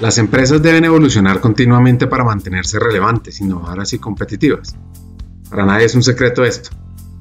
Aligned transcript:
Las 0.00 0.16
empresas 0.16 0.62
deben 0.62 0.86
evolucionar 0.86 1.40
continuamente 1.40 2.06
para 2.06 2.24
mantenerse 2.24 2.78
relevantes, 2.78 3.38
innovadoras 3.42 3.92
y 3.92 3.98
competitivas. 3.98 4.74
Para 5.50 5.66
nadie 5.66 5.84
es 5.84 5.94
un 5.94 6.02
secreto 6.02 6.42
esto, 6.42 6.70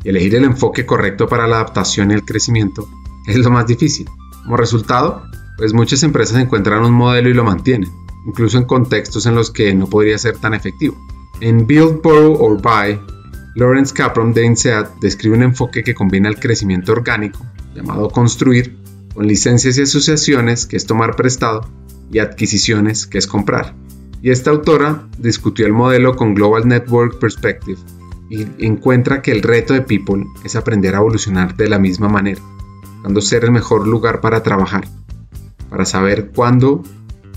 y 0.01 0.09
elegir 0.09 0.35
el 0.35 0.45
enfoque 0.45 0.85
correcto 0.85 1.27
para 1.27 1.45
la 1.45 1.57
adaptación 1.57 2.11
y 2.11 2.13
el 2.13 2.23
crecimiento 2.23 2.87
es 3.27 3.35
lo 3.35 3.51
más 3.51 3.67
difícil. 3.67 4.07
Como 4.43 4.55
resultado, 4.55 5.23
pues 5.57 5.73
muchas 5.73 6.03
empresas 6.03 6.37
encuentran 6.37 6.85
un 6.85 6.93
modelo 6.93 7.27
y 7.27 7.33
lo 7.33 7.43
mantienen, 7.43 7.91
incluso 8.25 8.57
en 8.57 8.63
contextos 8.63 9.25
en 9.25 9.35
los 9.35 9.51
que 9.51 9.75
no 9.75 9.87
podría 9.87 10.17
ser 10.17 10.37
tan 10.37 10.53
efectivo. 10.53 10.97
En 11.41 11.67
Build, 11.67 12.01
Borrow 12.01 12.37
or 12.39 12.61
Buy, 12.61 12.97
Lawrence 13.55 13.93
Capron 13.93 14.33
de 14.33 14.45
INSEAD 14.45 14.87
describe 15.01 15.35
un 15.35 15.43
enfoque 15.43 15.83
que 15.83 15.93
combina 15.93 16.29
el 16.29 16.39
crecimiento 16.39 16.93
orgánico, 16.93 17.45
llamado 17.75 18.09
construir, 18.09 18.77
con 19.13 19.27
licencias 19.27 19.77
y 19.77 19.81
asociaciones, 19.81 20.65
que 20.65 20.77
es 20.77 20.85
tomar 20.85 21.17
prestado, 21.17 21.67
y 22.11 22.19
adquisiciones, 22.19 23.07
que 23.07 23.17
es 23.17 23.27
comprar. 23.27 23.75
Y 24.21 24.31
esta 24.31 24.51
autora 24.51 25.07
discutió 25.17 25.65
el 25.65 25.73
modelo 25.73 26.15
con 26.15 26.33
Global 26.33 26.67
Network 26.67 27.19
Perspective 27.19 27.79
y 28.29 28.47
encuentra 28.65 29.21
que 29.21 29.31
el 29.31 29.41
reto 29.41 29.73
de 29.73 29.81
People 29.81 30.25
es 30.43 30.55
aprender 30.55 30.95
a 30.95 30.99
evolucionar 30.99 31.55
de 31.55 31.69
la 31.69 31.79
misma 31.79 32.09
manera, 32.09 32.41
cuando 33.01 33.21
ser 33.21 33.45
el 33.45 33.51
mejor 33.51 33.87
lugar 33.87 34.21
para 34.21 34.43
trabajar, 34.43 34.87
para 35.69 35.85
saber 35.85 36.31
cuándo 36.35 36.83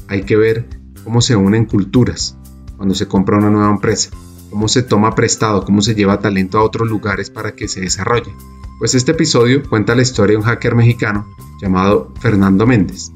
hay 0.09 0.23
que 0.23 0.37
ver 0.37 0.69
cómo 1.05 1.21
se 1.21 1.37
unen 1.37 1.65
culturas, 1.65 2.37
cuando 2.77 2.95
se 2.95 3.07
compra 3.07 3.39
una 3.39 3.51
nueva 3.51 3.71
empresa, 3.71 4.11
cómo 4.51 4.69
se 4.69 4.83
toma 4.83 5.15
prestado, 5.15 5.65
cómo 5.65 5.83
se 5.83 5.95
lleva 5.95 6.21
talento 6.21 6.59
a 6.59 6.63
otros 6.63 6.89
lugares 6.89 7.31
para 7.31 7.53
que 7.53 7.69
se 7.69 7.81
desarrolle. 7.81 8.35
Pues 8.79 8.95
este 8.95 9.13
episodio 9.13 9.63
cuenta 9.69 9.95
la 9.95 10.03
historia 10.03 10.33
de 10.33 10.39
un 10.39 10.45
hacker 10.45 10.75
mexicano 10.75 11.27
llamado 11.61 12.13
Fernando 12.21 12.67
Méndez, 12.67 13.13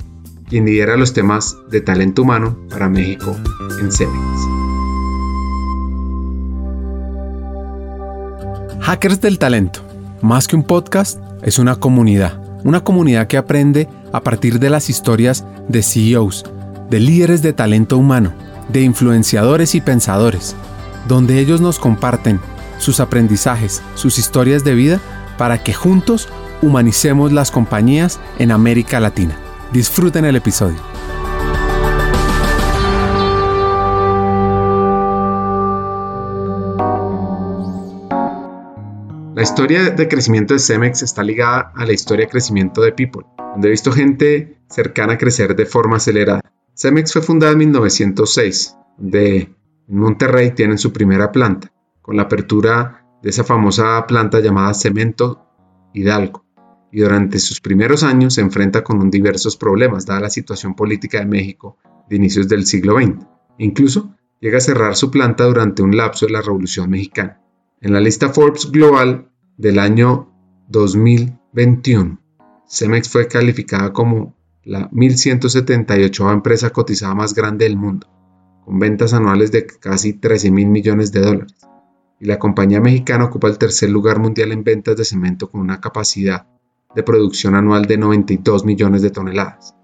quien 0.48 0.66
lidera 0.66 0.96
los 0.96 1.12
temas 1.12 1.56
de 1.70 1.80
talento 1.80 2.22
humano 2.22 2.56
para 2.70 2.88
México 2.88 3.36
en 3.80 3.90
Cemex. 3.90 4.56
Hackers 8.80 9.20
del 9.20 9.38
Talento, 9.38 9.80
más 10.22 10.46
que 10.46 10.54
un 10.54 10.62
podcast, 10.62 11.20
es 11.42 11.58
una 11.58 11.76
comunidad. 11.76 12.40
Una 12.62 12.84
comunidad 12.84 13.26
que 13.26 13.36
aprende 13.36 13.88
a 14.12 14.20
partir 14.20 14.60
de 14.60 14.70
las 14.70 14.88
historias 14.88 15.44
de 15.68 15.82
CEOs, 15.82 16.44
de 16.88 17.00
líderes 17.00 17.42
de 17.42 17.52
talento 17.52 17.98
humano, 17.98 18.32
de 18.68 18.82
influenciadores 18.82 19.74
y 19.74 19.80
pensadores, 19.80 20.54
donde 21.08 21.40
ellos 21.40 21.60
nos 21.60 21.78
comparten 21.78 22.40
sus 22.78 23.00
aprendizajes, 23.00 23.82
sus 23.94 24.18
historias 24.18 24.62
de 24.64 24.74
vida, 24.74 25.00
para 25.36 25.62
que 25.62 25.74
juntos 25.74 26.28
humanicemos 26.62 27.32
las 27.32 27.50
compañías 27.50 28.20
en 28.38 28.50
América 28.52 29.00
Latina. 29.00 29.36
Disfruten 29.76 30.24
el 30.24 30.36
episodio. 30.36 30.78
La 39.34 39.42
historia 39.42 39.90
de 39.90 40.08
crecimiento 40.08 40.54
de 40.54 40.60
Cemex 40.60 41.02
está 41.02 41.22
ligada 41.22 41.72
a 41.76 41.84
la 41.84 41.92
historia 41.92 42.24
de 42.24 42.30
crecimiento 42.30 42.80
de 42.80 42.92
People, 42.92 43.26
donde 43.36 43.68
he 43.68 43.70
visto 43.70 43.92
gente 43.92 44.62
cercana 44.66 45.12
a 45.12 45.18
crecer 45.18 45.54
de 45.54 45.66
forma 45.66 45.96
acelerada. 45.96 46.40
Cemex 46.74 47.12
fue 47.12 47.20
fundada 47.20 47.52
en 47.52 47.58
1906, 47.58 48.78
donde 48.96 49.36
en 49.36 49.98
Monterrey 49.98 50.52
tienen 50.52 50.78
su 50.78 50.90
primera 50.90 51.32
planta, 51.32 51.70
con 52.00 52.16
la 52.16 52.22
apertura 52.22 53.06
de 53.22 53.28
esa 53.28 53.44
famosa 53.44 54.06
planta 54.06 54.40
llamada 54.40 54.72
Cemento 54.72 55.44
Hidalgo 55.92 56.45
y 56.96 57.00
durante 57.00 57.38
sus 57.40 57.60
primeros 57.60 58.02
años 58.02 58.32
se 58.32 58.40
enfrenta 58.40 58.82
con 58.82 59.10
diversos 59.10 59.58
problemas, 59.58 60.06
dada 60.06 60.20
la 60.20 60.30
situación 60.30 60.74
política 60.74 61.18
de 61.18 61.26
México 61.26 61.76
de 62.08 62.16
inicios 62.16 62.48
del 62.48 62.64
siglo 62.64 62.96
XX. 62.96 63.18
Incluso 63.58 64.14
llega 64.40 64.56
a 64.56 64.62
cerrar 64.62 64.96
su 64.96 65.10
planta 65.10 65.44
durante 65.44 65.82
un 65.82 65.94
lapso 65.94 66.24
de 66.24 66.32
la 66.32 66.40
Revolución 66.40 66.88
Mexicana. 66.88 67.42
En 67.82 67.92
la 67.92 68.00
lista 68.00 68.30
Forbes 68.30 68.70
Global 68.70 69.28
del 69.58 69.78
año 69.78 70.32
2021, 70.68 72.18
Cemex 72.66 73.10
fue 73.10 73.28
calificada 73.28 73.92
como 73.92 74.34
la 74.64 74.88
1178 74.90 76.30
empresa 76.30 76.70
cotizada 76.70 77.14
más 77.14 77.34
grande 77.34 77.66
del 77.66 77.76
mundo, 77.76 78.06
con 78.64 78.78
ventas 78.78 79.12
anuales 79.12 79.52
de 79.52 79.66
casi 79.66 80.14
13 80.14 80.50
mil 80.50 80.68
millones 80.68 81.12
de 81.12 81.20
dólares. 81.20 81.56
Y 82.20 82.24
la 82.24 82.38
compañía 82.38 82.80
mexicana 82.80 83.26
ocupa 83.26 83.48
el 83.48 83.58
tercer 83.58 83.90
lugar 83.90 84.18
mundial 84.18 84.50
en 84.52 84.64
ventas 84.64 84.96
de 84.96 85.04
cemento 85.04 85.50
con 85.50 85.60
una 85.60 85.78
capacidad 85.78 86.46
de 86.96 87.02
producción 87.02 87.54
anual 87.54 87.84
de 87.84 87.98
92 87.98 88.64
millones 88.64 89.02
de 89.02 89.10
toneladas. 89.10 89.74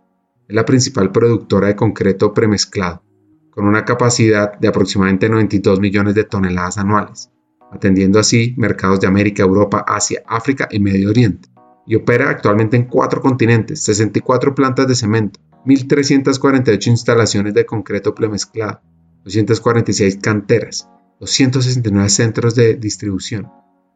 Es 0.49 0.56
la 0.56 0.65
principal 0.65 1.12
productora 1.12 1.69
de 1.69 1.77
concreto 1.77 2.33
premezclado, 2.33 3.05
con 3.50 3.67
una 3.67 3.84
capacidad 3.84 4.59
de 4.59 4.69
aproximadamente 4.69 5.28
92 5.28 5.78
millones 5.78 6.15
de 6.15 6.25
toneladas 6.25 6.78
anuales, 6.78 7.31
atendiendo 7.71 8.19
así 8.19 8.55
mercados 8.56 8.99
de 8.99 9.09
América, 9.09 9.43
Europa, 9.43 9.84
Asia, 9.87 10.23
África 10.27 10.69
y 10.71 10.81
Medio 10.81 11.11
Oriente. 11.11 11.50
Y 11.87 11.97
opera 11.97 12.31
actualmente 12.31 12.78
en 12.78 12.84
cuatro 12.84 13.21
continentes, 13.21 13.84
64 13.84 14.55
plantas 14.55 14.89
de 14.89 14.94
cemento, 14.94 15.39
1.348 15.67 16.87
instalaciones 16.87 17.53
de 17.53 17.67
concreto 17.67 18.15
premezclado, 18.15 18.81
246 19.25 20.17
canteras, 20.17 20.89
269 21.21 22.09
centros 22.09 22.55
de 22.55 22.75
distribución, 22.77 23.50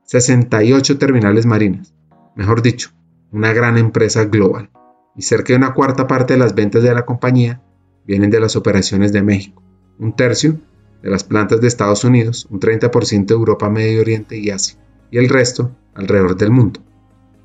68 0.05 0.99
terminales 0.99 1.47
marinas. 1.47 1.95
Mejor 2.37 2.61
dicho, 2.61 2.91
una 3.33 3.53
gran 3.53 3.79
empresa 3.79 4.25
global, 4.25 4.71
y 5.15 5.23
cerca 5.23 5.53
de 5.53 5.59
una 5.59 5.75
cuarta 5.75 6.07
parte 6.07 6.35
de 6.35 6.39
las 6.39 6.55
ventas 6.55 6.83
de 6.83 6.95
la 6.95 7.05
compañía 7.05 7.63
vienen 8.07 8.31
de 8.31 8.41
las 8.41 8.57
operaciones 8.57 9.13
de 9.13 9.23
México, 9.23 9.63
un 9.99 10.15
tercio 10.15 10.59
de 11.03 11.11
las 11.11 11.25
plantas 11.25 11.61
de 11.61 11.69
Estados 11.69 12.05
Unidos, 12.05 12.47
un 12.51 12.61
30% 12.61 13.27
de 13.27 13.35
Europa, 13.35 13.71
Medio 13.71 14.01
Oriente 14.01 14.37
y 14.37 14.51
Asia, 14.51 14.79
y 15.11 15.19
el 15.19 15.29
resto 15.29 15.71
alrededor 15.95 16.37
del 16.37 16.51
mundo. 16.51 16.81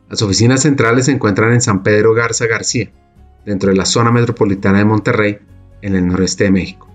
Las 0.10 0.22
oficinas 0.22 0.62
centrales 0.62 1.06
se 1.06 1.12
encuentran 1.12 1.54
en 1.54 1.62
San 1.62 1.84
Pedro 1.84 2.14
Garza 2.14 2.46
García, 2.46 2.92
dentro 3.46 3.70
de 3.70 3.78
la 3.78 3.86
zona 3.86 4.12
metropolitana 4.12 4.80
de 4.80 4.86
Monterrey, 4.86 5.40
en 5.82 5.96
el 5.96 6.08
noreste 6.08 6.44
de 6.44 6.52
México 6.52 6.91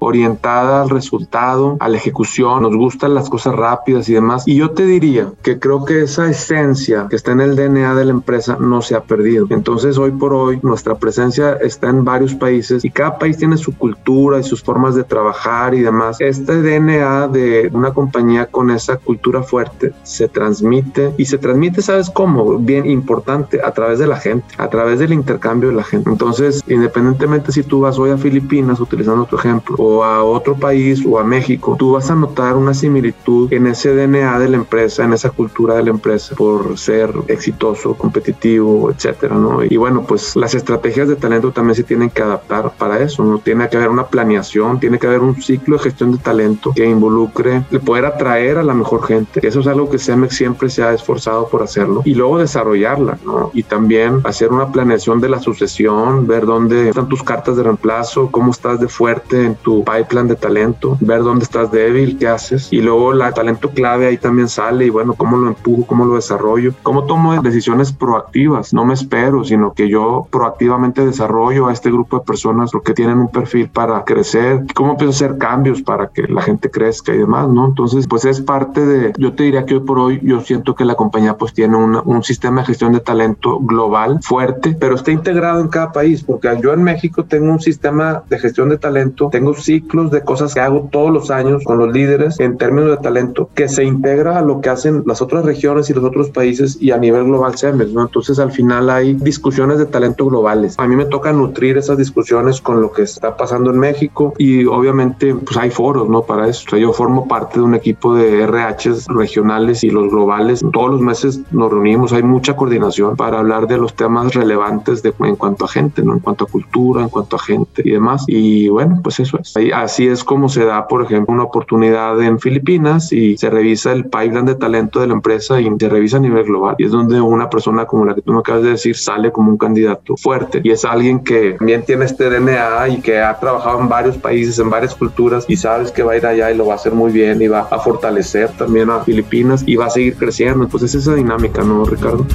orientada 0.00 0.82
al 0.82 0.90
resultado, 0.90 1.76
a 1.80 1.88
la 1.88 1.96
ejecución, 1.96 2.62
nos 2.62 2.74
gustan 2.76 3.14
las 3.14 3.30
cosas 3.30 3.54
rápidas 3.54 4.08
y 4.08 4.14
demás. 4.14 4.42
Y 4.46 4.56
yo 4.56 4.70
te 4.70 4.84
diría 4.84 5.32
que 5.42 5.58
creo 5.58 5.84
que 5.84 6.02
esa 6.02 6.28
esencia 6.28 7.06
que 7.08 7.16
está 7.16 7.32
en 7.32 7.40
el 7.40 7.56
DNA 7.56 7.94
de 7.94 8.04
la 8.04 8.10
empresa 8.10 8.56
no 8.58 8.82
se 8.82 8.94
ha 8.94 9.02
perdido. 9.02 9.46
Entonces 9.50 9.98
hoy 9.98 10.10
por 10.10 10.34
hoy 10.34 10.58
nuestra 10.62 10.96
presencia 10.96 11.52
está 11.60 11.88
en 11.88 12.04
varios 12.04 12.34
países 12.34 12.84
y 12.84 12.90
cada 12.90 13.18
país 13.18 13.36
tiene 13.36 13.56
su 13.56 13.76
cultura 13.76 14.40
y 14.40 14.42
sus 14.42 14.62
formas 14.62 14.94
de 14.94 15.04
trabajar 15.04 15.74
y 15.74 15.80
demás. 15.80 16.16
Este 16.20 16.62
DNA 16.62 17.28
de 17.28 17.70
una 17.72 17.92
compañía 17.92 18.46
con 18.46 18.70
esa 18.70 18.96
cultura 18.96 19.42
fuerte 19.42 19.92
se 20.02 20.28
transmite 20.28 21.12
y 21.16 21.26
se 21.26 21.38
transmite, 21.38 21.82
¿sabes 21.82 22.10
cómo? 22.10 22.58
Bien 22.58 22.88
importante, 22.90 23.60
a 23.62 23.72
través 23.72 23.98
de 23.98 24.06
la 24.06 24.16
gente, 24.16 24.46
a 24.58 24.68
través 24.68 24.98
del 24.98 25.12
intercambio 25.12 25.68
de 25.68 25.76
la 25.76 25.84
gente. 25.84 26.10
Entonces, 26.10 26.62
independientemente 26.66 27.52
si 27.52 27.62
tú 27.62 27.80
vas 27.80 27.98
hoy 27.98 28.10
a 28.10 28.18
Filipinas, 28.18 28.80
utilizando 28.80 29.24
tu 29.24 29.36
ejemplo, 29.36 29.76
o 29.78 29.89
a 30.04 30.24
otro 30.24 30.54
país 30.54 31.04
o 31.06 31.18
a 31.18 31.24
México, 31.24 31.76
tú 31.78 31.92
vas 31.92 32.10
a 32.10 32.14
notar 32.14 32.56
una 32.56 32.74
similitud 32.74 33.52
en 33.52 33.66
ese 33.66 33.94
DNA 33.94 34.38
de 34.38 34.48
la 34.48 34.56
empresa, 34.56 35.04
en 35.04 35.12
esa 35.12 35.30
cultura 35.30 35.74
de 35.74 35.84
la 35.84 35.90
empresa, 35.90 36.34
por 36.34 36.78
ser 36.78 37.12
exitoso, 37.28 37.94
competitivo, 37.94 38.90
etcétera, 38.90 39.36
¿no? 39.36 39.64
Y 39.64 39.76
bueno, 39.76 40.04
pues 40.06 40.36
las 40.36 40.54
estrategias 40.54 41.08
de 41.08 41.16
talento 41.16 41.52
también 41.52 41.74
se 41.74 41.84
tienen 41.84 42.10
que 42.10 42.22
adaptar 42.22 42.72
para 42.78 43.00
eso, 43.00 43.24
¿no? 43.24 43.38
Tiene 43.38 43.68
que 43.68 43.76
haber 43.76 43.88
una 43.88 44.06
planeación, 44.06 44.80
tiene 44.80 44.98
que 44.98 45.06
haber 45.06 45.20
un 45.20 45.40
ciclo 45.40 45.76
de 45.76 45.82
gestión 45.84 46.12
de 46.12 46.18
talento 46.18 46.72
que 46.74 46.86
involucre 46.86 47.64
el 47.70 47.80
poder 47.80 48.06
atraer 48.06 48.58
a 48.58 48.62
la 48.62 48.74
mejor 48.74 49.04
gente. 49.04 49.46
Eso 49.46 49.60
es 49.60 49.66
algo 49.66 49.90
que 49.90 49.98
Cemex 49.98 50.36
siempre 50.36 50.70
se 50.70 50.82
ha 50.82 50.92
esforzado 50.92 51.48
por 51.48 51.62
hacerlo 51.62 52.02
y 52.04 52.14
luego 52.14 52.38
desarrollarla, 52.38 53.18
¿no? 53.24 53.50
Y 53.54 53.62
también 53.62 54.20
hacer 54.24 54.50
una 54.52 54.70
planeación 54.70 55.20
de 55.20 55.28
la 55.28 55.40
sucesión, 55.40 56.26
ver 56.26 56.46
dónde 56.46 56.88
están 56.88 57.08
tus 57.08 57.22
cartas 57.22 57.56
de 57.56 57.62
reemplazo, 57.62 58.30
cómo 58.30 58.52
estás 58.52 58.80
de 58.80 58.88
fuerte 58.88 59.44
en 59.44 59.54
tu 59.56 59.79
pipeline 59.84 60.28
de 60.28 60.36
talento, 60.36 60.96
ver 61.00 61.22
dónde 61.22 61.44
estás 61.44 61.70
débil, 61.70 62.18
qué 62.18 62.28
haces. 62.28 62.72
Y 62.72 62.80
luego 62.80 63.12
la 63.12 63.32
talento 63.32 63.70
clave 63.70 64.06
ahí 64.06 64.18
también 64.18 64.48
sale 64.48 64.86
y 64.86 64.90
bueno, 64.90 65.14
cómo 65.14 65.36
lo 65.36 65.48
empujo, 65.48 65.86
cómo 65.86 66.04
lo 66.04 66.16
desarrollo, 66.16 66.72
cómo 66.82 67.04
tomo 67.04 67.40
decisiones 67.42 67.92
proactivas. 67.92 68.72
No 68.72 68.84
me 68.84 68.94
espero, 68.94 69.44
sino 69.44 69.72
que 69.72 69.88
yo 69.88 70.26
proactivamente 70.30 71.04
desarrollo 71.04 71.68
a 71.68 71.72
este 71.72 71.90
grupo 71.90 72.18
de 72.18 72.24
personas 72.24 72.70
porque 72.72 72.94
tienen 72.94 73.18
un 73.18 73.28
perfil 73.28 73.68
para 73.68 74.04
crecer, 74.04 74.64
cómo 74.74 74.92
empiezo 74.92 75.12
a 75.12 75.14
hacer 75.14 75.38
cambios 75.38 75.82
para 75.82 76.08
que 76.08 76.22
la 76.22 76.42
gente 76.42 76.70
crezca 76.70 77.14
y 77.14 77.18
demás, 77.18 77.48
¿no? 77.48 77.66
Entonces, 77.66 78.06
pues 78.06 78.24
es 78.24 78.40
parte 78.40 78.84
de, 78.84 79.12
yo 79.18 79.32
te 79.34 79.44
diría 79.44 79.64
que 79.64 79.74
hoy 79.74 79.80
por 79.80 79.98
hoy 79.98 80.20
yo 80.22 80.40
siento 80.40 80.74
que 80.74 80.84
la 80.84 80.94
compañía 80.94 81.36
pues 81.36 81.52
tiene 81.52 81.76
un 81.76 82.22
sistema 82.22 82.60
de 82.60 82.66
gestión 82.66 82.92
de 82.92 83.00
talento 83.00 83.58
global 83.60 84.18
fuerte, 84.22 84.76
pero 84.78 84.94
está 84.94 85.10
integrado 85.10 85.60
en 85.60 85.68
cada 85.68 85.92
país, 85.92 86.22
porque 86.22 86.48
yo 86.62 86.72
en 86.72 86.82
México 86.82 87.24
tengo 87.24 87.52
un 87.52 87.60
sistema 87.60 88.22
de 88.28 88.38
gestión 88.38 88.68
de 88.68 88.78
talento, 88.78 89.28
tengo 89.30 89.50
ciclos 89.70 90.10
de 90.10 90.22
cosas 90.22 90.52
que 90.52 90.58
hago 90.58 90.88
todos 90.90 91.12
los 91.12 91.30
años 91.30 91.62
con 91.62 91.78
los 91.78 91.92
líderes 91.92 92.40
en 92.40 92.58
términos 92.58 92.90
de 92.90 92.96
talento 92.96 93.48
que 93.54 93.68
se 93.68 93.84
integra 93.84 94.36
a 94.38 94.42
lo 94.42 94.60
que 94.60 94.68
hacen 94.68 95.04
las 95.06 95.22
otras 95.22 95.44
regiones 95.44 95.88
y 95.88 95.94
los 95.94 96.02
otros 96.02 96.30
países 96.30 96.76
y 96.80 96.90
a 96.90 96.98
nivel 96.98 97.22
global 97.24 97.56
CEMEX, 97.56 97.92
¿no? 97.92 98.02
Entonces 98.02 98.40
al 98.40 98.50
final 98.50 98.90
hay 98.90 99.14
discusiones 99.14 99.78
de 99.78 99.86
talento 99.86 100.26
globales. 100.26 100.74
A 100.76 100.88
mí 100.88 100.96
me 100.96 101.04
toca 101.04 101.32
nutrir 101.32 101.78
esas 101.78 101.98
discusiones 101.98 102.60
con 102.60 102.80
lo 102.80 102.90
que 102.90 103.02
está 103.02 103.36
pasando 103.36 103.70
en 103.70 103.78
México 103.78 104.34
y 104.38 104.64
obviamente 104.64 105.36
pues 105.36 105.56
hay 105.56 105.70
foros, 105.70 106.08
¿no? 106.08 106.22
Para 106.22 106.48
eso. 106.48 106.64
O 106.66 106.70
sea, 106.70 106.78
yo 106.80 106.92
formo 106.92 107.28
parte 107.28 107.60
de 107.60 107.64
un 107.64 107.76
equipo 107.76 108.16
de 108.16 108.44
RHs 108.48 109.06
regionales 109.06 109.84
y 109.84 109.90
los 109.90 110.10
globales. 110.10 110.64
Todos 110.72 110.90
los 110.90 111.00
meses 111.00 111.40
nos 111.52 111.70
reunimos, 111.70 112.12
hay 112.12 112.24
mucha 112.24 112.56
coordinación 112.56 113.14
para 113.14 113.38
hablar 113.38 113.68
de 113.68 113.78
los 113.78 113.94
temas 113.94 114.34
relevantes 114.34 115.00
de, 115.04 115.14
en 115.20 115.36
cuanto 115.36 115.66
a 115.66 115.68
gente, 115.68 116.02
¿no? 116.02 116.14
En 116.14 116.18
cuanto 116.18 116.46
a 116.46 116.48
cultura, 116.48 117.02
en 117.02 117.08
cuanto 117.08 117.36
a 117.36 117.38
gente 117.38 117.82
y 117.84 117.90
demás. 117.90 118.24
Y 118.26 118.68
bueno, 118.68 118.98
pues 119.00 119.20
eso 119.20 119.38
es. 119.38 119.56
Así 119.74 120.06
es 120.06 120.24
como 120.24 120.48
se 120.48 120.64
da, 120.64 120.88
por 120.88 121.02
ejemplo, 121.02 121.34
una 121.34 121.44
oportunidad 121.44 122.20
en 122.22 122.38
Filipinas 122.38 123.12
y 123.12 123.36
se 123.36 123.50
revisa 123.50 123.92
el 123.92 124.04
pipeline 124.04 124.46
de 124.46 124.54
talento 124.54 125.00
de 125.00 125.06
la 125.06 125.14
empresa 125.14 125.60
y 125.60 125.68
se 125.78 125.88
revisa 125.88 126.16
a 126.16 126.20
nivel 126.20 126.44
global. 126.44 126.74
Y 126.78 126.84
es 126.84 126.92
donde 126.92 127.20
una 127.20 127.50
persona 127.50 127.86
como 127.86 128.04
la 128.04 128.14
que 128.14 128.22
tú 128.22 128.32
me 128.32 128.40
acabas 128.40 128.62
de 128.62 128.70
decir 128.70 128.96
sale 128.96 129.32
como 129.32 129.50
un 129.50 129.58
candidato 129.58 130.16
fuerte. 130.16 130.60
Y 130.64 130.70
es 130.70 130.84
alguien 130.84 131.20
que 131.20 131.52
también 131.52 131.84
tiene 131.84 132.04
este 132.04 132.30
DNA 132.30 132.88
y 132.88 133.00
que 133.00 133.20
ha 133.20 133.38
trabajado 133.38 133.80
en 133.80 133.88
varios 133.88 134.16
países, 134.16 134.58
en 134.58 134.70
varias 134.70 134.94
culturas 134.94 135.44
y 135.48 135.56
sabes 135.56 135.92
que 135.92 136.02
va 136.02 136.12
a 136.12 136.16
ir 136.16 136.26
allá 136.26 136.50
y 136.50 136.56
lo 136.56 136.66
va 136.66 136.74
a 136.74 136.76
hacer 136.76 136.92
muy 136.92 137.12
bien 137.12 137.40
y 137.42 137.48
va 137.48 137.68
a 137.70 137.78
fortalecer 137.78 138.50
también 138.56 138.90
a 138.90 139.00
Filipinas 139.00 139.62
y 139.66 139.76
va 139.76 139.86
a 139.86 139.90
seguir 139.90 140.16
creciendo. 140.16 140.68
Pues 140.68 140.82
es 140.84 140.94
esa 140.94 141.14
dinámica, 141.14 141.62
¿no, 141.62 141.84
Ricardo? 141.84 142.26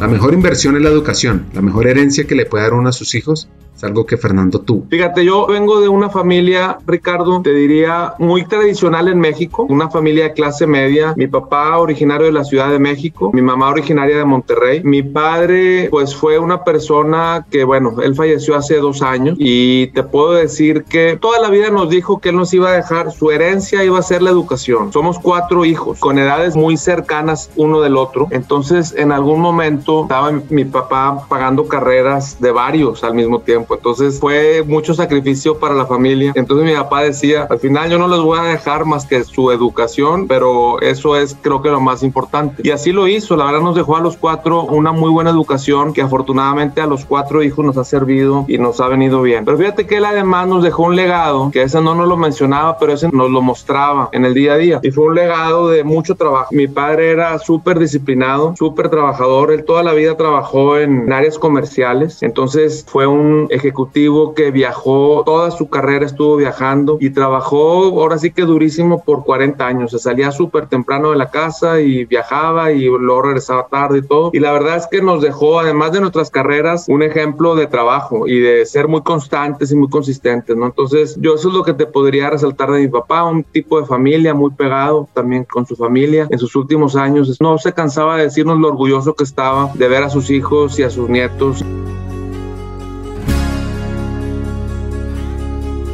La 0.00 0.06
mejor 0.06 0.32
inversión 0.32 0.76
es 0.76 0.82
la 0.82 0.90
educación, 0.90 1.46
la 1.52 1.60
mejor 1.60 1.88
herencia 1.88 2.24
que 2.24 2.36
le 2.36 2.46
puede 2.46 2.62
dar 2.62 2.74
uno 2.74 2.88
a 2.88 2.92
sus 2.92 3.16
hijos 3.16 3.48
es 3.78 3.84
algo 3.84 4.06
que 4.06 4.16
Fernando 4.16 4.60
tuvo. 4.60 4.86
Fíjate, 4.90 5.24
yo 5.24 5.46
vengo 5.46 5.80
de 5.80 5.88
una 5.88 6.10
familia, 6.10 6.78
Ricardo, 6.84 7.40
te 7.42 7.52
diría 7.52 8.14
muy 8.18 8.44
tradicional 8.44 9.06
en 9.06 9.20
México, 9.20 9.66
una 9.68 9.88
familia 9.88 10.24
de 10.24 10.32
clase 10.32 10.66
media. 10.66 11.14
Mi 11.16 11.28
papá 11.28 11.78
originario 11.78 12.26
de 12.26 12.32
la 12.32 12.42
Ciudad 12.42 12.70
de 12.70 12.80
México, 12.80 13.30
mi 13.32 13.40
mamá 13.40 13.68
originaria 13.68 14.16
de 14.16 14.24
Monterrey. 14.24 14.82
Mi 14.82 15.04
padre, 15.04 15.86
pues 15.90 16.14
fue 16.14 16.40
una 16.40 16.64
persona 16.64 17.46
que, 17.52 17.62
bueno, 17.62 17.94
él 18.02 18.16
falleció 18.16 18.56
hace 18.56 18.78
dos 18.78 19.00
años 19.00 19.36
y 19.38 19.86
te 19.88 20.02
puedo 20.02 20.32
decir 20.32 20.82
que 20.82 21.16
toda 21.20 21.40
la 21.40 21.48
vida 21.48 21.70
nos 21.70 21.88
dijo 21.88 22.18
que 22.18 22.30
él 22.30 22.36
nos 22.36 22.52
iba 22.52 22.70
a 22.70 22.72
dejar, 22.72 23.12
su 23.12 23.30
herencia 23.30 23.84
iba 23.84 24.00
a 24.00 24.02
ser 24.02 24.22
la 24.22 24.30
educación. 24.30 24.92
Somos 24.92 25.20
cuatro 25.20 25.64
hijos 25.64 26.00
con 26.00 26.18
edades 26.18 26.56
muy 26.56 26.76
cercanas 26.76 27.50
uno 27.54 27.80
del 27.80 27.96
otro. 27.96 28.26
Entonces, 28.32 28.92
en 28.96 29.12
algún 29.12 29.40
momento 29.40 29.87
estaba 30.02 30.30
mi 30.50 30.64
papá 30.64 31.26
pagando 31.28 31.66
carreras 31.66 32.40
de 32.40 32.50
varios 32.50 33.04
al 33.04 33.14
mismo 33.14 33.40
tiempo 33.40 33.58
entonces 33.74 34.18
fue 34.20 34.62
mucho 34.66 34.94
sacrificio 34.94 35.58
para 35.58 35.74
la 35.74 35.86
familia. 35.86 36.32
Entonces 36.34 36.66
mi 36.66 36.74
papá 36.74 37.02
decía, 37.02 37.46
al 37.48 37.58
final 37.58 37.90
yo 37.90 37.98
no 37.98 38.08
les 38.08 38.20
voy 38.20 38.38
a 38.38 38.42
dejar 38.42 38.84
más 38.84 39.06
que 39.06 39.24
su 39.24 39.50
educación, 39.50 40.26
pero 40.28 40.80
eso 40.80 41.16
es 41.16 41.36
creo 41.40 41.62
que 41.62 41.70
lo 41.70 41.80
más 41.80 42.02
importante. 42.02 42.62
Y 42.64 42.70
así 42.70 42.92
lo 42.92 43.08
hizo, 43.08 43.36
la 43.36 43.46
verdad 43.46 43.60
nos 43.60 43.76
dejó 43.76 43.96
a 43.96 44.00
los 44.00 44.16
cuatro 44.16 44.62
una 44.62 44.92
muy 44.92 45.10
buena 45.10 45.30
educación 45.30 45.92
que 45.92 46.02
afortunadamente 46.02 46.80
a 46.80 46.86
los 46.86 47.04
cuatro 47.04 47.42
hijos 47.42 47.64
nos 47.64 47.76
ha 47.76 47.84
servido 47.84 48.44
y 48.48 48.58
nos 48.58 48.80
ha 48.80 48.88
venido 48.88 49.22
bien. 49.22 49.44
Pero 49.44 49.58
fíjate 49.58 49.86
que 49.86 49.96
él 49.96 50.04
además 50.04 50.48
nos 50.48 50.62
dejó 50.62 50.84
un 50.84 50.96
legado, 50.96 51.50
que 51.50 51.62
ese 51.62 51.80
no 51.80 51.94
nos 51.94 52.08
lo 52.08 52.16
mencionaba, 52.16 52.78
pero 52.78 52.92
ese 52.92 53.08
nos 53.12 53.30
lo 53.30 53.40
mostraba 53.40 54.08
en 54.12 54.24
el 54.24 54.34
día 54.34 54.54
a 54.54 54.56
día. 54.56 54.80
Y 54.82 54.90
fue 54.90 55.04
un 55.04 55.14
legado 55.14 55.68
de 55.68 55.84
mucho 55.84 56.14
trabajo. 56.14 56.48
Mi 56.50 56.66
padre 56.66 57.10
era 57.10 57.38
súper 57.38 57.78
disciplinado, 57.78 58.54
súper 58.56 58.88
trabajador, 58.88 59.52
él 59.52 59.64
toda 59.78 59.92
la 59.92 59.96
vida 59.96 60.16
trabajó 60.16 60.76
en 60.76 61.12
áreas 61.12 61.38
comerciales, 61.38 62.24
entonces 62.24 62.84
fue 62.88 63.06
un 63.06 63.46
ejecutivo 63.48 64.34
que 64.34 64.50
viajó, 64.50 65.22
toda 65.24 65.52
su 65.52 65.68
carrera 65.68 66.04
estuvo 66.04 66.34
viajando 66.34 66.98
y 67.00 67.10
trabajó 67.10 67.84
ahora 67.84 68.18
sí 68.18 68.32
que 68.32 68.42
durísimo 68.42 69.04
por 69.04 69.22
40 69.22 69.64
años. 69.64 69.92
Se 69.92 70.00
salía 70.00 70.32
súper 70.32 70.66
temprano 70.66 71.12
de 71.12 71.16
la 71.16 71.30
casa 71.30 71.80
y 71.80 72.06
viajaba 72.06 72.72
y 72.72 72.86
luego 72.86 73.22
regresaba 73.22 73.68
tarde 73.70 73.98
y 73.98 74.02
todo. 74.02 74.30
Y 74.32 74.40
la 74.40 74.50
verdad 74.50 74.78
es 74.78 74.88
que 74.88 75.00
nos 75.00 75.22
dejó, 75.22 75.60
además 75.60 75.92
de 75.92 76.00
nuestras 76.00 76.28
carreras, 76.28 76.86
un 76.88 77.04
ejemplo 77.04 77.54
de 77.54 77.68
trabajo 77.68 78.26
y 78.26 78.40
de 78.40 78.66
ser 78.66 78.88
muy 78.88 79.02
constantes 79.02 79.70
y 79.70 79.76
muy 79.76 79.88
consistentes, 79.88 80.56
¿no? 80.56 80.66
Entonces, 80.66 81.16
yo 81.20 81.36
eso 81.36 81.50
es 81.50 81.54
lo 81.54 81.62
que 81.62 81.74
te 81.74 81.86
podría 81.86 82.30
resaltar 82.30 82.72
de 82.72 82.80
mi 82.80 82.88
papá, 82.88 83.22
un 83.22 83.44
tipo 83.44 83.80
de 83.80 83.86
familia 83.86 84.34
muy 84.34 84.50
pegado 84.50 85.08
también 85.14 85.44
con 85.44 85.66
su 85.66 85.76
familia. 85.76 86.26
En 86.30 86.38
sus 86.40 86.56
últimos 86.56 86.96
años 86.96 87.36
no 87.40 87.58
se 87.58 87.72
cansaba 87.72 88.16
de 88.16 88.24
decirnos 88.24 88.58
lo 88.58 88.66
orgulloso 88.66 89.14
que 89.14 89.22
estaba 89.22 89.67
de 89.74 89.88
ver 89.88 90.02
a 90.02 90.10
sus 90.10 90.30
hijos 90.30 90.78
y 90.78 90.82
a 90.82 90.90
sus 90.90 91.08
nietos. 91.08 91.64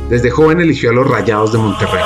Desde 0.09 0.31
joven 0.31 0.61
eligió 0.61 0.91
a 0.91 0.93
los 0.93 1.09
Rayados 1.09 1.53
de 1.53 1.59
Monterrey. 1.59 2.03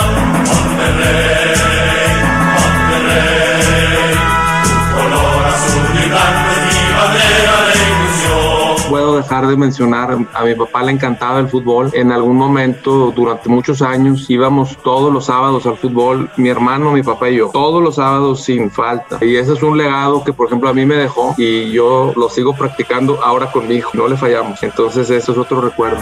Puedo 8.88 9.16
dejar 9.16 9.46
de 9.46 9.56
mencionar, 9.56 10.16
a 10.34 10.44
mi 10.44 10.54
papá 10.54 10.82
le 10.82 10.92
encantaba 10.92 11.40
el 11.40 11.48
fútbol. 11.48 11.90
En 11.92 12.12
algún 12.12 12.36
momento, 12.36 13.12
durante 13.14 13.48
muchos 13.48 13.82
años, 13.82 14.28
íbamos 14.28 14.76
todos 14.82 15.12
los 15.12 15.26
sábados 15.26 15.66
al 15.66 15.76
fútbol, 15.76 16.30
mi 16.36 16.48
hermano, 16.48 16.92
mi 16.92 17.02
papá 17.02 17.30
y 17.30 17.36
yo, 17.36 17.50
todos 17.52 17.82
los 17.82 17.96
sábados 17.96 18.42
sin 18.42 18.70
falta. 18.70 19.18
Y 19.20 19.36
ese 19.36 19.52
es 19.52 19.62
un 19.62 19.76
legado 19.76 20.24
que, 20.24 20.32
por 20.32 20.46
ejemplo, 20.46 20.68
a 20.68 20.74
mí 20.74 20.86
me 20.86 20.96
dejó 20.96 21.34
y 21.36 21.70
yo 21.70 22.12
lo 22.16 22.28
sigo 22.28 22.54
practicando 22.54 23.22
ahora 23.22 23.50
con 23.50 23.68
mi 23.68 23.74
hijo. 23.76 23.90
No 23.94 24.08
le 24.08 24.16
fallamos. 24.16 24.62
Entonces, 24.62 25.10
eso 25.10 25.32
es 25.32 25.38
otro 25.38 25.60
recuerdo 25.60 25.98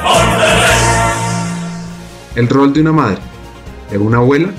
el 2.36 2.48
rol 2.48 2.72
de 2.72 2.82
una 2.82 2.92
madre, 2.92 3.18
de 3.90 3.98
una 3.98 4.18
abuela, 4.18 4.50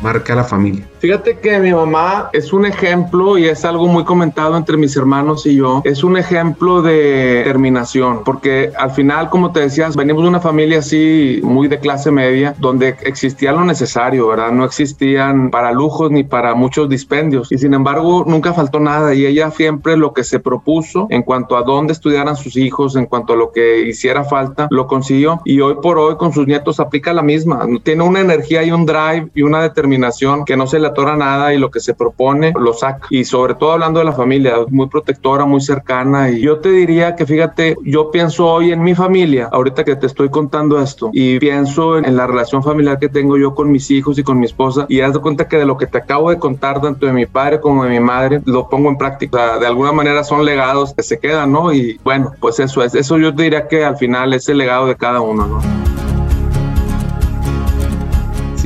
marca 0.00 0.34
la 0.34 0.44
familia. 0.44 0.86
Fíjate 0.98 1.38
que 1.38 1.58
mi 1.58 1.72
mamá 1.72 2.30
es 2.32 2.52
un 2.52 2.64
ejemplo 2.64 3.36
y 3.36 3.46
es 3.46 3.64
algo 3.64 3.86
muy 3.86 4.04
comentado 4.04 4.56
entre 4.56 4.76
mis 4.76 4.96
hermanos 4.96 5.44
y 5.44 5.56
yo. 5.56 5.82
Es 5.84 6.02
un 6.02 6.16
ejemplo 6.16 6.80
de 6.80 7.44
determinación, 7.44 8.22
porque 8.24 8.72
al 8.78 8.90
final, 8.92 9.28
como 9.28 9.52
te 9.52 9.60
decías, 9.60 9.94
venimos 9.94 10.22
de 10.22 10.28
una 10.28 10.40
familia 10.40 10.78
así 10.78 11.40
muy 11.42 11.68
de 11.68 11.78
clase 11.78 12.10
media, 12.10 12.54
donde 12.58 12.96
existía 13.02 13.52
lo 13.52 13.64
necesario, 13.64 14.28
¿verdad? 14.28 14.52
No 14.52 14.64
existían 14.64 15.50
para 15.50 15.72
lujos 15.72 16.10
ni 16.10 16.24
para 16.24 16.54
muchos 16.54 16.88
dispendios. 16.88 17.52
Y 17.52 17.58
sin 17.58 17.74
embargo, 17.74 18.24
nunca 18.26 18.54
faltó 18.54 18.80
nada 18.80 19.14
y 19.14 19.26
ella 19.26 19.50
siempre 19.50 19.96
lo 19.96 20.14
que 20.14 20.24
se 20.24 20.40
propuso 20.40 21.06
en 21.10 21.22
cuanto 21.22 21.56
a 21.56 21.62
dónde 21.62 21.92
estudiaran 21.92 22.36
sus 22.36 22.56
hijos, 22.56 22.96
en 22.96 23.06
cuanto 23.06 23.34
a 23.34 23.36
lo 23.36 23.52
que 23.52 23.82
hiciera 23.86 24.24
falta, 24.24 24.66
lo 24.70 24.86
consiguió. 24.86 25.42
Y 25.44 25.60
hoy 25.60 25.76
por 25.82 25.98
hoy 25.98 26.16
con 26.16 26.32
sus 26.32 26.46
nietos 26.46 26.80
aplica 26.80 27.12
la 27.12 27.22
misma. 27.22 27.66
Tiene 27.82 28.02
una 28.02 28.20
energía 28.20 28.62
y 28.64 28.72
un 28.72 28.86
drive 28.86 29.28
y 29.34 29.42
una 29.42 29.62
determinación 29.62 30.44
que 30.44 30.56
no 30.56 30.66
se 30.66 30.78
le 30.78 30.85
nada 31.16 31.54
y 31.54 31.58
lo 31.58 31.70
que 31.70 31.80
se 31.80 31.94
propone 31.94 32.52
lo 32.58 32.72
saca. 32.72 33.06
Y 33.10 33.24
sobre 33.24 33.54
todo 33.54 33.72
hablando 33.72 34.00
de 34.00 34.04
la 34.04 34.12
familia, 34.12 34.54
muy 34.68 34.88
protectora, 34.88 35.44
muy 35.44 35.60
cercana. 35.60 36.30
Y 36.30 36.40
yo 36.40 36.58
te 36.58 36.70
diría 36.70 37.16
que 37.16 37.26
fíjate, 37.26 37.76
yo 37.84 38.10
pienso 38.10 38.46
hoy 38.46 38.72
en 38.72 38.82
mi 38.82 38.94
familia, 38.94 39.48
ahorita 39.52 39.84
que 39.84 39.96
te 39.96 40.06
estoy 40.06 40.28
contando 40.28 40.80
esto, 40.80 41.10
y 41.12 41.38
pienso 41.38 41.98
en, 41.98 42.16
la 42.16 42.26
relación 42.26 42.62
familiar 42.62 42.98
que 42.98 43.08
tengo 43.08 43.36
yo 43.36 43.54
con 43.54 43.70
mis 43.70 43.90
hijos 43.90 44.18
y 44.18 44.22
con 44.22 44.38
mi 44.38 44.46
esposa, 44.46 44.86
y 44.88 45.00
haz 45.00 45.12
de 45.12 45.20
cuenta 45.20 45.48
que 45.48 45.58
de 45.58 45.66
lo 45.66 45.76
que 45.76 45.86
te 45.86 45.98
acabo 45.98 46.30
de 46.30 46.38
contar, 46.38 46.80
tanto 46.80 47.06
de 47.06 47.12
mi 47.12 47.26
padre 47.26 47.60
como 47.60 47.84
de 47.84 47.90
mi 47.90 48.00
madre, 48.00 48.40
lo 48.44 48.68
pongo 48.68 48.88
en 48.88 48.96
práctica. 48.96 49.58
De 49.58 49.66
alguna 49.66 49.92
manera 49.92 50.24
son 50.24 50.44
legados 50.44 50.94
que 50.94 51.02
se 51.02 51.18
quedan, 51.18 51.52
¿no? 51.52 51.72
Y 51.72 52.00
bueno, 52.02 52.32
pues 52.40 52.58
eso 52.60 52.82
es. 52.82 52.94
Eso 52.94 53.18
yo 53.18 53.32
diría 53.32 53.68
que 53.68 53.84
al 53.84 53.96
final 53.96 54.32
es 54.32 54.48
el 54.48 54.58
legado 54.58 54.86
de 54.86 54.96
cada 54.96 55.20
uno, 55.20 55.46
¿no? 55.46 56.05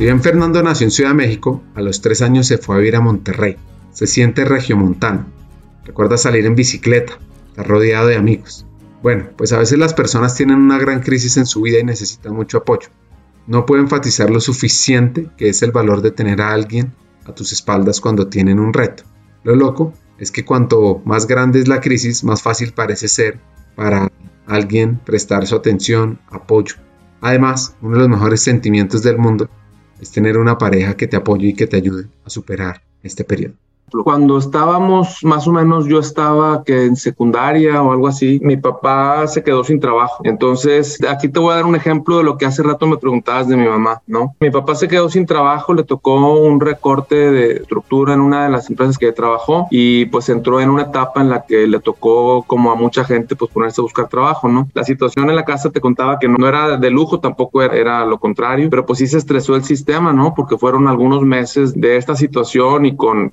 Si 0.01 0.05
bien 0.05 0.23
Fernando 0.23 0.63
nació 0.63 0.85
en 0.85 0.91
Ciudad 0.91 1.11
de 1.11 1.15
México, 1.15 1.61
a 1.75 1.81
los 1.83 2.01
tres 2.01 2.23
años 2.23 2.47
se 2.47 2.57
fue 2.57 2.75
a 2.75 2.79
vivir 2.79 2.95
a 2.95 3.01
Monterrey. 3.01 3.57
Se 3.91 4.07
siente 4.07 4.45
regiomontano. 4.45 5.27
Recuerda 5.85 6.17
salir 6.17 6.47
en 6.47 6.55
bicicleta. 6.55 7.19
Está 7.49 7.61
rodeado 7.61 8.07
de 8.07 8.15
amigos. 8.15 8.65
Bueno, 9.03 9.29
pues 9.37 9.53
a 9.53 9.59
veces 9.59 9.77
las 9.77 9.93
personas 9.93 10.33
tienen 10.33 10.57
una 10.57 10.79
gran 10.79 11.01
crisis 11.01 11.37
en 11.37 11.45
su 11.45 11.61
vida 11.61 11.77
y 11.77 11.83
necesitan 11.83 12.33
mucho 12.33 12.57
apoyo. 12.57 12.89
No 13.45 13.67
puedo 13.67 13.79
enfatizar 13.79 14.31
lo 14.31 14.39
suficiente 14.39 15.29
que 15.37 15.49
es 15.49 15.61
el 15.61 15.71
valor 15.71 16.01
de 16.01 16.09
tener 16.09 16.41
a 16.41 16.51
alguien 16.51 16.95
a 17.27 17.35
tus 17.35 17.53
espaldas 17.53 18.01
cuando 18.01 18.27
tienen 18.27 18.59
un 18.59 18.73
reto. 18.73 19.03
Lo 19.43 19.55
loco 19.55 19.93
es 20.17 20.31
que 20.31 20.43
cuanto 20.43 21.03
más 21.05 21.27
grande 21.27 21.59
es 21.59 21.67
la 21.67 21.79
crisis, 21.79 22.23
más 22.23 22.41
fácil 22.41 22.73
parece 22.73 23.07
ser 23.07 23.39
para 23.75 24.11
alguien 24.47 24.97
prestar 24.97 25.45
su 25.45 25.55
atención, 25.55 26.19
apoyo. 26.31 26.77
Además, 27.21 27.75
uno 27.83 27.97
de 27.97 27.99
los 27.99 28.09
mejores 28.09 28.41
sentimientos 28.41 29.03
del 29.03 29.19
mundo 29.19 29.47
es 30.01 30.11
tener 30.11 30.37
una 30.37 30.57
pareja 30.57 30.97
que 30.97 31.07
te 31.07 31.15
apoye 31.15 31.49
y 31.49 31.53
que 31.53 31.67
te 31.67 31.77
ayude 31.77 32.07
a 32.25 32.29
superar 32.29 32.81
este 33.03 33.23
periodo. 33.23 33.53
Cuando 34.03 34.37
estábamos, 34.37 35.19
más 35.23 35.47
o 35.47 35.51
menos, 35.51 35.85
yo 35.85 35.99
estaba 35.99 36.63
que 36.63 36.85
en 36.85 36.95
secundaria 36.95 37.81
o 37.81 37.91
algo 37.91 38.07
así, 38.07 38.39
mi 38.43 38.57
papá 38.57 39.27
se 39.27 39.43
quedó 39.43 39.63
sin 39.63 39.79
trabajo. 39.79 40.21
Entonces, 40.23 40.97
aquí 41.07 41.29
te 41.29 41.39
voy 41.39 41.53
a 41.53 41.55
dar 41.57 41.65
un 41.65 41.75
ejemplo 41.75 42.17
de 42.17 42.23
lo 42.23 42.37
que 42.37 42.45
hace 42.45 42.63
rato 42.63 42.87
me 42.87 42.97
preguntabas 42.97 43.47
de 43.47 43.57
mi 43.57 43.67
mamá, 43.67 44.01
¿no? 44.07 44.35
Mi 44.39 44.49
papá 44.49 44.75
se 44.75 44.87
quedó 44.87 45.09
sin 45.09 45.25
trabajo, 45.25 45.73
le 45.73 45.83
tocó 45.83 46.39
un 46.39 46.59
recorte 46.59 47.15
de 47.15 47.53
estructura 47.57 48.13
en 48.13 48.21
una 48.21 48.45
de 48.45 48.49
las 48.49 48.69
empresas 48.69 48.97
que 48.97 49.11
trabajó 49.11 49.67
y 49.69 50.05
pues 50.05 50.29
entró 50.29 50.61
en 50.61 50.69
una 50.69 50.83
etapa 50.83 51.21
en 51.21 51.29
la 51.29 51.45
que 51.45 51.67
le 51.67 51.79
tocó, 51.79 52.43
como 52.43 52.71
a 52.71 52.75
mucha 52.75 53.03
gente, 53.03 53.35
pues 53.35 53.51
ponerse 53.51 53.81
a 53.81 53.83
buscar 53.83 54.07
trabajo, 54.07 54.47
¿no? 54.47 54.67
La 54.73 54.83
situación 54.83 55.29
en 55.29 55.35
la 55.35 55.45
casa 55.45 55.69
te 55.69 55.81
contaba 55.81 56.19
que 56.19 56.27
no 56.27 56.47
era 56.47 56.77
de 56.77 56.89
lujo, 56.89 57.19
tampoco 57.19 57.61
era, 57.61 57.75
era 57.75 58.05
lo 58.05 58.19
contrario, 58.19 58.69
pero 58.69 58.85
pues 58.85 58.99
sí 58.99 59.07
se 59.07 59.17
estresó 59.17 59.55
el 59.55 59.63
sistema, 59.63 60.13
¿no? 60.13 60.33
Porque 60.35 60.57
fueron 60.57 60.87
algunos 60.87 61.21
meses 61.21 61.73
de 61.73 61.97
esta 61.97 62.15
situación 62.15 62.85
y 62.85 62.95
con 62.95 63.29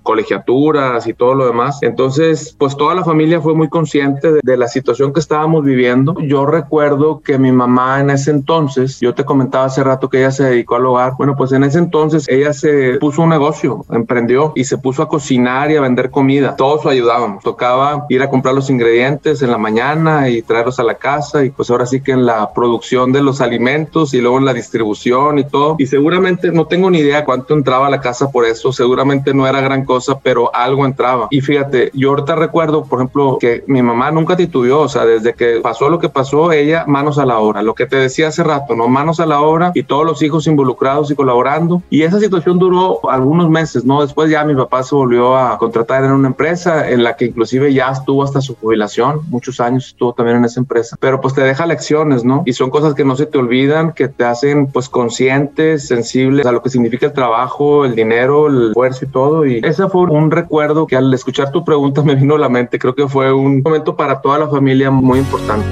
y 1.07 1.13
todo 1.13 1.35
lo 1.35 1.47
demás. 1.47 1.79
Entonces, 1.83 2.57
pues 2.59 2.75
toda 2.77 2.95
la 2.95 3.05
familia 3.05 3.41
fue 3.41 3.55
muy 3.55 3.69
consciente 3.69 4.33
de, 4.33 4.41
de 4.43 4.57
la 4.57 4.67
situación 4.67 5.13
que 5.13 5.21
estábamos 5.21 5.63
viviendo. 5.63 6.15
Yo 6.21 6.47
recuerdo 6.47 7.21
que 7.21 7.39
mi 7.39 7.53
mamá 7.53 8.01
en 8.01 8.11
ese 8.11 8.31
entonces, 8.31 8.99
yo 9.01 9.15
te 9.15 9.25
comentaba 9.25 9.67
hace 9.67 9.85
rato 9.85 10.09
que 10.09 10.19
ella 10.19 10.31
se 10.31 10.45
dedicó 10.45 10.77
al 10.77 10.87
hogar, 10.87 11.13
bueno, 11.19 11.35
pues 11.37 11.53
en 11.53 11.65
ese 11.65 11.79
entonces 11.79 12.27
ella 12.29 12.55
se 12.55 12.95
puso 12.95 13.23
un 13.23 13.29
negocio, 13.29 13.85
emprendió 13.91 14.53
y 14.55 14.65
se 14.65 14.79
puso 14.79 15.03
a 15.03 15.09
cocinar 15.09 15.71
y 15.71 15.77
a 15.77 15.83
vender 15.83 16.11
comida. 16.11 16.57
Todos 16.57 16.85
lo 16.85 16.91
ayudábamos. 16.91 17.45
Tocaba 17.45 18.07
ir 18.09 18.23
a 18.23 18.31
comprar 18.31 18.55
los 18.55 18.71
ingredientes 18.71 19.43
en 19.43 19.51
la 19.51 19.59
mañana 19.59 20.31
y 20.31 20.41
traerlos 20.41 20.79
a 20.79 20.83
la 20.83 20.95
casa 20.95 21.45
y 21.45 21.51
pues 21.51 21.71
ahora 21.71 21.85
sí 21.85 22.01
que 22.01 22.13
en 22.13 22.25
la 22.25 22.55
producción 22.55 23.13
de 23.13 23.23
los 23.23 23.43
alimentos 23.43 24.15
y 24.15 24.21
luego 24.21 24.39
en 24.39 24.47
la 24.47 24.55
distribución 24.55 25.39
y 25.39 25.45
todo. 25.45 25.77
Y 25.79 25.87
seguramente 25.87 26.51
no 26.53 26.67
tengo 26.67 26.91
ni 26.91 27.01
idea 27.01 27.27
cuánto 27.27 27.53
entraba 27.53 27.89
a 27.89 27.91
la 27.91 28.01
casa 28.01 28.31
por 28.31 28.47
eso. 28.47 28.73
Seguramente 28.73 29.35
no 29.35 29.47
era 29.47 29.61
gran 29.61 29.85
cosa, 29.85 30.19
pero 30.21 30.38
algo 30.55 30.87
entraba. 30.87 31.29
Y 31.31 31.41
fíjate, 31.41 31.91
yo 31.95 32.11
ahorita 32.11 32.35
recuerdo, 32.35 32.85
por 32.85 33.01
ejemplo, 33.01 33.39
que 33.41 33.65
mi 33.67 33.83
mamá 33.83 34.11
nunca 34.11 34.37
titubeó. 34.37 34.81
O 34.81 34.89
sea, 34.89 35.05
desde 35.05 35.35
que 35.35 35.61
pasó 35.63 35.89
lo 35.89 35.99
que 35.99 36.09
pasó, 36.09 36.53
ella 36.53 36.85
manos 36.87 37.19
a 37.19 37.27
la 37.27 37.39
obra. 37.39 37.63
Lo 37.63 37.75
que 37.75 37.87
te 37.87 37.97
decía 37.97 38.29
hace 38.29 38.43
rato, 38.43 38.75
¿no? 38.75 38.89
Manos 38.89 39.21
a 39.21 39.27
la 39.27 39.41
obra 39.41 39.73
y 39.75 39.83
todos 39.83 40.05
los 40.05 40.23
hijos 40.23 40.47
involucrados 40.47 41.11
y 41.11 41.15
colaborando. 41.15 41.83
Y 41.91 42.03
esa 42.03 42.21
situación 42.21 42.59
duró 42.59 43.01
algunos 43.11 43.49
meses, 43.51 43.85
¿no? 43.85 44.03
Después 44.03 44.31
ya 44.31 44.45
mi 44.45 44.55
papá 44.55 44.83
se 44.83 44.95
volvió 44.95 45.37
a 45.37 45.59
contratar 45.59 46.05
en 46.05 46.13
una 46.13 46.29
empresa 46.29 46.89
en 46.89 47.03
la 47.03 47.17
que 47.17 47.27
inclusive 47.27 47.73
ya 47.73 47.91
estuvo 47.91 48.23
hasta 48.23 48.41
su 48.41 48.57
jubilación. 48.57 49.21
Muchos 49.29 49.61
años 49.61 49.89
estuvo 49.89 50.13
también 50.13 50.39
en 50.39 50.45
esa 50.45 50.61
empresa. 50.61 50.97
Pero 51.01 51.21
pues 51.21 51.35
te 51.35 51.43
deja 51.43 51.67
lecciones, 51.67 52.25
¿no? 52.25 52.43
Y 52.47 52.53
son 52.53 52.71
cosas 52.71 52.95
que 52.95 53.05
no 53.05 53.17
se 53.17 53.27
te 53.27 53.39
olvidan, 53.39 53.93
que 53.93 54.09
te 54.09 54.25
hacen 54.25 54.67
pues 54.69 54.89
conscientes, 54.89 55.87
sensibles 55.87 56.47
a 56.47 56.53
lo 56.53 56.63
que 56.63 56.71
significa 56.71 57.07
el 57.07 57.13
trabajo, 57.13 57.85
el 57.85 57.95
dinero, 57.95 58.49
el 58.49 58.69
esfuerzo 58.69 59.05
y 59.05 59.09
todo. 59.09 59.47
Y 59.47 59.61
ese 59.65 59.89
fue 59.89 60.03
un 60.03 60.28
recuerdo 60.31 60.87
que 60.87 60.97
al 60.97 61.13
escuchar 61.13 61.51
tu 61.53 61.65
pregunta 61.65 62.03
me 62.03 62.15
vino 62.15 62.37
a 62.37 62.39
la 62.39 62.49
mente. 62.49 62.79
Creo 62.79 62.95
que 62.95 63.09
fue 63.09 63.33
un 63.33 63.63
momento 63.63 63.97
para 63.97 64.21
toda 64.21 64.39
la 64.39 64.49
familia 64.49 64.91
muy 64.91 65.19
importante. 65.19 65.67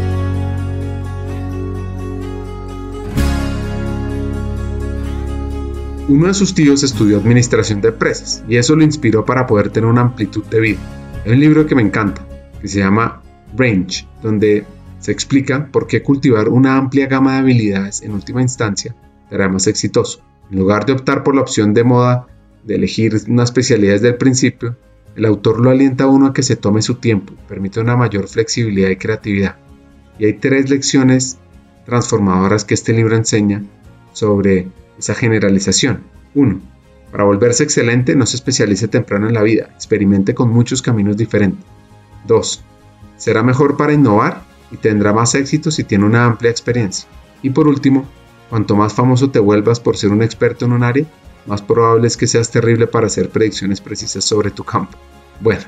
Uno 6.08 6.28
de 6.28 6.34
sus 6.34 6.54
tíos 6.54 6.84
estudió 6.84 7.18
administración 7.18 7.80
de 7.80 7.88
empresas 7.88 8.44
y 8.48 8.56
eso 8.56 8.76
lo 8.76 8.84
inspiró 8.84 9.24
para 9.24 9.46
poder 9.46 9.70
tener 9.70 9.90
una 9.90 10.02
amplitud 10.02 10.44
de 10.44 10.60
vida. 10.60 10.78
Hay 11.24 11.32
un 11.32 11.40
libro 11.40 11.66
que 11.66 11.74
me 11.74 11.82
encanta, 11.82 12.24
que 12.60 12.68
se 12.68 12.78
llama 12.78 13.22
Range, 13.56 14.06
donde 14.22 14.64
se 15.00 15.10
explica 15.10 15.66
por 15.72 15.86
qué 15.86 16.02
cultivar 16.02 16.48
una 16.48 16.76
amplia 16.76 17.06
gama 17.06 17.32
de 17.32 17.38
habilidades 17.38 18.02
en 18.02 18.12
última 18.12 18.40
instancia 18.40 18.94
te 19.28 19.34
hará 19.34 19.48
más 19.48 19.66
exitoso. 19.66 20.20
En 20.50 20.58
lugar 20.58 20.86
de 20.86 20.92
optar 20.92 21.22
por 21.22 21.34
la 21.34 21.40
opción 21.40 21.74
de 21.74 21.84
moda 21.84 22.26
de 22.66 22.74
elegir 22.74 23.16
una 23.28 23.44
especialidad 23.44 23.94
desde 23.94 24.08
el 24.08 24.16
principio, 24.16 24.76
el 25.14 25.24
autor 25.24 25.60
lo 25.60 25.70
alienta 25.70 26.04
a 26.04 26.08
uno 26.08 26.26
a 26.26 26.34
que 26.34 26.42
se 26.42 26.56
tome 26.56 26.82
su 26.82 26.96
tiempo 26.96 27.32
permite 27.48 27.80
una 27.80 27.96
mayor 27.96 28.28
flexibilidad 28.28 28.90
y 28.90 28.96
creatividad. 28.96 29.56
Y 30.18 30.26
hay 30.26 30.34
tres 30.34 30.68
lecciones 30.68 31.38
transformadoras 31.86 32.64
que 32.64 32.74
este 32.74 32.92
libro 32.92 33.16
enseña 33.16 33.62
sobre 34.12 34.68
esa 34.98 35.14
generalización. 35.14 36.02
1. 36.34 36.60
Para 37.12 37.24
volverse 37.24 37.62
excelente 37.62 38.16
no 38.16 38.26
se 38.26 38.36
especialice 38.36 38.88
temprano 38.88 39.28
en 39.28 39.34
la 39.34 39.42
vida, 39.42 39.70
experimente 39.74 40.34
con 40.34 40.50
muchos 40.50 40.82
caminos 40.82 41.16
diferentes. 41.16 41.64
2. 42.26 42.62
Será 43.16 43.42
mejor 43.42 43.76
para 43.76 43.92
innovar 43.92 44.42
y 44.70 44.76
tendrá 44.76 45.12
más 45.12 45.34
éxito 45.34 45.70
si 45.70 45.84
tiene 45.84 46.04
una 46.04 46.24
amplia 46.24 46.50
experiencia. 46.50 47.08
Y 47.42 47.50
por 47.50 47.68
último, 47.68 48.04
cuanto 48.50 48.76
más 48.76 48.92
famoso 48.92 49.30
te 49.30 49.38
vuelvas 49.38 49.80
por 49.80 49.96
ser 49.96 50.10
un 50.10 50.22
experto 50.22 50.64
en 50.66 50.72
un 50.72 50.82
área, 50.82 51.06
más 51.46 51.62
probable 51.62 52.06
es 52.06 52.16
que 52.16 52.26
seas 52.26 52.50
terrible 52.50 52.86
para 52.86 53.06
hacer 53.06 53.30
predicciones 53.30 53.80
precisas 53.80 54.24
sobre 54.24 54.50
tu 54.50 54.64
campo. 54.64 54.98
Bueno, 55.40 55.62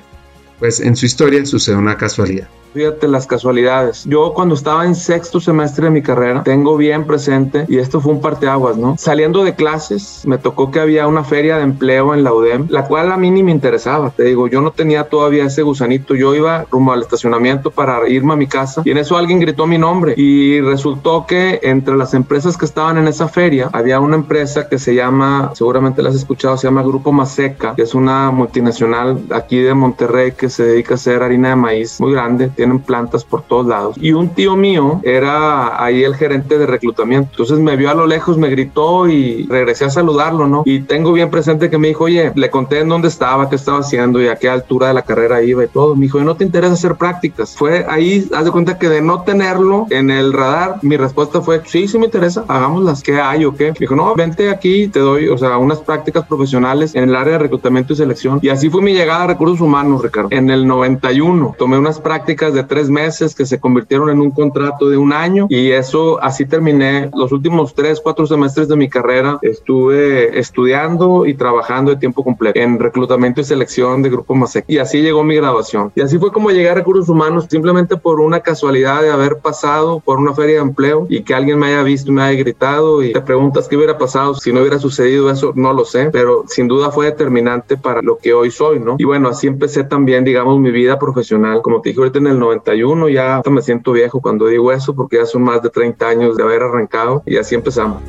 pues 0.58 0.80
en 0.80 0.97
su 0.97 1.06
historia 1.06 1.44
sucede 1.47 1.76
una 1.76 1.97
casualidad. 1.97 2.49
Fíjate 2.78 3.08
las 3.08 3.26
casualidades. 3.26 4.04
Yo 4.04 4.32
cuando 4.35 4.54
estaba 4.54 4.87
en 4.87 4.94
sexto 4.94 5.40
semestre 5.40 5.87
de 5.87 5.90
mi 5.90 6.00
carrera, 6.00 6.44
tengo 6.44 6.76
bien 6.76 7.08
presente, 7.08 7.64
y 7.68 7.78
esto 7.78 8.00
fue 8.00 8.12
un 8.12 8.20
parteaguas, 8.20 8.76
¿no? 8.76 8.94
Saliendo 8.97 9.42
de 9.42 9.56
clases, 9.56 10.23
me 10.25 10.38
tocó 10.38 10.70
que 10.70 10.78
había 10.78 11.08
una 11.08 11.25
feria 11.25 11.56
de 11.56 11.64
empleo 11.64 12.14
en 12.14 12.23
la 12.23 12.32
UDEM, 12.32 12.68
la 12.70 12.85
cual 12.85 13.11
a 13.11 13.16
mí 13.16 13.32
ni 13.32 13.42
me 13.42 13.50
interesaba. 13.50 14.11
Te 14.11 14.23
digo, 14.23 14.47
yo 14.47 14.61
no 14.61 14.70
tenía 14.70 15.08
todavía 15.08 15.47
ese 15.47 15.62
gusanito. 15.62 16.14
Yo 16.14 16.37
iba 16.37 16.66
rumbo 16.70 16.92
al 16.92 17.02
estacionamiento 17.02 17.73
para 17.73 18.08
irme 18.08 18.35
a 18.35 18.37
mi 18.37 18.47
casa 18.47 18.82
y 18.85 18.92
en 18.92 18.99
eso 18.99 19.16
alguien 19.16 19.40
gritó 19.40 19.66
mi 19.66 19.76
nombre. 19.76 20.14
Y 20.16 20.61
resultó 20.61 21.26
que 21.26 21.58
entre 21.64 21.97
las 21.97 22.14
empresas 22.14 22.56
que 22.56 22.64
estaban 22.64 22.97
en 22.97 23.08
esa 23.08 23.26
feria, 23.26 23.70
había 23.73 23.99
una 23.99 24.14
empresa 24.14 24.68
que 24.68 24.78
se 24.78 24.94
llama, 24.94 25.50
seguramente 25.54 26.00
la 26.00 26.11
has 26.11 26.14
escuchado, 26.14 26.56
se 26.56 26.68
llama 26.68 26.85
Grupo 26.85 27.11
Maseca, 27.11 27.75
que 27.75 27.82
es 27.82 27.97
una 27.97 28.30
multinacional 28.30 29.18
aquí 29.30 29.58
de 29.58 29.75
Monterrey 29.75 30.30
que 30.30 30.49
se 30.49 30.62
dedica 30.62 30.92
a 30.92 30.94
hacer 30.94 31.25
harina 31.25 31.49
de 31.49 31.56
maíz 31.56 32.00
muy 32.00 32.12
grande 32.12 32.52
tienen 32.68 32.80
plantas 32.80 33.25
por 33.25 33.42
todos 33.42 33.66
lados. 33.66 33.96
Y 33.98 34.12
un 34.12 34.28
tío 34.30 34.54
mío 34.54 35.00
era 35.02 35.82
ahí 35.82 36.04
el 36.04 36.14
gerente 36.14 36.58
de 36.58 36.66
reclutamiento. 36.66 37.30
Entonces 37.30 37.58
me 37.58 37.76
vio 37.76 37.90
a 37.90 37.94
lo 37.94 38.06
lejos, 38.06 38.37
me 38.37 38.50
gritó 38.50 39.08
y 39.08 39.46
regresé 39.46 39.87
a 39.87 39.90
saludarlo, 39.90 40.46
¿no? 40.46 40.62
Y 40.66 40.80
tengo 40.80 41.12
bien 41.12 41.30
presente 41.30 41.70
que 41.70 41.78
me 41.78 41.88
dijo, 41.88 42.04
oye, 42.04 42.32
le 42.34 42.50
conté 42.50 42.80
en 42.80 42.88
dónde 42.88 43.08
estaba, 43.08 43.48
qué 43.48 43.56
estaba 43.56 43.78
haciendo 43.78 44.20
y 44.20 44.28
a 44.28 44.37
qué 44.37 44.50
altura 44.50 44.88
de 44.88 44.94
la 44.94 45.02
carrera 45.02 45.42
iba 45.42 45.64
y 45.64 45.68
todo. 45.68 45.94
Me 45.94 46.02
dijo, 46.02 46.20
¿no 46.20 46.37
te 46.37 46.44
interesa 46.44 46.75
hacer 46.75 46.96
prácticas? 46.96 47.56
Fue 47.56 47.87
ahí, 47.88 48.28
haz 48.34 48.44
de 48.44 48.50
cuenta 48.50 48.78
que 48.78 48.88
de 48.88 49.00
no 49.00 49.22
tenerlo 49.22 49.87
en 49.88 50.10
el 50.10 50.32
radar, 50.32 50.76
mi 50.82 50.96
respuesta 50.96 51.40
fue, 51.40 51.62
sí, 51.64 51.88
sí 51.88 51.98
me 51.98 52.06
interesa, 52.06 52.44
hagámoslas. 52.48 53.02
¿Qué 53.02 53.18
hay 53.18 53.46
o 53.46 53.54
qué? 53.54 53.68
Me 53.68 53.76
dijo, 53.80 53.96
no, 53.96 54.14
vente 54.14 54.50
aquí, 54.50 54.88
te 54.88 55.00
doy, 55.00 55.28
o 55.28 55.38
sea, 55.38 55.56
unas 55.56 55.78
prácticas 55.78 56.26
profesionales 56.26 56.94
en 56.94 57.04
el 57.04 57.16
área 57.16 57.34
de 57.34 57.38
reclutamiento 57.38 57.94
y 57.94 57.96
selección. 57.96 58.40
Y 58.42 58.50
así 58.50 58.68
fue 58.68 58.82
mi 58.82 58.92
llegada 58.92 59.25
a 59.25 59.26
recursos 59.28 59.60
humanos, 59.60 60.02
Ricardo. 60.02 60.28
En 60.32 60.50
el 60.50 60.66
91 60.66 61.54
tomé 61.58 61.78
unas 61.78 62.00
prácticas 62.00 62.48
de 62.55 62.64
tres 62.64 62.90
meses 62.90 63.35
que 63.35 63.47
se 63.47 63.61
convirtieron 63.61 64.11
en 64.11 64.21
un 64.21 64.31
contrato 64.31 64.88
de 64.88 64.97
un 64.97 65.12
año 65.12 65.47
y 65.49 65.71
eso 65.71 66.23
así 66.23 66.47
terminé 66.47 67.11
los 67.14 67.33
últimos 67.33 67.75
tres, 67.75 68.00
cuatro 68.00 68.26
semestres 68.26 68.69
de 68.69 68.76
mi 68.76 68.88
carrera. 68.88 69.38
Estuve 69.43 70.38
estudiando 70.38 71.26
y 71.26 71.35
trabajando 71.35 71.90
de 71.90 71.97
tiempo 71.97 72.25
completo 72.25 72.59
en 72.59 72.78
reclutamiento 72.78 73.40
y 73.40 73.45
selección 73.45 74.02
de 74.02 74.11
Grupo 74.11 74.35
Masec 74.35 74.64
y 74.69 74.78
así 74.78 75.02
llegó 75.02 75.23
mi 75.23 75.37
graduación. 75.37 75.93
Y 75.95 76.00
así 76.00 76.19
fue 76.19 76.33
como 76.33 76.50
llegué 76.50 76.71
a 76.71 76.75
recursos 76.75 77.09
humanos 77.09 77.47
simplemente 77.49 77.97
por 77.97 78.21
una 78.21 78.40
casualidad 78.40 79.02
de 79.02 79.11
haber 79.11 79.38
pasado 79.38 80.00
por 80.00 80.19
una 80.19 80.35
feria 80.35 80.57
de 80.57 80.62
empleo 80.62 81.07
y 81.09 81.23
que 81.23 81.35
alguien 81.35 81.59
me 81.59 81.69
haya 81.69 81.83
visto 81.83 82.12
me 82.12 82.23
haya 82.23 82.38
gritado 82.38 83.02
y 83.02 83.12
te 83.12 83.21
preguntas 83.21 83.69
qué 83.69 83.76
hubiera 83.76 83.99
pasado 83.99 84.35
si 84.35 84.52
no 84.52 84.61
hubiera 84.61 84.78
sucedido 84.78 85.31
eso, 85.31 85.52
no 85.55 85.73
lo 85.73 85.85
sé, 85.85 86.11
pero 86.12 86.45
sin 86.49 86.69
duda 86.69 86.90
fue 86.90 87.07
determinante 87.07 87.76
para 87.76 88.02
lo 88.02 88.19
que 88.19 88.33
hoy 88.33 88.50
soy, 88.50 88.81
¿no? 88.81 88.97
Y 88.99 89.05
bueno, 89.05 89.28
así 89.28 89.47
empecé 89.47 89.85
también, 89.85 90.25
digamos, 90.25 90.59
mi 90.59 90.71
vida 90.71 90.99
profesional. 90.99 91.61
Como 91.62 91.81
te 91.81 91.90
dije 91.90 92.00
ahorita 92.00 92.19
en 92.19 92.26
el 92.28 92.38
91, 92.38 93.09
ya 93.09 93.42
me 93.50 93.62
siento 93.62 93.92
viejo 93.92 94.21
cuando 94.21 94.47
digo 94.47 94.73
eso 94.73 94.95
porque 94.95 95.16
ya 95.16 95.26
son 95.26 95.42
más 95.42 95.62
de 95.62 95.71
30 95.71 96.09
años 96.09 96.37
de 96.37 96.42
haber 96.42 96.62
arrancado 96.62 97.23
y 97.26 97.37
así 97.37 97.54
empezamos. 97.54 98.02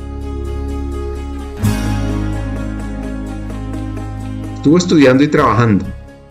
Estuvo 4.54 4.76
estudiando 4.76 5.24
y 5.24 5.28
trabajando. 5.28 5.86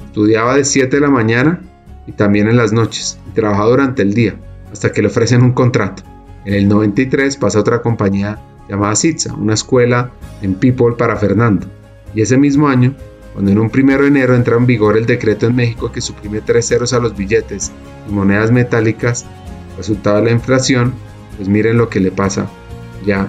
Estudiaba 0.05 0.55
de 0.55 0.63
7 0.63 0.95
de 0.95 1.01
la 1.01 1.09
mañana 1.09 1.61
y 2.05 2.11
también 2.11 2.47
en 2.47 2.57
las 2.57 2.71
noches 2.71 3.19
trabajaba 3.33 3.69
durante 3.69 4.01
el 4.01 4.13
día 4.13 4.35
hasta 4.71 4.91
que 4.91 5.01
le 5.01 5.07
ofrecen 5.07 5.41
un 5.41 5.53
contrato. 5.53 6.03
En 6.45 6.53
el 6.53 6.67
93 6.67 7.37
pasa 7.37 7.57
a 7.57 7.61
otra 7.61 7.81
compañía 7.81 8.39
llamada 8.67 8.95
Sitza, 8.95 9.33
una 9.33 9.53
escuela 9.53 10.11
en 10.41 10.55
People 10.55 10.93
para 10.97 11.15
Fernando. 11.15 11.67
Y 12.13 12.21
ese 12.21 12.37
mismo 12.37 12.67
año 12.67 12.93
cuando 13.39 13.53
en 13.53 13.59
un 13.59 13.69
primero 13.69 14.01
de 14.01 14.09
enero 14.09 14.35
entra 14.35 14.57
en 14.57 14.65
vigor 14.65 14.97
el 14.97 15.05
decreto 15.05 15.47
en 15.47 15.55
México 15.55 15.93
que 15.93 16.01
suprime 16.01 16.41
tres 16.41 16.67
ceros 16.67 16.91
a 16.91 16.99
los 16.99 17.15
billetes 17.15 17.71
y 18.05 18.11
monedas 18.11 18.51
metálicas, 18.51 19.25
resultado 19.77 20.17
de 20.17 20.23
la 20.23 20.31
inflación, 20.31 20.93
pues 21.37 21.47
miren 21.47 21.77
lo 21.77 21.87
que 21.87 22.01
le 22.01 22.11
pasa 22.11 22.49
ya 23.05 23.21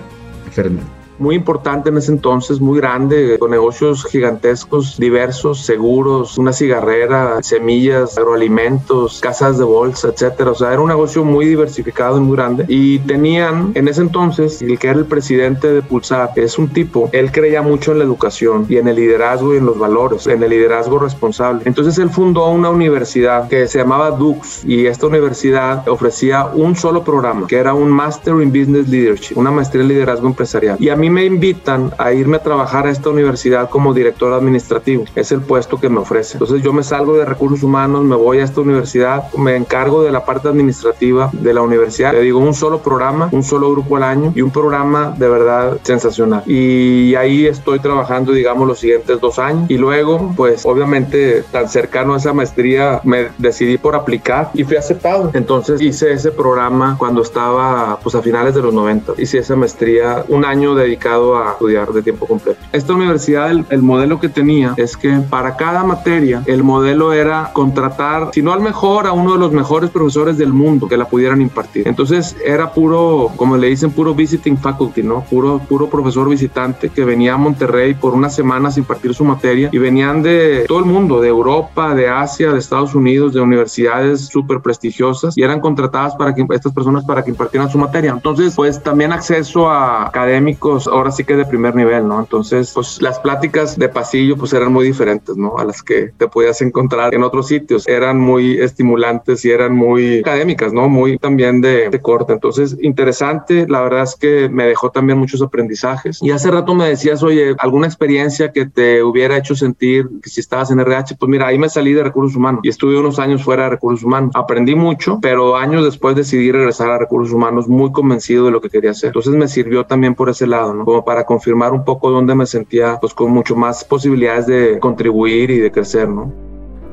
a 0.48 0.50
Fernando. 0.50 0.99
Muy 1.20 1.36
importante 1.36 1.90
en 1.90 1.98
ese 1.98 2.12
entonces, 2.12 2.60
muy 2.60 2.78
grande, 2.78 3.38
con 3.38 3.50
negocios 3.50 4.04
gigantescos, 4.06 4.96
diversos, 4.98 5.64
seguros, 5.64 6.38
una 6.38 6.52
cigarrera, 6.52 7.42
semillas, 7.42 8.16
agroalimentos, 8.18 9.20
casas 9.20 9.58
de 9.58 9.64
bolsa, 9.64 10.08
etcétera. 10.08 10.50
O 10.50 10.54
sea, 10.54 10.72
era 10.72 10.80
un 10.80 10.88
negocio 10.88 11.24
muy 11.24 11.46
diversificado 11.46 12.18
y 12.18 12.20
muy 12.20 12.36
grande. 12.36 12.64
Y 12.68 12.98
tenían 13.00 13.72
en 13.74 13.88
ese 13.88 14.00
entonces, 14.00 14.62
el 14.62 14.78
que 14.78 14.88
era 14.88 14.98
el 14.98 15.06
presidente 15.06 15.72
de 15.72 15.82
Pulsar, 15.82 16.30
es 16.36 16.58
un 16.58 16.68
tipo, 16.68 17.10
él 17.12 17.30
creía 17.32 17.62
mucho 17.62 17.92
en 17.92 17.98
la 17.98 18.04
educación 18.04 18.66
y 18.68 18.76
en 18.76 18.88
el 18.88 18.96
liderazgo 18.96 19.54
y 19.54 19.58
en 19.58 19.66
los 19.66 19.78
valores, 19.78 20.26
en 20.26 20.42
el 20.42 20.50
liderazgo 20.50 20.98
responsable. 20.98 21.62
Entonces 21.64 21.98
él 21.98 22.10
fundó 22.10 22.48
una 22.50 22.70
universidad 22.70 23.48
que 23.48 23.66
se 23.66 23.78
llamaba 23.78 24.10
Dux 24.10 24.64
y 24.64 24.86
esta 24.86 25.06
universidad 25.06 25.86
ofrecía 25.88 26.46
un 26.46 26.76
solo 26.76 27.04
programa, 27.04 27.46
que 27.46 27.56
era 27.56 27.74
un 27.74 27.90
Master 27.90 28.34
in 28.40 28.48
Business 28.48 28.88
Leadership, 28.88 29.36
una 29.36 29.50
maestría 29.50 29.82
en 29.82 29.88
liderazgo 29.88 30.26
empresarial. 30.26 30.76
Y 30.80 30.88
a 30.88 30.96
mí 30.96 31.09
me 31.10 31.24
invitan 31.24 31.92
a 31.98 32.12
irme 32.12 32.36
a 32.36 32.42
trabajar 32.42 32.86
a 32.86 32.90
esta 32.90 33.10
universidad 33.10 33.68
como 33.68 33.92
director 33.92 34.32
administrativo. 34.32 35.04
Es 35.14 35.32
el 35.32 35.40
puesto 35.40 35.78
que 35.78 35.88
me 35.88 35.98
ofrece. 35.98 36.34
Entonces 36.34 36.62
yo 36.62 36.72
me 36.72 36.82
salgo 36.82 37.16
de 37.16 37.24
recursos 37.24 37.62
humanos, 37.62 38.04
me 38.04 38.16
voy 38.16 38.38
a 38.38 38.44
esta 38.44 38.60
universidad, 38.60 39.32
me 39.34 39.56
encargo 39.56 40.02
de 40.02 40.12
la 40.12 40.24
parte 40.24 40.48
administrativa 40.48 41.30
de 41.32 41.54
la 41.54 41.62
universidad. 41.62 42.12
Le 42.12 42.22
digo 42.22 42.38
un 42.38 42.54
solo 42.54 42.78
programa, 42.78 43.28
un 43.32 43.42
solo 43.42 43.70
grupo 43.70 43.96
al 43.96 44.04
año 44.04 44.32
y 44.34 44.42
un 44.42 44.50
programa 44.50 45.14
de 45.16 45.28
verdad 45.28 45.78
sensacional. 45.82 46.42
Y 46.46 47.14
ahí 47.14 47.46
estoy 47.46 47.80
trabajando, 47.80 48.32
digamos, 48.32 48.66
los 48.66 48.78
siguientes 48.78 49.20
dos 49.20 49.38
años. 49.38 49.70
Y 49.70 49.78
luego, 49.78 50.32
pues 50.36 50.64
obviamente 50.64 51.42
tan 51.50 51.68
cercano 51.68 52.14
a 52.14 52.18
esa 52.18 52.32
maestría, 52.32 53.00
me 53.04 53.28
decidí 53.38 53.78
por 53.78 53.94
aplicar 53.94 54.50
y 54.54 54.64
fui 54.64 54.76
aceptado. 54.76 55.30
Entonces 55.34 55.80
hice 55.80 56.12
ese 56.12 56.30
programa 56.30 56.96
cuando 56.98 57.22
estaba 57.22 57.98
pues 58.02 58.14
a 58.14 58.22
finales 58.22 58.54
de 58.54 58.62
los 58.62 58.72
90. 58.72 59.14
Hice 59.18 59.38
esa 59.38 59.56
maestría, 59.56 60.24
un 60.28 60.44
año 60.44 60.74
dedicado 60.74 60.99
a 61.08 61.52
estudiar 61.52 61.92
de 61.92 62.02
tiempo 62.02 62.26
completo. 62.26 62.60
Esta 62.72 62.94
universidad, 62.94 63.50
el, 63.50 63.64
el 63.70 63.82
modelo 63.82 64.20
que 64.20 64.28
tenía 64.28 64.74
es 64.76 64.96
que 64.96 65.10
para 65.28 65.56
cada 65.56 65.84
materia, 65.84 66.42
el 66.46 66.62
modelo 66.62 67.12
era 67.12 67.50
contratar, 67.52 68.30
si 68.32 68.42
no 68.42 68.52
al 68.52 68.60
mejor, 68.60 69.06
a 69.06 69.12
uno 69.12 69.32
de 69.34 69.38
los 69.38 69.52
mejores 69.52 69.90
profesores 69.90 70.38
del 70.38 70.52
mundo 70.52 70.88
que 70.88 70.96
la 70.96 71.06
pudieran 71.06 71.40
impartir. 71.40 71.86
Entonces 71.86 72.36
era 72.44 72.72
puro, 72.72 73.30
como 73.36 73.56
le 73.56 73.68
dicen, 73.68 73.90
puro 73.90 74.14
visiting 74.14 74.56
faculty, 74.56 75.02
¿no? 75.02 75.22
Puro, 75.22 75.60
puro 75.68 75.88
profesor 75.88 76.28
visitante 76.28 76.88
que 76.88 77.04
venía 77.04 77.34
a 77.34 77.36
Monterrey 77.36 77.94
por 77.94 78.14
unas 78.14 78.34
semanas 78.34 78.76
a 78.76 78.80
impartir 78.80 79.14
su 79.14 79.24
materia 79.24 79.68
y 79.72 79.78
venían 79.78 80.22
de 80.22 80.64
todo 80.68 80.78
el 80.78 80.84
mundo, 80.84 81.20
de 81.20 81.28
Europa, 81.28 81.94
de 81.94 82.08
Asia, 82.08 82.52
de 82.52 82.58
Estados 82.58 82.94
Unidos, 82.94 83.32
de 83.32 83.40
universidades 83.40 84.26
súper 84.26 84.60
prestigiosas 84.60 85.36
y 85.36 85.42
eran 85.42 85.60
contratadas 85.60 86.14
para 86.16 86.34
que 86.34 86.44
estas 86.50 86.72
personas 86.72 87.04
para 87.04 87.22
que 87.22 87.30
impartieran 87.30 87.70
su 87.70 87.78
materia. 87.78 88.10
Entonces, 88.10 88.54
pues 88.54 88.82
también 88.82 89.12
acceso 89.12 89.68
a 89.68 90.06
académicos, 90.06 90.88
ahora 90.90 91.10
sí 91.10 91.24
que 91.24 91.36
de 91.36 91.44
primer 91.44 91.74
nivel, 91.74 92.06
¿no? 92.06 92.20
Entonces, 92.20 92.72
pues 92.74 93.00
las 93.00 93.18
pláticas 93.18 93.78
de 93.78 93.88
pasillo 93.88 94.36
pues 94.36 94.52
eran 94.52 94.72
muy 94.72 94.86
diferentes, 94.86 95.36
¿no? 95.36 95.58
A 95.58 95.64
las 95.64 95.82
que 95.82 96.12
te 96.16 96.28
podías 96.28 96.60
encontrar 96.62 97.14
en 97.14 97.22
otros 97.22 97.48
sitios. 97.48 97.86
Eran 97.88 98.18
muy 98.18 98.60
estimulantes 98.60 99.44
y 99.44 99.50
eran 99.50 99.74
muy 99.74 100.20
académicas, 100.20 100.72
¿no? 100.72 100.88
Muy 100.88 101.18
también 101.18 101.60
de, 101.60 101.90
de 101.90 102.00
corte. 102.00 102.32
Entonces, 102.32 102.76
interesante. 102.80 103.66
La 103.68 103.80
verdad 103.82 104.02
es 104.02 104.16
que 104.16 104.48
me 104.48 104.64
dejó 104.64 104.90
también 104.90 105.18
muchos 105.18 105.42
aprendizajes. 105.42 106.22
Y 106.22 106.30
hace 106.30 106.50
rato 106.50 106.74
me 106.74 106.88
decías, 106.88 107.22
oye, 107.22 107.54
alguna 107.58 107.86
experiencia 107.86 108.52
que 108.52 108.66
te 108.66 109.02
hubiera 109.02 109.36
hecho 109.36 109.54
sentir 109.54 110.08
que 110.22 110.30
si 110.30 110.40
estabas 110.40 110.70
en 110.70 110.80
RH, 110.80 111.16
pues 111.16 111.28
mira, 111.28 111.46
ahí 111.46 111.58
me 111.58 111.68
salí 111.68 111.92
de 111.92 112.02
recursos 112.02 112.36
humanos 112.36 112.60
y 112.62 112.68
estuve 112.68 112.98
unos 112.98 113.18
años 113.18 113.42
fuera 113.42 113.64
de 113.64 113.70
recursos 113.70 114.04
humanos. 114.04 114.32
Aprendí 114.34 114.74
mucho, 114.74 115.18
pero 115.20 115.56
años 115.56 115.84
después 115.84 116.16
decidí 116.16 116.52
regresar 116.52 116.90
a 116.90 116.98
recursos 116.98 117.32
humanos 117.32 117.68
muy 117.68 117.92
convencido 117.92 118.46
de 118.46 118.50
lo 118.50 118.60
que 118.60 118.70
quería 118.70 118.90
hacer. 118.90 119.08
Entonces 119.08 119.34
me 119.34 119.48
sirvió 119.48 119.86
también 119.86 120.14
por 120.14 120.28
ese 120.30 120.46
lado, 120.46 120.74
¿no? 120.74 120.79
Como 120.84 121.04
para 121.04 121.24
confirmar 121.24 121.72
un 121.72 121.84
poco 121.84 122.10
dónde 122.10 122.34
me 122.34 122.46
sentía, 122.46 122.98
pues 123.00 123.14
con 123.14 123.30
mucho 123.30 123.56
más 123.56 123.84
posibilidades 123.84 124.46
de 124.46 124.78
contribuir 124.78 125.50
y 125.50 125.58
de 125.58 125.70
crecer, 125.70 126.08
¿no? 126.08 126.32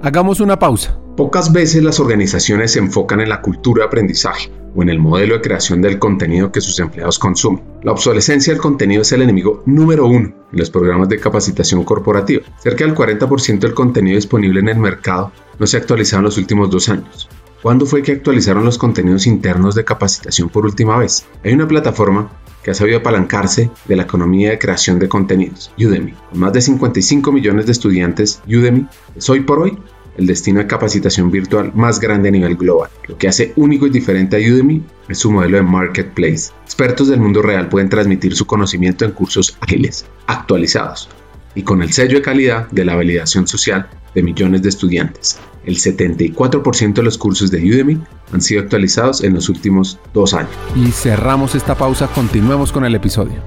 Hagamos 0.01 0.39
una 0.39 0.60
pausa. 0.60 0.98
Pocas 1.15 1.51
veces 1.51 1.82
las 1.82 2.00
organizaciones 2.00 2.74
se 2.74 2.79
enfocan 2.79 3.20
en 3.22 3.29
la 3.29 3.41
cultura 3.41 3.82
de 3.82 3.88
aprendizaje 3.88 4.51
o 4.75 4.84
en 4.84 4.89
el 4.89 5.00
modelo 5.00 5.34
de 5.34 5.41
creación 5.41 5.82
del 5.82 5.98
contenido 5.98 6.51
que 6.51 6.62
sus 6.62 6.79
empleados 6.79 7.17
consumen. 7.17 7.63
La 7.82 7.91
obsolescencia 7.91 8.53
del 8.53 8.62
contenido 8.62 9.01
es 9.01 9.12
el 9.12 9.24
enemigo 9.24 9.63
número 9.65 10.06
uno 10.06 10.32
en 10.51 10.60
los 10.60 10.70
programas 10.70 11.10
de 11.10 11.20
capacitación 11.20 11.84
corporativa. 11.84 12.44
Cerca 12.60 12.86
del 12.86 12.94
40% 12.94 13.58
del 13.58 13.74
contenido 13.74 14.15
disponible 14.15 14.60
en 14.60 14.70
el 14.70 14.77
mercado 14.77 15.32
no 15.58 15.65
se 15.65 15.77
ha 15.77 15.79
actualizado 15.79 16.20
en 16.20 16.25
los 16.25 16.38
últimos 16.38 16.70
dos 16.70 16.88
años. 16.89 17.27
¿Cuándo 17.67 17.86
fue 17.86 18.01
que 18.01 18.13
actualizaron 18.13 18.63
los 18.63 18.77
contenidos 18.77 19.27
internos 19.27 19.75
de 19.75 19.83
capacitación 19.83 20.47
por 20.47 20.65
última 20.65 20.97
vez? 20.97 21.25
Hay 21.43 21.51
una 21.51 21.67
plataforma 21.67 22.31
que 22.63 22.71
ha 22.71 22.74
sabido 22.74 23.00
apalancarse 23.00 23.69
de 23.86 23.95
la 23.97 24.03
economía 24.03 24.51
de 24.51 24.57
creación 24.57 25.00
de 25.00 25.09
contenidos, 25.09 25.69
Udemy. 25.77 26.13
Con 26.29 26.39
más 26.39 26.53
de 26.53 26.62
55 26.62 27.29
millones 27.33 27.65
de 27.65 27.74
estudiantes, 27.74 28.41
Udemy 28.47 28.88
es 29.17 29.29
hoy 29.29 29.41
por 29.41 29.59
hoy 29.59 29.77
el 30.15 30.27
destino 30.27 30.59
de 30.59 30.67
capacitación 30.67 31.29
virtual 31.29 31.74
más 31.75 32.00
grande 32.00 32.29
a 32.29 32.31
nivel 32.31 32.55
global. 32.55 32.89
Lo 33.05 33.17
que 33.17 33.27
hace 33.27 33.51
único 33.57 33.86
y 33.86 33.89
diferente 33.89 34.38
a 34.38 34.39
Udemy 34.39 34.81
es 35.09 35.17
su 35.17 35.29
modelo 35.29 35.57
de 35.57 35.63
marketplace. 35.63 36.53
Expertos 36.63 37.09
del 37.09 37.19
mundo 37.19 37.41
real 37.41 37.67
pueden 37.67 37.89
transmitir 37.89 38.33
su 38.33 38.45
conocimiento 38.45 39.03
en 39.03 39.12
cursos 39.12 39.57
ágiles, 39.59 40.05
actualizados 40.25 41.09
y 41.57 41.63
con 41.63 41.81
el 41.81 41.91
sello 41.91 42.17
de 42.17 42.21
calidad 42.21 42.69
de 42.69 42.85
la 42.85 42.95
validación 42.95 43.47
social 43.47 43.89
de 44.13 44.21
millones 44.21 44.61
de 44.61 44.69
estudiantes. 44.69 45.39
El 45.65 45.77
74% 45.77 46.93
de 46.93 47.01
los 47.01 47.17
cursos 47.17 47.49
de 47.49 47.57
Udemy 47.57 47.99
han 48.32 48.41
sido 48.41 48.62
actualizados 48.62 49.23
en 49.23 49.34
los 49.34 49.49
últimos 49.49 49.99
dos 50.13 50.36
años. 50.36 50.51
Y 50.75 50.91
cerramos 50.91 51.55
esta 51.55 51.75
pausa, 51.75 52.10
continuemos 52.13 52.71
con 52.71 52.86
el 52.86 52.93
episodio. 52.93 53.41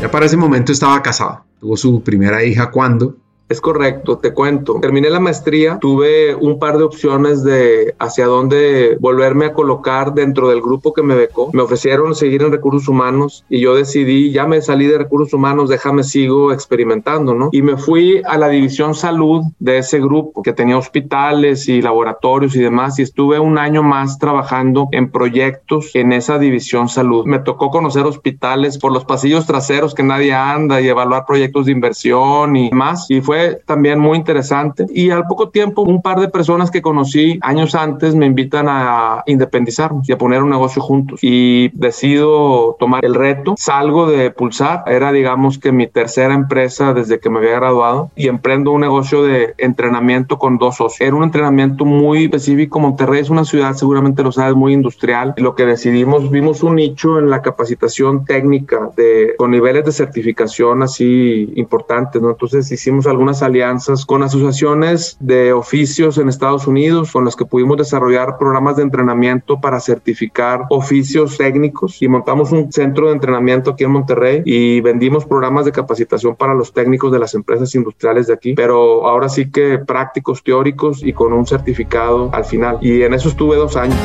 Ya 0.00 0.10
para 0.10 0.24
ese 0.24 0.38
momento 0.38 0.72
estaba 0.72 1.02
casado. 1.02 1.44
Tuvo 1.60 1.76
su 1.76 2.02
primera 2.02 2.42
hija 2.42 2.70
cuando 2.70 3.18
es 3.48 3.60
correcto, 3.60 4.18
te 4.18 4.32
cuento. 4.32 4.78
Terminé 4.80 5.08
la 5.08 5.20
maestría, 5.20 5.78
tuve 5.78 6.34
un 6.34 6.58
par 6.58 6.78
de 6.78 6.84
opciones 6.84 7.44
de 7.44 7.94
hacia 7.98 8.26
dónde 8.26 8.96
volverme 9.00 9.46
a 9.46 9.52
colocar 9.52 10.14
dentro 10.14 10.48
del 10.48 10.60
grupo 10.60 10.92
que 10.92 11.02
me 11.02 11.14
becó. 11.14 11.50
Me 11.52 11.62
ofrecieron 11.62 12.14
seguir 12.14 12.42
en 12.42 12.50
recursos 12.50 12.88
humanos 12.88 13.44
y 13.48 13.60
yo 13.60 13.74
decidí, 13.74 14.32
ya 14.32 14.46
me 14.46 14.60
salí 14.62 14.86
de 14.86 14.98
recursos 14.98 15.32
humanos, 15.32 15.68
déjame 15.68 16.02
sigo 16.02 16.52
experimentando, 16.52 17.34
¿no? 17.34 17.50
Y 17.52 17.62
me 17.62 17.76
fui 17.76 18.20
a 18.24 18.36
la 18.36 18.48
división 18.48 18.94
salud 18.94 19.42
de 19.60 19.78
ese 19.78 20.00
grupo 20.00 20.42
que 20.42 20.52
tenía 20.52 20.76
hospitales 20.76 21.68
y 21.68 21.82
laboratorios 21.82 22.56
y 22.56 22.60
demás 22.60 22.98
y 22.98 23.02
estuve 23.02 23.38
un 23.38 23.58
año 23.58 23.82
más 23.82 24.18
trabajando 24.18 24.88
en 24.90 25.10
proyectos 25.10 25.90
en 25.94 26.12
esa 26.12 26.38
división 26.38 26.88
salud. 26.88 27.24
Me 27.26 27.38
tocó 27.38 27.70
conocer 27.70 28.04
hospitales 28.06 28.78
por 28.78 28.92
los 28.92 29.04
pasillos 29.04 29.46
traseros 29.46 29.94
que 29.94 30.02
nadie 30.02 30.34
anda 30.34 30.80
y 30.80 30.88
evaluar 30.88 31.26
proyectos 31.26 31.66
de 31.66 31.72
inversión 31.72 32.56
y 32.56 32.70
más 32.70 33.08
y 33.08 33.20
fue 33.20 33.35
también 33.64 33.98
muy 33.98 34.18
interesante. 34.18 34.86
Y 34.92 35.10
al 35.10 35.26
poco 35.26 35.50
tiempo, 35.50 35.82
un 35.82 36.02
par 36.02 36.20
de 36.20 36.28
personas 36.28 36.70
que 36.70 36.82
conocí 36.82 37.38
años 37.42 37.74
antes 37.74 38.14
me 38.14 38.26
invitan 38.26 38.66
a 38.68 39.22
independizarnos 39.26 40.08
y 40.08 40.12
a 40.12 40.18
poner 40.18 40.42
un 40.42 40.50
negocio 40.50 40.82
juntos. 40.82 41.20
Y 41.22 41.70
decido 41.70 42.76
tomar 42.78 43.04
el 43.04 43.14
reto. 43.14 43.54
Salgo 43.56 44.06
de 44.06 44.30
Pulsar, 44.30 44.84
era 44.86 45.12
digamos 45.12 45.58
que 45.58 45.72
mi 45.72 45.86
tercera 45.86 46.34
empresa 46.34 46.92
desde 46.94 47.18
que 47.18 47.30
me 47.30 47.38
había 47.38 47.56
graduado 47.56 48.10
y 48.16 48.28
emprendo 48.28 48.72
un 48.72 48.80
negocio 48.80 49.22
de 49.22 49.54
entrenamiento 49.58 50.38
con 50.38 50.58
dos 50.58 50.76
socios. 50.76 51.00
Era 51.00 51.16
un 51.16 51.24
entrenamiento 51.24 51.84
muy 51.84 52.24
específico. 52.24 52.80
Monterrey 52.80 53.20
es 53.20 53.30
una 53.30 53.44
ciudad, 53.44 53.74
seguramente 53.74 54.22
lo 54.22 54.32
sabes, 54.32 54.54
muy 54.54 54.72
industrial. 54.72 55.34
Lo 55.36 55.54
que 55.54 55.66
decidimos, 55.66 56.30
vimos 56.30 56.62
un 56.62 56.76
nicho 56.76 57.18
en 57.18 57.30
la 57.30 57.42
capacitación 57.42 58.24
técnica 58.24 58.90
de, 58.96 59.34
con 59.36 59.50
niveles 59.50 59.84
de 59.84 59.92
certificación 59.92 60.82
así 60.82 61.52
importantes, 61.56 62.20
¿no? 62.20 62.30
Entonces 62.30 62.70
hicimos 62.70 63.06
algún 63.06 63.25
algunas 63.26 63.42
alianzas 63.42 64.06
con 64.06 64.22
asociaciones 64.22 65.16
de 65.18 65.52
oficios 65.52 66.16
en 66.16 66.28
Estados 66.28 66.68
Unidos 66.68 67.10
con 67.10 67.24
las 67.24 67.34
que 67.34 67.44
pudimos 67.44 67.76
desarrollar 67.76 68.38
programas 68.38 68.76
de 68.76 68.84
entrenamiento 68.84 69.60
para 69.60 69.80
certificar 69.80 70.62
oficios 70.70 71.36
técnicos 71.36 72.00
y 72.00 72.06
montamos 72.06 72.52
un 72.52 72.70
centro 72.70 73.08
de 73.08 73.14
entrenamiento 73.14 73.72
aquí 73.72 73.82
en 73.82 73.90
Monterrey 73.90 74.42
y 74.44 74.80
vendimos 74.80 75.26
programas 75.26 75.64
de 75.64 75.72
capacitación 75.72 76.36
para 76.36 76.54
los 76.54 76.72
técnicos 76.72 77.10
de 77.10 77.18
las 77.18 77.34
empresas 77.34 77.74
industriales 77.74 78.28
de 78.28 78.34
aquí, 78.34 78.54
pero 78.54 79.08
ahora 79.08 79.28
sí 79.28 79.50
que 79.50 79.78
prácticos, 79.78 80.44
teóricos 80.44 81.02
y 81.02 81.12
con 81.12 81.32
un 81.32 81.48
certificado 81.48 82.30
al 82.32 82.44
final. 82.44 82.78
Y 82.80 83.02
en 83.02 83.12
eso 83.12 83.28
estuve 83.28 83.56
dos 83.56 83.76
años. 83.76 83.98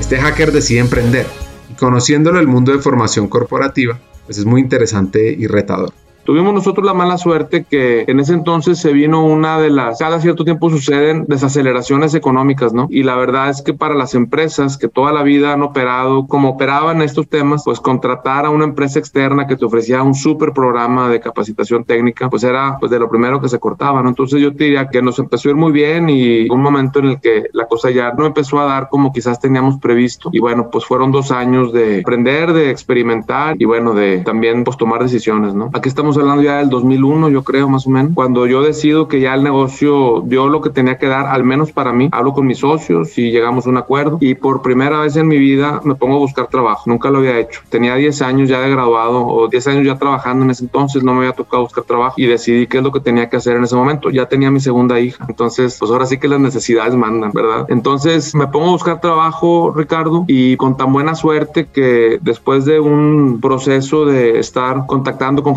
Este 0.00 0.16
hacker 0.16 0.50
decide 0.50 0.80
emprender 0.80 1.26
y 1.70 1.74
conociéndolo 1.74 2.40
el 2.40 2.48
mundo 2.48 2.72
de 2.72 2.80
formación 2.80 3.28
corporativa, 3.28 4.00
pues 4.26 4.38
es 4.38 4.44
muy 4.44 4.60
interesante 4.60 5.32
y 5.38 5.46
retador 5.46 5.92
Tuvimos 6.30 6.54
nosotros 6.54 6.86
la 6.86 6.94
mala 6.94 7.18
suerte 7.18 7.64
que 7.68 8.04
en 8.06 8.20
ese 8.20 8.34
entonces 8.34 8.78
se 8.78 8.92
vino 8.92 9.26
una 9.26 9.58
de 9.58 9.68
las, 9.68 9.98
cada 9.98 10.20
cierto 10.20 10.44
tiempo 10.44 10.70
suceden 10.70 11.24
desaceleraciones 11.26 12.14
económicas, 12.14 12.72
¿no? 12.72 12.86
Y 12.88 13.02
la 13.02 13.16
verdad 13.16 13.48
es 13.48 13.62
que 13.62 13.74
para 13.74 13.96
las 13.96 14.14
empresas 14.14 14.78
que 14.78 14.86
toda 14.86 15.12
la 15.12 15.24
vida 15.24 15.52
han 15.52 15.62
operado 15.64 16.28
como 16.28 16.50
operaban 16.50 17.02
estos 17.02 17.28
temas, 17.28 17.62
pues 17.64 17.80
contratar 17.80 18.46
a 18.46 18.50
una 18.50 18.62
empresa 18.62 19.00
externa 19.00 19.48
que 19.48 19.56
te 19.56 19.64
ofrecía 19.64 20.04
un 20.04 20.14
súper 20.14 20.52
programa 20.52 21.08
de 21.08 21.18
capacitación 21.18 21.82
técnica, 21.82 22.30
pues 22.30 22.44
era 22.44 22.76
pues 22.78 22.92
de 22.92 23.00
lo 23.00 23.10
primero 23.10 23.40
que 23.40 23.48
se 23.48 23.58
cortaba, 23.58 24.00
¿no? 24.00 24.10
Entonces 24.10 24.40
yo 24.40 24.54
te 24.54 24.62
diría 24.62 24.88
que 24.88 25.02
nos 25.02 25.18
empezó 25.18 25.48
a 25.48 25.50
ir 25.50 25.56
muy 25.56 25.72
bien 25.72 26.08
y 26.08 26.48
un 26.48 26.62
momento 26.62 27.00
en 27.00 27.06
el 27.06 27.20
que 27.20 27.46
la 27.52 27.66
cosa 27.66 27.90
ya 27.90 28.12
no 28.12 28.24
empezó 28.24 28.60
a 28.60 28.66
dar 28.66 28.88
como 28.88 29.12
quizás 29.12 29.40
teníamos 29.40 29.80
previsto. 29.80 30.30
Y 30.32 30.38
bueno, 30.38 30.68
pues 30.70 30.84
fueron 30.84 31.10
dos 31.10 31.32
años 31.32 31.72
de 31.72 32.02
aprender, 32.02 32.52
de 32.52 32.70
experimentar 32.70 33.56
y 33.58 33.64
bueno, 33.64 33.94
de 33.94 34.18
también 34.18 34.62
pues 34.62 34.76
tomar 34.76 35.02
decisiones, 35.02 35.56
¿no? 35.56 35.70
Aquí 35.72 35.88
estamos 35.88 36.19
hablando 36.20 36.42
ya 36.42 36.58
del 36.58 36.68
2001, 36.68 37.28
yo 37.30 37.42
creo, 37.42 37.68
más 37.68 37.86
o 37.86 37.90
menos, 37.90 38.12
cuando 38.14 38.46
yo 38.46 38.62
decido 38.62 39.08
que 39.08 39.20
ya 39.20 39.34
el 39.34 39.42
negocio 39.42 40.22
dio 40.26 40.48
lo 40.48 40.60
que 40.60 40.70
tenía 40.70 40.98
que 40.98 41.06
dar, 41.06 41.26
al 41.26 41.44
menos 41.44 41.72
para 41.72 41.92
mí, 41.92 42.08
hablo 42.12 42.32
con 42.32 42.46
mis 42.46 42.58
socios 42.58 43.16
y 43.18 43.30
llegamos 43.30 43.66
a 43.66 43.70
un 43.70 43.76
acuerdo 43.76 44.18
y 44.20 44.34
por 44.34 44.62
primera 44.62 45.00
vez 45.00 45.16
en 45.16 45.28
mi 45.28 45.38
vida 45.38 45.80
me 45.84 45.94
pongo 45.94 46.16
a 46.16 46.18
buscar 46.18 46.48
trabajo, 46.48 46.82
nunca 46.86 47.10
lo 47.10 47.18
había 47.18 47.38
hecho. 47.38 47.60
Tenía 47.68 47.94
10 47.94 48.22
años 48.22 48.48
ya 48.48 48.60
de 48.60 48.70
graduado 48.70 49.26
o 49.26 49.48
10 49.48 49.66
años 49.68 49.86
ya 49.86 49.98
trabajando 49.98 50.44
en 50.44 50.50
ese 50.50 50.64
entonces, 50.64 51.02
no 51.02 51.12
me 51.12 51.20
había 51.20 51.32
tocado 51.32 51.62
buscar 51.62 51.84
trabajo 51.84 52.14
y 52.16 52.26
decidí 52.26 52.66
qué 52.66 52.78
es 52.78 52.84
lo 52.84 52.92
que 52.92 53.00
tenía 53.00 53.28
que 53.28 53.36
hacer 53.36 53.56
en 53.56 53.64
ese 53.64 53.76
momento. 53.76 54.10
Ya 54.10 54.26
tenía 54.26 54.50
mi 54.50 54.60
segunda 54.60 55.00
hija, 55.00 55.24
entonces 55.28 55.76
pues 55.78 55.90
ahora 55.90 56.06
sí 56.06 56.18
que 56.18 56.28
las 56.28 56.40
necesidades 56.40 56.94
mandan, 56.94 57.32
¿verdad? 57.32 57.66
Entonces 57.68 58.34
me 58.34 58.46
pongo 58.46 58.68
a 58.68 58.72
buscar 58.72 59.00
trabajo, 59.00 59.72
Ricardo, 59.74 60.24
y 60.26 60.56
con 60.56 60.76
tan 60.76 60.92
buena 60.92 61.14
suerte 61.14 61.68
que 61.72 62.18
después 62.22 62.64
de 62.64 62.80
un 62.80 63.40
proceso 63.40 64.04
de 64.04 64.38
estar 64.38 64.86
contactando 64.86 65.42
con 65.42 65.56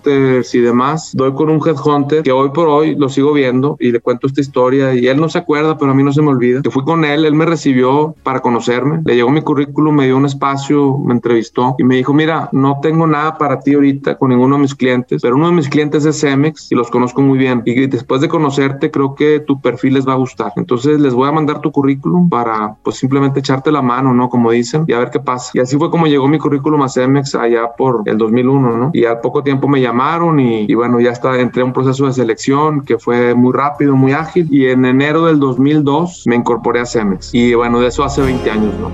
headhunters 0.00 0.54
y 0.54 0.60
demás, 0.60 1.12
doy 1.14 1.32
con 1.32 1.50
un 1.50 1.60
headhunter 1.66 2.22
que 2.22 2.32
hoy 2.32 2.50
por 2.50 2.68
hoy 2.68 2.94
lo 2.94 3.08
sigo 3.08 3.32
viendo 3.32 3.76
y 3.80 3.92
le 3.92 4.00
cuento 4.00 4.26
esta 4.26 4.40
historia 4.40 4.94
y 4.94 5.06
él 5.06 5.20
no 5.20 5.28
se 5.28 5.38
acuerda, 5.38 5.76
pero 5.78 5.90
a 5.90 5.94
mí 5.94 6.02
no 6.02 6.12
se 6.12 6.22
me 6.22 6.28
olvida. 6.28 6.62
Que 6.62 6.70
fui 6.70 6.84
con 6.84 7.04
él, 7.04 7.24
él 7.24 7.34
me 7.34 7.46
recibió 7.46 8.14
para 8.22 8.40
conocerme, 8.40 9.02
le 9.04 9.16
llegó 9.16 9.30
mi 9.30 9.42
currículum, 9.42 9.94
me 9.94 10.06
dio 10.06 10.16
un 10.16 10.26
espacio, 10.26 10.98
me 10.98 11.14
entrevistó 11.14 11.74
y 11.78 11.84
me 11.84 11.96
dijo, 11.96 12.12
mira, 12.12 12.48
no 12.52 12.78
tengo 12.82 13.06
nada 13.06 13.38
para 13.38 13.60
ti 13.60 13.74
ahorita 13.74 14.16
con 14.18 14.30
ninguno 14.30 14.56
de 14.56 14.62
mis 14.62 14.74
clientes, 14.74 15.22
pero 15.22 15.36
uno 15.36 15.48
de 15.48 15.54
mis 15.54 15.68
clientes 15.68 16.04
es 16.04 16.20
Cemex 16.20 16.70
y 16.70 16.74
los 16.74 16.90
conozco 16.90 17.22
muy 17.22 17.38
bien 17.38 17.62
y 17.64 17.86
después 17.86 18.20
de 18.20 18.28
conocerte 18.28 18.90
creo 18.90 19.14
que 19.14 19.40
tu 19.40 19.60
perfil 19.60 19.94
les 19.94 20.06
va 20.06 20.12
a 20.12 20.16
gustar. 20.16 20.52
Entonces 20.56 21.00
les 21.00 21.14
voy 21.14 21.28
a 21.28 21.32
mandar 21.32 21.60
tu 21.60 21.72
currículum 21.72 22.28
para 22.28 22.76
pues 22.82 22.96
simplemente 22.96 23.40
echarte 23.40 23.70
la 23.72 23.82
mano, 23.82 24.12
¿no? 24.14 24.28
Como 24.28 24.50
dicen, 24.50 24.84
y 24.86 24.92
a 24.92 24.98
ver 24.98 25.10
qué 25.10 25.20
pasa. 25.20 25.50
Y 25.54 25.60
así 25.60 25.76
fue 25.76 25.90
como 25.90 26.06
llegó 26.06 26.28
mi 26.28 26.38
currículum 26.38 26.82
a 26.82 26.88
Cemex 26.88 27.34
allá 27.34 27.72
por 27.76 28.02
el 28.06 28.18
2001, 28.18 28.76
¿no? 28.76 28.90
Y 28.92 29.04
al 29.04 29.20
poco 29.20 29.42
tiempo 29.42 29.68
me 29.68 29.79
llamaron 29.80 30.40
y, 30.40 30.72
bueno, 30.74 31.00
ya 31.00 31.10
está, 31.10 31.38
entré 31.40 31.62
a 31.62 31.64
un 31.64 31.72
proceso 31.72 32.06
de 32.06 32.12
selección 32.12 32.84
que 32.84 32.98
fue 32.98 33.34
muy 33.34 33.52
rápido, 33.52 33.96
muy 33.96 34.12
ágil 34.12 34.48
y 34.50 34.66
en 34.66 34.84
enero 34.84 35.26
del 35.26 35.38
2002 35.38 36.24
me 36.26 36.36
incorporé 36.36 36.80
a 36.80 36.86
Cemex. 36.86 37.30
Y 37.34 37.54
bueno, 37.54 37.80
de 37.80 37.88
eso 37.88 38.04
hace 38.04 38.22
20 38.22 38.50
años, 38.50 38.74
¿no? 38.80 38.90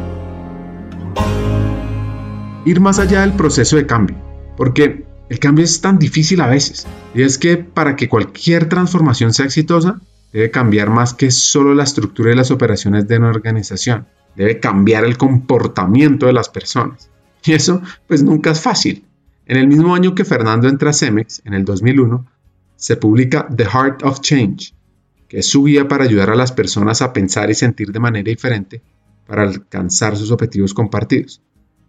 Ir 2.65 2.81
más 2.81 2.99
allá 2.99 3.21
del 3.21 3.33
proceso 3.33 3.77
de 3.77 3.87
cambio, 3.87 4.17
porque 4.57 5.05
el 5.29 5.39
cambio 5.39 5.65
es 5.65 5.81
tan 5.81 5.99
difícil 5.99 6.41
a 6.41 6.47
veces. 6.47 6.87
Y 7.15 7.23
es 7.23 7.39
que 7.39 7.57
para 7.57 7.97
que 7.97 8.09
cualquier 8.09 8.69
transformación 8.69 9.33
sea 9.33 9.47
exitosa, 9.47 10.01
debe 10.33 10.51
cambiar 10.51 10.91
más 10.91 11.15
que 11.15 11.31
solo 11.31 11.75
la 11.75 11.85
estructura 11.85 12.33
y 12.33 12.37
las 12.37 12.51
operaciones 12.51 13.09
de 13.09 13.19
una 13.19 13.31
organización. 13.31 14.07
Debe 14.35 14.61
cambiar 14.61 15.05
el 15.05 15.17
comportamiento 15.17 16.27
de 16.27 16.33
las 16.33 16.49
personas. 16.49 17.11
Y 17.45 17.55
eso 17.55 17.81
pues 18.07 18.23
nunca 18.23 18.51
es 18.51 18.61
fácil. 18.61 19.05
En 19.47 19.57
el 19.57 19.69
mismo 19.69 19.95
año 19.95 20.15
que 20.15 20.25
Fernando 20.25 20.69
entra 20.69 20.91
a 20.91 20.93
Cemex, 20.93 21.41
en 21.45 21.55
el 21.55 21.65
2001, 21.65 22.27
se 22.75 22.97
publica 22.97 23.47
The 23.49 23.65
Heart 23.65 24.03
of 24.03 24.21
Change, 24.21 24.75
que 25.29 25.39
es 25.39 25.47
su 25.47 25.65
guía 25.65 25.87
para 25.87 26.05
ayudar 26.05 26.31
a 26.31 26.35
las 26.35 26.51
personas 26.51 27.01
a 27.01 27.13
pensar 27.13 27.49
y 27.49 27.55
sentir 27.55 27.93
de 27.93 28.01
manera 28.01 28.29
diferente 28.29 28.83
para 29.25 29.43
alcanzar 29.43 30.17
sus 30.17 30.33
objetivos 30.33 30.75
compartidos. 30.75 31.41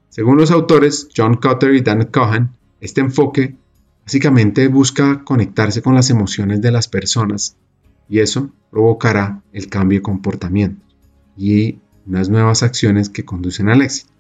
Según 0.10 0.38
los 0.38 0.52
autores 0.52 1.10
John 1.16 1.36
Cotter 1.36 1.74
y 1.74 1.82
Dan 1.82 2.06
Cohen, 2.06 2.52
este 2.80 3.02
enfoque 3.02 3.56
básicamente 4.04 4.68
busca 4.68 5.24
conectarse 5.24 5.82
con 5.82 5.96
las 5.96 6.12
emociones 6.12 6.62
de 6.62 6.72
las 6.72 6.88
personas 6.88 7.58
y 8.08 8.20
eso 8.20 8.52
provocará 8.70 9.42
el 9.52 9.68
cambio 9.68 9.98
de 9.98 10.04
comportamiento 10.04 10.86
y 11.36 11.80
unas 12.06 12.30
nuevas 12.30 12.62
acciones 12.62 13.10
que 13.10 13.26
conducen 13.26 13.68
al 13.70 13.82
éxito. 13.82 14.12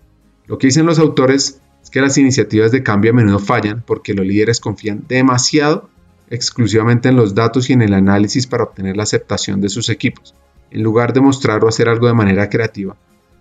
Lo 0.47 0.58
que 0.58 0.67
dicen 0.67 0.88
los 0.88 1.00
autores 1.00 1.62
es 1.88 1.91
que 1.91 2.02
las 2.02 2.17
iniciativas 2.17 2.73
de 2.73 2.84
cambio 2.84 3.12
a 3.12 3.13
menudo 3.13 3.39
fallan 3.39 3.82
porque 3.82 4.13
los 4.13 4.26
líderes 4.26 4.60
confían 4.60 5.06
demasiado 5.08 5.89
exclusivamente 6.30 7.08
en 7.08 7.15
los 7.15 7.34
datos 7.34 7.69
y 7.69 7.73
en 7.73 7.82
el 7.82 7.93
análisis 7.93 8.45
para 8.45 8.65
obtener 8.65 8.97
la 8.97 9.04
aceptación 9.04 9.62
de 9.62 9.69
sus 9.69 9.88
equipos, 9.88 10.36
en 10.69 10.84
lugar 10.84 11.13
de 11.13 11.21
mostrar 11.21 11.63
o 11.63 11.69
hacer 11.69 11.88
algo 11.88 12.08
de 12.08 12.13
manera 12.13 12.50
creativa 12.50 12.97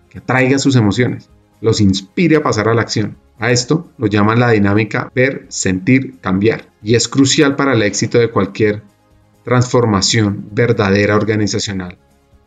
que 0.09 0.19
atraiga 0.19 0.59
sus 0.59 0.77
emociones, 0.77 1.29
los 1.59 1.81
inspire 1.81 2.37
a 2.37 2.41
pasar 2.41 2.69
a 2.69 2.73
la 2.73 2.83
acción. 2.83 3.17
A 3.37 3.51
esto 3.51 3.91
lo 3.97 4.07
llaman 4.07 4.39
la 4.39 4.51
dinámica 4.51 5.11
ver, 5.13 5.45
sentir, 5.49 6.17
cambiar, 6.21 6.69
y 6.81 6.95
es 6.95 7.09
crucial 7.09 7.57
para 7.57 7.73
el 7.73 7.81
éxito 7.81 8.17
de 8.17 8.31
cualquier 8.31 8.81
transformación 9.43 10.47
verdadera 10.53 11.17
organizacional 11.17 11.97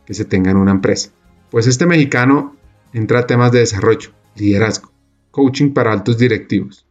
que 0.07 0.15
se 0.15 0.25
tenga 0.25 0.49
en 0.49 0.57
una 0.57 0.71
empresa. 0.71 1.11
Pues 1.51 1.67
este 1.67 1.85
mexicano 1.85 2.55
entra 2.91 3.19
a 3.19 3.27
temas 3.27 3.51
de 3.51 3.59
desarrollo, 3.59 4.09
liderazgo, 4.35 4.90
coaching 5.31 5.71
para 5.71 5.91
altos 5.91 6.17
directivos, 6.17 6.85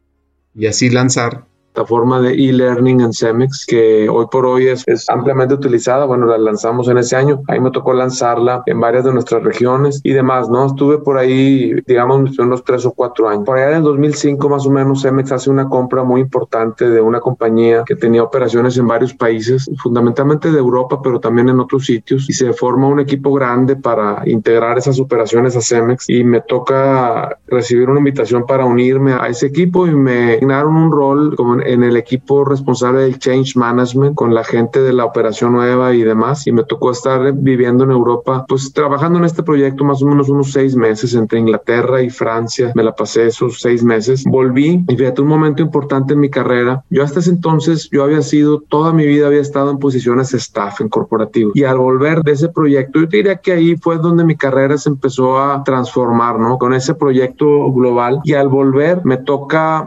y 0.55 0.67
así 0.67 0.91
lanzar 0.91 1.47
plataforma 1.73 2.21
de 2.21 2.33
e-learning 2.33 3.01
en 3.01 3.13
Cemex 3.13 3.65
que 3.67 4.09
hoy 4.09 4.27
por 4.31 4.45
hoy 4.47 4.69
es, 4.69 4.85
ampliamente 5.09 5.55
utilizada. 5.55 6.05
Bueno, 6.05 6.27
la 6.27 6.39
lanzamos 6.39 6.89
en 6.89 6.99
ese 6.99 7.17
año. 7.17 7.43
Ahí 7.49 7.61
me 7.61 7.71
tocó 7.71 7.93
lanzarla 7.93 8.63
en 8.67 8.81
varias 8.81 9.05
de 9.05 9.13
nuestras 9.13 9.43
regiones 9.43 10.01
y 10.03 10.13
demás, 10.13 10.49
¿no? 10.49 10.67
Estuve 10.67 10.99
por 10.99 11.19
ahí, 11.19 11.75
digamos, 11.87 12.39
unos 12.39 12.65
tres 12.65 12.85
o 12.87 12.93
cuatro 12.93 13.29
años. 13.29 13.45
Por 13.45 13.59
allá 13.59 13.71
en 13.71 13.77
el 13.79 13.83
2005 13.83 14.49
más 14.49 14.67
o 14.67 14.71
menos 14.71 15.03
Cemex 15.03 15.33
hace 15.33 15.51
una 15.51 15.69
compra 15.69 16.03
muy 16.03 16.21
importante 16.21 16.89
de 16.89 17.01
una 17.01 17.21
compañía 17.21 17.85
que 17.87 17.97
tenía 17.97 18.23
operaciones 18.23 18.77
en 18.77 18.87
varios 18.87 19.15
países, 19.15 19.71
fundamentalmente 19.83 20.51
de 20.51 20.59
Europa, 20.59 21.01
pero 21.03 21.21
también 21.21 21.49
en 21.49 21.61
otros 21.61 21.87
sitios 21.87 22.29
y 22.29 22.33
se 22.33 22.53
forma 22.53 22.89
un 22.89 23.01
equipo 23.01 23.33
grande 23.33 23.77
para 23.77 24.23
integrar 24.27 24.79
esas 24.79 24.99
operaciones 25.01 25.57
a 25.57 25.61
Cemex 25.61 26.09
y 26.09 26.25
me 26.25 26.41
toca 26.41 27.39
recibir 27.47 27.89
una 27.89 28.01
invitación 28.01 28.45
para 28.47 28.65
unirme 28.65 29.13
a 29.13 29.29
ese 29.29 29.47
equipo 29.47 29.87
y 29.87 29.95
me 29.95 30.35
asignaron 30.35 30.77
un 30.77 30.93
rol 30.93 31.37
como 31.37 31.60
en 31.67 31.83
el 31.83 31.97
equipo 31.97 32.45
responsable 32.45 33.03
del 33.03 33.19
change 33.19 33.57
management 33.57 34.15
con 34.15 34.35
la 34.35 34.45
gente 34.45 34.81
de 34.81 34.93
la 34.93 35.05
operación 35.05 35.53
nueva 35.53 35.95
y 35.95 36.03
demás 36.03 36.47
y 36.47 36.53
me 36.53 36.65
tocó 36.65 36.91
estar 36.91 37.33
viviendo 37.33 37.85
en 37.85 37.91
Europa 37.91 38.45
pues 38.49 38.73
trabajando 38.73 39.19
en 39.19 39.25
este 39.25 39.43
proyecto 39.43 39.85
más 39.85 40.03
o 40.03 40.07
menos 40.07 40.29
unos 40.29 40.53
seis 40.53 40.77
meses 40.77 41.15
entre 41.15 41.39
Inglaterra 41.39 42.03
y 42.03 42.11
Francia 42.11 42.73
me 42.75 42.85
la 42.85 42.95
pasé 42.95 43.27
esos 43.27 43.61
seis 43.61 43.83
meses. 43.83 44.25
Volví 44.25 44.85
y 44.89 44.97
fíjate 44.97 45.23
un 45.23 45.29
momento 45.29 45.63
importante 45.63 46.15
en 46.15 46.21
mi 46.21 46.31
carrera 46.31 46.83
yo 46.91 47.03
hasta 47.03 47.21
ese 47.21 47.31
entonces 47.31 47.89
yo 47.91 48.05
había 48.05 48.23
sido 48.23 48.61
toda 48.61 48.93
mi 48.93 49.07
vida 49.07 49.27
había 49.27 49.41
estado 49.41 49.71
en 49.71 49.79
posiciones 49.79 50.35
staff 50.35 50.81
en 50.81 50.89
corporativo 50.89 51.53
y 51.55 51.65
al 51.65 51.79
volver 51.79 52.23
de 52.23 52.33
ese 52.33 52.49
proyecto 52.49 53.01
yo 53.01 53.07
diría 53.07 53.37
que 53.37 53.53
ahí 53.53 53.77
fue 53.77 53.99
donde 53.99 54.25
mi 54.25 54.37
carrera 54.37 54.79
se 54.79 54.89
empezó 54.89 55.39
a 55.39 55.63
transformar 55.65 56.39
no 56.39 56.59
con 56.59 56.75
ese 56.75 56.95
proyecto 56.95 57.73
global 57.73 58.21
y 58.25 58.35
al 58.35 58.49
volver 58.49 59.05
me 59.05 59.17
toca 59.17 59.87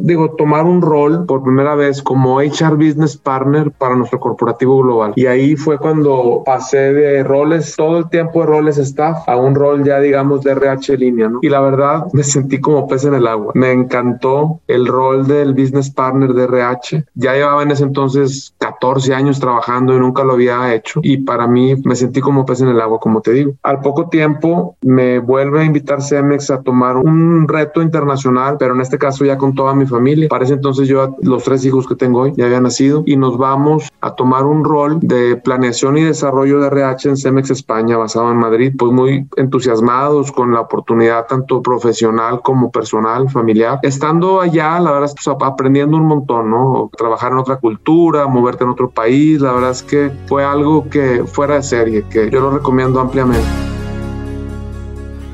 digo 0.00 0.34
tomar 0.36 0.64
un 0.64 0.82
rol 0.82 1.11
por 1.20 1.42
primera 1.42 1.74
vez 1.74 2.02
como 2.02 2.38
HR 2.38 2.76
Business 2.76 3.16
Partner 3.16 3.70
para 3.70 3.96
nuestro 3.96 4.20
corporativo 4.20 4.82
global. 4.82 5.12
Y 5.16 5.26
ahí 5.26 5.56
fue 5.56 5.78
cuando 5.78 6.42
pasé 6.44 6.92
de 6.92 7.22
roles, 7.22 7.74
todo 7.76 7.98
el 7.98 8.08
tiempo 8.08 8.40
de 8.40 8.46
roles 8.46 8.78
staff, 8.78 9.28
a 9.28 9.36
un 9.36 9.54
rol 9.54 9.84
ya 9.84 10.00
digamos 10.00 10.42
de 10.42 10.52
RH 10.52 10.96
línea, 10.96 11.28
¿no? 11.28 11.38
Y 11.42 11.48
la 11.48 11.60
verdad 11.60 12.06
me 12.12 12.22
sentí 12.22 12.60
como 12.60 12.86
pez 12.86 13.04
en 13.04 13.14
el 13.14 13.26
agua. 13.26 13.52
Me 13.54 13.72
encantó 13.72 14.60
el 14.66 14.86
rol 14.86 15.26
del 15.26 15.54
Business 15.54 15.90
Partner 15.90 16.32
de 16.32 16.44
RH. 16.44 17.04
Ya 17.14 17.34
llevaba 17.34 17.62
en 17.62 17.70
ese 17.70 17.84
entonces 17.84 18.54
14 18.58 19.14
años 19.14 19.40
trabajando 19.40 19.94
y 19.94 19.98
nunca 19.98 20.24
lo 20.24 20.34
había 20.34 20.74
hecho. 20.74 21.00
Y 21.02 21.18
para 21.18 21.46
mí 21.46 21.74
me 21.84 21.96
sentí 21.96 22.20
como 22.20 22.46
pez 22.46 22.60
en 22.60 22.68
el 22.68 22.80
agua, 22.80 22.98
como 22.98 23.20
te 23.20 23.32
digo. 23.32 23.54
Al 23.62 23.80
poco 23.80 24.08
tiempo 24.08 24.76
me 24.82 25.18
vuelve 25.18 25.60
a 25.60 25.64
invitar 25.64 26.02
Cemex 26.02 26.50
a 26.50 26.62
tomar 26.62 26.96
un 26.96 27.46
reto 27.48 27.82
internacional, 27.82 28.56
pero 28.58 28.74
en 28.74 28.80
este 28.80 28.98
caso 28.98 29.24
ya 29.24 29.36
con 29.36 29.54
toda 29.54 29.74
mi 29.74 29.86
familia. 29.86 30.28
Para 30.28 30.44
ese 30.44 30.54
entonces 30.54 30.88
yo 30.88 31.01
los 31.22 31.44
tres 31.44 31.64
hijos 31.64 31.86
que 31.86 31.94
tengo 31.94 32.20
hoy 32.20 32.32
ya 32.36 32.46
habían 32.46 32.64
nacido 32.64 33.02
y 33.06 33.16
nos 33.16 33.38
vamos 33.38 33.88
a 34.00 34.14
tomar 34.14 34.44
un 34.44 34.64
rol 34.64 34.98
de 35.00 35.36
planeación 35.36 35.96
y 35.96 36.02
desarrollo 36.02 36.60
de 36.60 36.66
RH 36.68 37.08
en 37.10 37.16
Cemex 37.16 37.50
España 37.50 37.96
basado 37.96 38.30
en 38.30 38.38
Madrid, 38.38 38.74
pues 38.76 38.92
muy 38.92 39.26
entusiasmados 39.36 40.32
con 40.32 40.52
la 40.52 40.60
oportunidad 40.60 41.26
tanto 41.26 41.62
profesional 41.62 42.40
como 42.42 42.70
personal, 42.70 43.28
familiar. 43.30 43.78
Estando 43.82 44.40
allá, 44.40 44.78
la 44.80 44.92
verdad 44.92 45.12
pues, 45.14 45.36
aprendiendo 45.40 45.96
un 45.96 46.06
montón, 46.06 46.50
¿no? 46.50 46.90
Trabajar 46.96 47.32
en 47.32 47.38
otra 47.38 47.56
cultura, 47.56 48.26
moverte 48.26 48.64
en 48.64 48.70
otro 48.70 48.90
país, 48.90 49.40
la 49.40 49.52
verdad 49.52 49.70
es 49.70 49.82
que 49.82 50.10
fue 50.26 50.44
algo 50.44 50.88
que 50.88 51.24
fuera 51.24 51.56
de 51.56 51.62
serie, 51.62 52.04
que 52.10 52.30
yo 52.30 52.40
lo 52.40 52.50
recomiendo 52.50 53.00
ampliamente. 53.00 53.46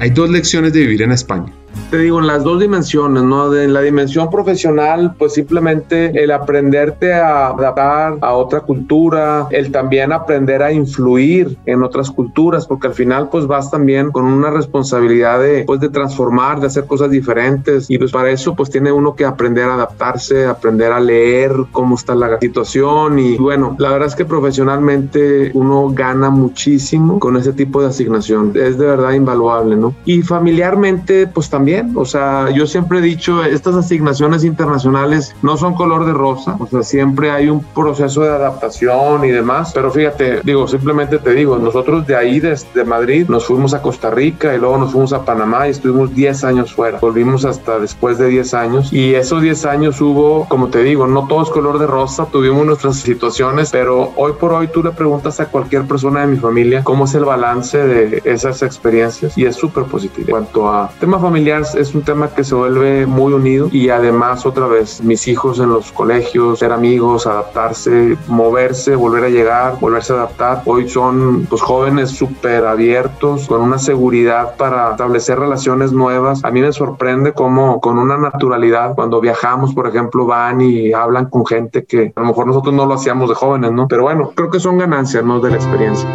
Hay 0.01 0.11
dos 0.11 0.31
lecciones 0.31 0.73
de 0.73 0.81
vivir 0.81 1.03
en 1.03 1.13
España. 1.13 1.53
Te 1.91 1.99
digo, 1.99 2.19
en 2.21 2.27
las 2.27 2.45
dos 2.45 2.61
dimensiones, 2.61 3.23
¿no? 3.23 3.55
en 3.55 3.73
la 3.73 3.81
dimensión 3.81 4.31
profesional, 4.31 5.15
pues 5.19 5.35
simplemente 5.35 6.11
el 6.23 6.31
aprenderte 6.31 7.13
a 7.13 7.49
adaptar 7.49 8.19
a 8.21 8.35
otra 8.35 8.61
cultura, 8.61 9.47
el 9.51 9.73
también 9.73 10.13
aprender 10.13 10.63
a 10.63 10.73
influir 10.73 11.57
en 11.67 11.83
otras 11.83 12.11
culturas, 12.11 12.67
porque 12.67 12.89
al 12.89 12.95
final 12.95 13.29
pues 13.31 13.47
vas 13.47 13.71
también 13.71 14.11
con 14.11 14.25
una 14.25 14.51
responsabilidad 14.51 15.41
de, 15.41 15.65
pues, 15.65 15.81
de 15.81 15.89
transformar, 15.89 16.61
de 16.61 16.67
hacer 16.67 16.87
cosas 16.87 17.11
diferentes 17.11 17.91
y 17.91 17.99
pues 17.99 18.13
para 18.13 18.31
eso 18.31 18.55
pues 18.55 18.71
tiene 18.71 18.93
uno 18.93 19.15
que 19.15 19.25
aprender 19.25 19.65
a 19.65 19.75
adaptarse, 19.75 20.47
aprender 20.47 20.93
a 20.93 21.01
leer 21.01 21.53
cómo 21.73 21.95
está 21.95 22.15
la 22.15 22.39
situación 22.39 23.19
y 23.19 23.37
bueno, 23.37 23.77
la 23.79 23.91
verdad 23.91 24.09
es 24.09 24.15
que 24.15 24.25
profesionalmente 24.25 25.51
uno 25.55 25.91
gana 25.93 26.31
muchísimo 26.31 27.19
con 27.19 27.37
ese 27.37 27.53
tipo 27.53 27.81
de 27.81 27.89
asignación, 27.89 28.53
es 28.55 28.79
de 28.79 28.87
verdad 28.87 29.13
invaluable, 29.13 29.77
¿no? 29.77 29.95
Y 30.05 30.23
familiarmente 30.23 31.27
pues 31.27 31.49
también, 31.49 31.78
o 31.95 32.05
sea, 32.05 32.51
yo 32.51 32.67
siempre 32.67 32.99
he 32.99 33.03
dicho, 33.03 33.45
estas 33.45 33.75
asignaciones 33.75 34.45
internacionales 34.45 35.35
no 35.43 35.57
son 35.57 35.75
color 35.75 36.07
de 36.07 36.13
rosa, 36.13 36.57
o 36.59 36.67
sea, 36.67 36.83
siempre 36.83 37.31
hay 37.31 37.49
un 37.49 37.63
proceso 37.63 38.23
de 38.23 38.31
adaptación 38.31 39.25
y 39.25 39.29
demás, 39.29 39.73
pero 39.75 39.91
fíjate, 39.91 40.41
digo, 40.43 40.67
simplemente 40.69 41.19
te 41.19 41.33
digo, 41.33 41.59
nosotros 41.59 42.07
de 42.07 42.17
ahí, 42.17 42.41
desde 42.41 42.85
Madrid, 42.85 43.27
nos 43.29 43.47
fuimos 43.47 43.75
a 43.75 43.83
Costa 43.83 44.11
Rica 44.11 44.55
y 44.55 44.59
luego 44.59 44.79
nos 44.79 44.93
fuimos 44.93 45.13
a 45.13 45.25
Panamá 45.25 45.67
y 45.67 45.71
estuvimos 45.71 46.15
10 46.15 46.45
años 46.45 46.73
fuera, 46.73 46.99
volvimos 46.99 47.45
hasta 47.45 47.79
después 47.79 48.19
de 48.19 48.29
10 48.29 48.55
años 48.55 48.93
y 48.93 49.15
esos 49.15 49.43
10 49.43 49.65
años 49.67 50.01
hubo, 50.01 50.47
como 50.49 50.69
te 50.69 50.83
digo, 50.83 51.07
no 51.07 51.27
todo 51.27 51.43
es 51.43 51.51
color 51.51 51.79
de 51.79 51.87
rosa, 51.87 52.27
tuvimos 52.27 52.67
nuestras 52.67 52.97
situaciones, 52.97 53.71
pero 53.71 54.13
hoy 54.17 54.33
por 54.39 54.53
hoy 54.53 54.69
tú 54.69 54.83
le 54.83 54.91
preguntas 54.91 55.41
a 55.41 55.47
cualquier 55.47 55.85
persona 55.85 56.21
de 56.21 56.27
mi 56.27 56.37
familia 56.37 56.83
cómo 56.85 57.05
es 57.05 57.15
el 57.15 57.25
balance 57.25 57.79
de 57.79 58.23
esas 58.25 58.63
experiencias 58.63 59.37
y 59.37 59.45
es 59.45 59.57
súper 59.57 59.85
positivo. 59.85 60.29
En 60.29 60.45
cuanto 60.45 60.69
a 60.69 60.91
tema 61.01 61.19
familiar, 61.19 61.65
es 61.75 61.95
un 61.95 62.03
tema 62.03 62.29
que 62.29 62.45
se 62.45 62.55
vuelve 62.55 63.07
muy 63.07 63.33
unido 63.33 63.69
y 63.73 63.89
además 63.89 64.47
otra 64.47 64.67
vez 64.67 65.03
mis 65.03 65.27
hijos 65.29 65.59
en 65.61 65.71
los 65.71 65.93
colegios, 65.93 66.59
ser 66.59 66.73
amigos, 66.73 67.27
adaptarse, 67.27 68.17
moverse, 68.27 68.95
volver 68.95 69.25
a 69.25 69.29
llegar, 69.29 69.79
volverse 69.81 70.13
a 70.13 70.17
adaptar. 70.17 70.63
Hoy 70.67 70.89
son 70.89 71.47
pues 71.47 71.63
jóvenes 71.63 72.11
súper 72.11 72.65
abiertos, 72.65 73.47
con 73.47 73.63
una 73.63 73.79
seguridad 73.79 74.57
para 74.57 74.93
establecer 74.93 75.39
relaciones 75.39 75.93
nuevas. 75.93 76.45
A 76.45 76.51
mí 76.51 76.61
me 76.61 76.73
sorprende 76.73 77.33
cómo 77.33 77.81
con 77.81 77.99
una 77.99 78.17
naturalidad 78.17 78.95
cuando 78.95 79.21
viajamos, 79.21 79.75
por 79.75 79.89
ejemplo, 79.89 80.27
van 80.27 80.61
y 80.61 80.93
hablan 80.93 81.27
con 81.27 81.47
gente 81.47 81.85
que 81.85 82.13
a 82.15 82.21
lo 82.21 82.27
mejor 82.27 82.47
nosotros 82.47 82.75
no 82.75 82.87
lo 82.87 82.95
hacíamos 82.95 83.29
de 83.29 83.35
jóvenes, 83.35 83.73
¿no? 83.73 83.89
Pero 83.89 84.03
bueno, 84.03 84.33
creo 84.35 84.51
que 84.51 84.61
son 84.61 84.79
ganancias, 84.79 85.25
¿no? 85.25 85.41
De 85.41 85.51
la 85.51 85.57
experiencia. 85.57 86.09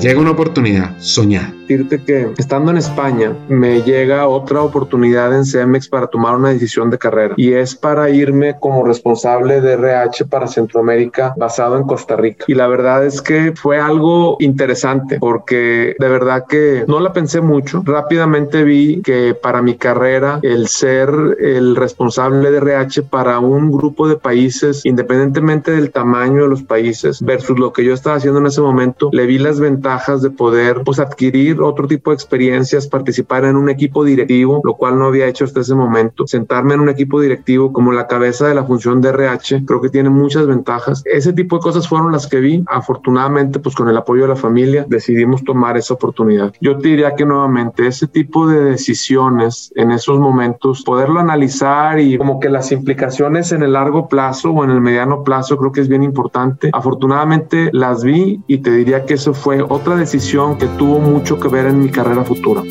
Llega 0.00 0.20
una 0.20 0.32
oportunidad 0.32 0.98
soñada 0.98 1.54
decirte 1.62 2.02
que 2.04 2.28
estando 2.38 2.70
en 2.70 2.78
España 2.78 3.36
me 3.48 3.82
llega 3.82 4.26
otra 4.26 4.62
oportunidad 4.62 5.34
en 5.34 5.44
Cemex 5.44 5.88
para 5.88 6.06
tomar 6.08 6.36
una 6.36 6.50
decisión 6.50 6.90
de 6.90 6.98
carrera 6.98 7.34
y 7.36 7.52
es 7.52 7.74
para 7.74 8.10
irme 8.10 8.56
como 8.58 8.84
responsable 8.84 9.60
de 9.60 9.74
RH 9.74 10.26
para 10.26 10.46
Centroamérica 10.46 11.34
basado 11.36 11.76
en 11.76 11.84
Costa 11.84 12.16
Rica. 12.16 12.44
Y 12.48 12.54
la 12.54 12.66
verdad 12.66 13.04
es 13.04 13.22
que 13.22 13.52
fue 13.54 13.78
algo 13.78 14.36
interesante 14.40 15.18
porque 15.20 15.94
de 15.98 16.08
verdad 16.08 16.46
que 16.48 16.84
no 16.86 17.00
la 17.00 17.12
pensé 17.12 17.40
mucho. 17.40 17.82
Rápidamente 17.84 18.64
vi 18.64 19.00
que 19.02 19.34
para 19.34 19.62
mi 19.62 19.76
carrera 19.76 20.40
el 20.42 20.68
ser 20.68 21.10
el 21.38 21.76
responsable 21.76 22.50
de 22.50 22.58
RH 22.58 23.02
para 23.04 23.38
un 23.38 23.70
grupo 23.70 24.08
de 24.08 24.16
países, 24.16 24.84
independientemente 24.84 25.70
del 25.70 25.90
tamaño 25.90 26.42
de 26.42 26.48
los 26.48 26.62
países 26.62 27.22
versus 27.22 27.58
lo 27.58 27.72
que 27.72 27.84
yo 27.84 27.94
estaba 27.94 28.16
haciendo 28.16 28.40
en 28.40 28.46
ese 28.46 28.60
momento, 28.60 29.10
le 29.12 29.26
vi 29.26 29.38
las 29.38 29.60
ventajas 29.60 30.22
de 30.22 30.30
poder 30.30 30.82
pues 30.84 30.98
adquirir 30.98 31.51
otro 31.60 31.86
tipo 31.86 32.10
de 32.10 32.14
experiencias, 32.14 32.86
participar 32.86 33.44
en 33.44 33.56
un 33.56 33.68
equipo 33.68 34.04
directivo, 34.04 34.60
lo 34.64 34.74
cual 34.74 34.98
no 34.98 35.06
había 35.06 35.26
hecho 35.26 35.44
hasta 35.44 35.60
ese 35.60 35.74
momento. 35.74 36.26
Sentarme 36.26 36.74
en 36.74 36.80
un 36.80 36.88
equipo 36.88 37.20
directivo 37.20 37.72
como 37.72 37.92
la 37.92 38.06
cabeza 38.06 38.46
de 38.48 38.54
la 38.54 38.64
función 38.64 39.00
de 39.00 39.10
RH, 39.10 39.64
creo 39.66 39.80
que 39.80 39.88
tiene 39.88 40.10
muchas 40.10 40.46
ventajas. 40.46 41.02
Ese 41.04 41.32
tipo 41.32 41.56
de 41.56 41.62
cosas 41.62 41.88
fueron 41.88 42.12
las 42.12 42.26
que 42.26 42.40
vi. 42.40 42.64
Afortunadamente, 42.66 43.58
pues 43.58 43.74
con 43.74 43.88
el 43.88 43.96
apoyo 43.96 44.22
de 44.22 44.28
la 44.28 44.36
familia, 44.36 44.84
decidimos 44.88 45.44
tomar 45.44 45.76
esa 45.76 45.94
oportunidad. 45.94 46.52
Yo 46.60 46.78
te 46.78 46.88
diría 46.88 47.14
que 47.14 47.24
nuevamente 47.24 47.86
ese 47.86 48.06
tipo 48.06 48.46
de 48.46 48.62
decisiones 48.64 49.72
en 49.76 49.90
esos 49.90 50.18
momentos, 50.18 50.82
poderlo 50.82 51.20
analizar 51.20 51.98
y 51.98 52.18
como 52.18 52.40
que 52.40 52.48
las 52.48 52.72
implicaciones 52.72 53.52
en 53.52 53.62
el 53.62 53.72
largo 53.72 54.08
plazo 54.08 54.50
o 54.50 54.64
en 54.64 54.70
el 54.70 54.80
mediano 54.80 55.24
plazo, 55.24 55.56
creo 55.56 55.72
que 55.72 55.80
es 55.80 55.88
bien 55.88 56.02
importante. 56.02 56.70
Afortunadamente 56.72 57.70
las 57.72 58.04
vi 58.04 58.40
y 58.46 58.58
te 58.58 58.70
diría 58.70 59.04
que 59.04 59.14
eso 59.14 59.34
fue 59.34 59.62
otra 59.62 59.96
decisión 59.96 60.58
que 60.58 60.66
tuvo 60.66 60.98
mucho 60.98 61.38
que 61.42 61.48
ver 61.48 61.66
en 61.66 61.80
mi 61.80 61.90
carrera 61.90 62.22
futura. 62.22 62.62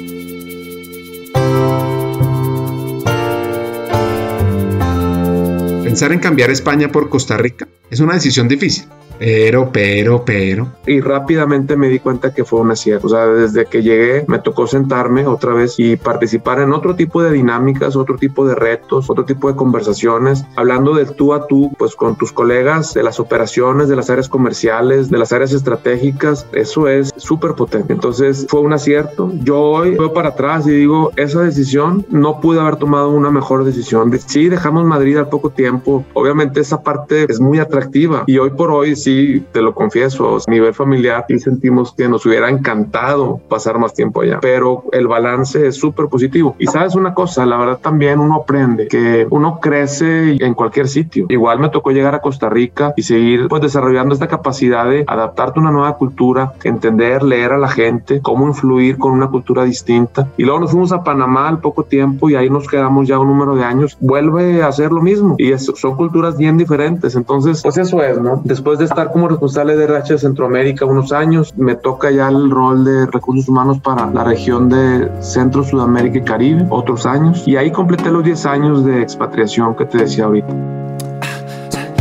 Pensar 5.84 6.14
en 6.14 6.20
cambiar 6.20 6.50
España 6.52 6.90
por 6.90 7.10
Costa 7.10 7.38
Rica 7.38 7.68
es 7.90 8.00
una 8.00 8.14
decisión 8.14 8.48
difícil 8.48 8.86
pero, 9.22 9.70
pero, 9.72 10.26
pero. 10.26 10.68
Y 10.88 11.00
rápidamente 11.00 11.78
me 11.78 11.90
di 11.90 12.00
cuenta 12.00 12.34
que 12.34 12.44
fue 12.44 12.60
un 12.60 12.72
acierto. 12.72 13.06
O 13.06 13.10
sea, 13.12 13.28
desde 13.28 13.66
que 13.68 13.84
llegué 13.84 14.26
me 14.28 14.40
tocó 14.40 14.66
sentarme 14.66 15.28
otra 15.28 15.54
vez 15.54 15.76
y 15.78 15.96
participar 15.96 16.60
en 16.60 16.74
otro 16.74 16.96
tipo 16.96 17.22
de 17.22 17.32
dinámicas, 17.32 17.96
otro 17.96 18.16
tipo 18.16 18.48
de 18.48 18.56
retos, 18.56 19.12
otro 19.12 19.24
tipo 19.24 19.48
de 19.48 19.56
conversaciones, 19.56 20.44
hablando 20.56 20.96
de 20.96 21.06
tú 21.06 21.36
a 21.36 21.46
tú, 21.46 21.72
pues 21.78 21.96
con 21.96 22.16
tus 22.16 22.32
colegas 22.32 22.96
de 22.96 23.04
las 23.04 23.20
operaciones, 23.20 23.90
de 23.90 23.96
las 23.96 24.10
áreas 24.10 24.28
comerciales, 24.28 25.12
de 25.12 25.20
las 25.20 25.32
áreas 25.32 25.54
estratégicas. 25.54 26.48
Eso 26.54 26.88
es 26.88 27.12
súper 27.16 27.54
potente. 27.54 27.94
Entonces 27.94 28.48
fue 28.50 28.62
un 28.62 28.74
acierto. 28.74 29.32
Yo 29.44 29.60
hoy 29.62 29.92
veo 29.92 30.14
para 30.14 30.30
atrás 30.30 30.66
y 30.66 30.72
digo, 30.72 31.12
esa 31.16 31.42
decisión 31.42 32.08
no 32.10 32.42
pude 32.42 32.60
haber 32.60 32.78
tomado 32.78 33.12
una 33.12 33.30
mejor 33.30 33.66
decisión. 33.66 34.12
Sí, 34.26 34.50
dejamos 34.50 34.84
Madrid 34.84 35.18
al 35.18 35.30
poco 35.30 35.52
tiempo. 35.52 36.04
Obviamente 36.14 36.60
esa 36.60 36.82
parte 36.82 37.28
es 37.30 37.40
muy 37.40 37.60
atractiva 37.60 38.24
y 38.26 38.40
hoy 38.40 38.50
por 38.50 38.72
hoy 38.72 38.96
sí 38.96 39.11
te 39.52 39.62
lo 39.62 39.74
confieso, 39.74 40.38
a 40.38 40.52
nivel 40.52 40.74
familiar 40.74 41.26
y 41.28 41.40
sentimos 41.40 41.94
que 41.94 42.08
nos 42.08 42.26
hubiera 42.26 42.50
encantado 42.50 43.40
pasar 43.50 43.80
más 43.80 43.94
tiempo 43.94 44.22
allá, 44.22 44.40
pero 44.42 44.84
el 44.92 45.08
balance 45.08 45.68
es 45.68 45.76
súper 45.76 46.08
positivo. 46.08 46.56
Y 46.60 46.68
sabes 46.68 46.96
una 46.96 47.14
cosa, 47.14 47.46
la 47.46 47.58
verdad 47.58 47.80
también 47.82 48.20
uno 48.20 48.36
aprende 48.36 48.88
que 48.88 49.28
uno 49.30 49.60
crece 49.60 50.38
en 50.44 50.54
cualquier 50.54 50.88
sitio. 50.88 51.26
Igual 51.30 51.60
me 51.60 51.70
tocó 51.70 51.92
llegar 51.92 52.16
a 52.16 52.20
Costa 52.20 52.50
Rica 52.50 52.94
y 52.96 53.04
seguir 53.04 53.48
pues 53.48 53.62
desarrollando 53.62 54.14
esta 54.14 54.28
capacidad 54.28 54.90
de 54.90 55.04
adaptarte 55.08 55.60
a 55.60 55.62
una 55.62 55.72
nueva 55.72 55.98
cultura, 55.98 56.54
entender, 56.64 57.24
leer 57.24 57.54
a 57.54 57.58
la 57.58 57.70
gente, 57.70 58.22
cómo 58.22 58.48
influir 58.48 58.98
con 58.98 59.12
una 59.12 59.28
cultura 59.30 59.64
distinta. 59.64 60.28
Y 60.38 60.44
luego 60.44 60.60
nos 60.62 60.72
fuimos 60.72 60.92
a 60.92 61.04
Panamá 61.04 61.48
al 61.48 61.60
poco 61.60 61.84
tiempo 61.84 62.30
y 62.30 62.36
ahí 62.36 62.50
nos 62.50 62.68
quedamos 62.68 63.08
ya 63.08 63.20
un 63.20 63.28
número 63.28 63.56
de 63.56 63.64
años. 63.64 63.98
Vuelve 64.00 64.64
a 64.64 64.68
hacer 64.68 64.92
lo 64.92 65.02
mismo 65.02 65.36
y 65.38 65.58
son 65.58 65.96
culturas 65.96 66.38
bien 66.38 66.58
diferentes. 66.58 67.16
Entonces, 67.16 67.62
pues 67.62 67.78
eso 67.78 68.02
es, 68.04 68.20
¿no? 68.20 68.42
Después 68.44 68.80
de 68.80 68.86
esta 68.92 69.10
como 69.10 69.30
responsable 69.30 69.78
de 69.78 69.86
RH 69.86 70.14
de 70.14 70.20
Centroamérica 70.20 70.86
unos 70.86 71.14
años. 71.14 71.54
Me 71.56 71.76
toca 71.76 72.12
ya 72.12 72.28
el 72.28 72.52
rol 72.52 72.84
de 72.84 73.06
recursos 73.06 73.48
humanos 73.48 73.80
para 73.80 74.06
la 74.12 74.24
región 74.26 74.70
de 74.70 75.10
Centro, 75.22 75.64
Sudamérica 75.64 76.18
y 76.18 76.24
Caribe, 76.24 76.66
otros 76.70 77.06
años. 77.06 77.44
Y 77.48 77.56
ahí 77.56 77.72
completé 77.72 78.12
los 78.12 78.24
10 78.24 78.46
años 78.46 78.86
de 78.86 79.02
expatriación 79.02 79.76
que 79.76 79.86
te 79.86 80.00
decía 80.00 80.26
ahorita. 80.26 80.54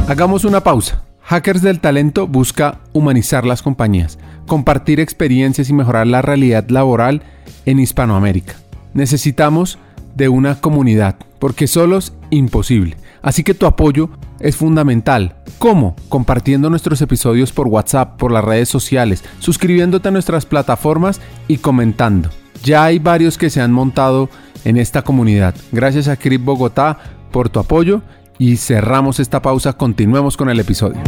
Hagamos 0.09 0.45
una 0.45 0.61
pausa. 0.61 1.03
Hackers 1.23 1.63
del 1.63 1.79
Talento 1.79 2.27
busca 2.27 2.79
humanizar 2.93 3.47
las 3.47 3.63
compañías, 3.63 4.19
compartir 4.49 4.99
experiencias 4.99 5.71
y 5.71 5.73
mejorar 5.73 6.09
la 6.09 6.23
realidad 6.23 6.69
laboral 6.71 7.23
en 7.67 7.79
Hispanoamérica. 7.79 8.55
Necesitamos 8.95 9.79
de 10.17 10.29
una 10.29 10.61
comunidad, 10.61 11.15
porque 11.39 11.69
solos 11.69 12.13
imposible. 12.31 12.97
Así 13.23 13.43
que 13.43 13.55
tu 13.55 13.67
apoyo 13.67 14.11
es 14.39 14.57
fundamental. 14.57 15.37
¿Cómo? 15.59 15.97
Compartiendo 16.09 16.71
nuestros 16.71 17.03
episodios 17.03 17.53
por 17.53 17.69
WhatsApp, 17.69 18.17
por 18.17 18.33
las 18.33 18.45
redes 18.45 18.69
sociales, 18.69 19.25
suscribiéndote 19.39 20.09
a 20.09 20.13
nuestras 20.13 20.47
plataformas 20.47 21.21
y 21.49 21.59
comentando. 21.59 22.31
Ya 22.63 22.85
hay 22.85 22.99
varios 22.99 23.39
que 23.39 23.51
se 23.51 23.61
han 23.61 23.73
montado 23.73 24.29
en 24.65 24.77
esta 24.77 25.03
comunidad. 25.03 25.55
Gracias 25.73 26.09
a 26.09 26.17
Crip 26.17 26.45
Bogotá 26.45 26.99
por 27.31 27.49
tu 27.49 27.61
apoyo 27.61 28.03
y 28.39 28.57
cerramos 28.57 29.21
esta 29.21 29.43
pausa. 29.43 29.75
Continuemos 29.75 30.37
con 30.37 30.49
el 30.51 30.61
episodio. 30.61 31.01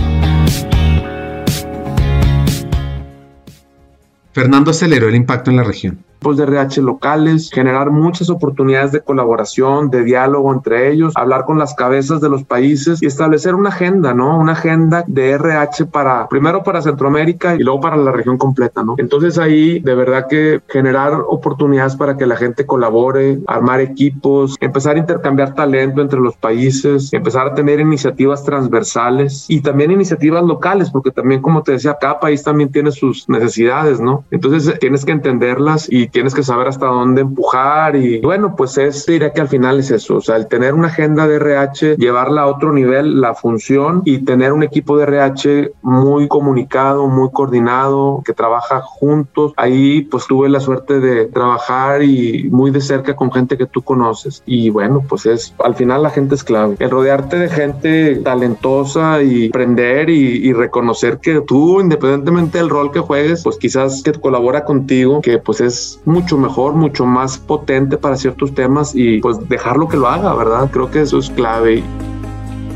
Fernando 4.33 4.71
aceleró 4.71 5.09
el 5.09 5.15
impacto 5.15 5.51
en 5.51 5.57
la 5.57 5.65
región 5.65 6.12
de 6.23 6.45
RH 6.45 6.83
locales, 6.83 7.51
generar 7.53 7.91
muchas 7.91 8.31
oportunidades 8.31 8.93
de 8.93 9.01
colaboración, 9.01 9.91
de 9.91 10.05
diálogo 10.05 10.53
entre 10.53 10.91
ellos, 10.93 11.13
hablar 11.17 11.45
con 11.45 11.59
las 11.59 11.75
cabezas 11.75 12.21
de 12.21 12.29
los 12.29 12.45
países 12.45 13.03
y 13.03 13.07
establecer 13.07 13.55
una 13.55 13.71
agenda, 13.71 14.15
¿no? 14.15 14.39
Una 14.39 14.53
agenda 14.53 15.05
de 15.07 15.31
RH 15.31 15.87
para, 15.87 16.29
primero 16.29 16.63
para 16.63 16.81
Centroamérica 16.81 17.55
y 17.57 17.59
luego 17.59 17.81
para 17.81 17.97
la 17.97 18.13
región 18.13 18.39
completa, 18.39 18.83
¿no? 18.85 18.95
Entonces 18.99 19.39
ahí 19.39 19.81
de 19.81 19.95
verdad 19.95 20.27
que 20.29 20.61
generar 20.69 21.15
oportunidades 21.29 21.97
para 21.97 22.17
que 22.17 22.27
la 22.27 22.37
gente 22.37 22.65
colabore, 22.65 23.41
armar 23.47 23.81
equipos, 23.81 24.57
empezar 24.61 24.97
a 24.97 25.01
intercambiar 25.01 25.55
talento 25.55 26.01
entre 26.01 26.21
los 26.21 26.37
países, 26.37 27.13
empezar 27.13 27.49
a 27.49 27.55
tener 27.55 27.81
iniciativas 27.81 28.45
transversales 28.45 29.47
y 29.49 29.61
también 29.61 29.91
iniciativas 29.91 30.45
locales, 30.45 30.91
porque 30.91 31.11
también 31.11 31.43
como 31.43 31.63
te 31.63 31.73
decía, 31.73 31.97
cada 32.01 32.21
país 32.21 32.43
también 32.43 32.71
tiene 32.71 32.93
sus 32.93 33.29
necesidades, 33.29 34.01
¿no? 34.01 34.25
Entonces 34.31 34.79
tienes 34.79 35.05
que 35.05 35.13
entenderlas 35.13 35.87
y 35.91 36.09
tienes 36.13 36.35
que 36.35 36.43
saber 36.43 36.69
hasta 36.69 36.87
dónde 36.87 37.23
empujar 37.23 37.97
y 37.97 38.21
bueno, 38.21 38.55
pues 38.57 38.79
es, 38.79 39.07
diría 39.07 39.33
que 39.33 39.41
al 39.41 39.49
final 39.49 39.81
es 39.81 39.91
eso, 39.91 40.17
o 40.17 40.21
sea, 40.21 40.37
el 40.37 40.47
tener 40.47 40.75
una 40.75 40.89
agenda 40.89 41.27
de 41.27 41.37
RH, 41.37 41.97
llevarla 41.97 42.43
a 42.43 42.47
otro 42.47 42.73
nivel, 42.73 43.21
la 43.21 43.35
función 43.35 44.03
y 44.05 44.19
tener 44.19 44.53
un 44.53 44.63
equipo 44.63 44.97
de 44.97 45.05
RH 45.05 45.73
muy 45.83 46.29
comunicado, 46.29 47.07
muy 47.09 47.31
coordinado, 47.31 48.23
que 48.25 48.33
trabaja 48.33 48.81
juntos. 48.83 49.53
Ahí 49.57 50.03
pues 50.03 50.27
tuve 50.27 50.49
la 50.49 50.61
suerte 50.61 51.01
de 51.01 51.27
trabajar 51.27 52.03
y 52.03 52.49
muy 52.51 52.71
de 52.71 52.81
cerca 52.81 53.17
con 53.17 53.33
gente 53.33 53.57
que 53.57 53.67
tú 53.67 53.83
conoces 53.83 54.43
y 54.47 54.71
bueno, 54.71 55.05
pues 55.09 55.27
es, 55.27 55.55
al 55.65 55.75
final 55.75 56.03
la 56.03 56.11
gente 56.11 56.35
es 56.35 56.45
clave. 56.45 56.77
El 56.79 56.91
rodearte 56.91 57.39
de 57.39 57.49
gente 57.49 58.17
talentosa 58.17 59.23
y 59.23 59.49
aprender 59.49 60.11
y, 60.11 60.47
y 60.47 60.53
reconocer 60.53 61.19
que 61.19 61.41
tú, 61.41 61.81
independientemente 61.81 62.59
del 62.59 62.69
rol 62.69 62.93
que 62.93 63.01
juegues, 63.01 63.43
pues 63.43 63.57
quizás 63.57 64.03
que 64.03 64.13
colabora 64.13 64.65
contigo, 64.65 65.21
que 65.23 65.39
pues 65.39 65.61
es 65.61 66.02
mucho 66.05 66.37
mejor, 66.37 66.75
mucho 66.75 67.07
más 67.07 67.39
potente 67.39 67.97
para 67.97 68.17
ciertos 68.17 68.55
temas 68.55 68.93
y 68.95 69.21
pues 69.21 69.49
dejarlo 69.49 69.89
que 69.89 69.97
lo 69.97 70.09
haga, 70.09 70.35
¿verdad? 70.35 70.71
Creo 70.71 70.91
que 70.91 71.03
eso 71.03 71.19
es 71.19 71.31
clave. 71.31 71.83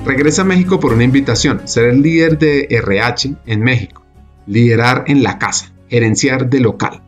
Regresa 0.04 0.42
a 0.42 0.44
México 0.44 0.78
por 0.78 0.92
una 0.92 1.04
invitación, 1.04 1.62
ser 1.64 1.86
el 1.86 2.02
líder 2.02 2.38
de 2.38 2.68
RH 2.70 3.34
en 3.46 3.62
México, 3.62 4.04
liderar 4.46 5.04
en 5.08 5.22
la 5.22 5.38
casa, 5.38 5.72
gerenciar 5.88 6.48
de 6.48 6.60
local. 6.60 7.02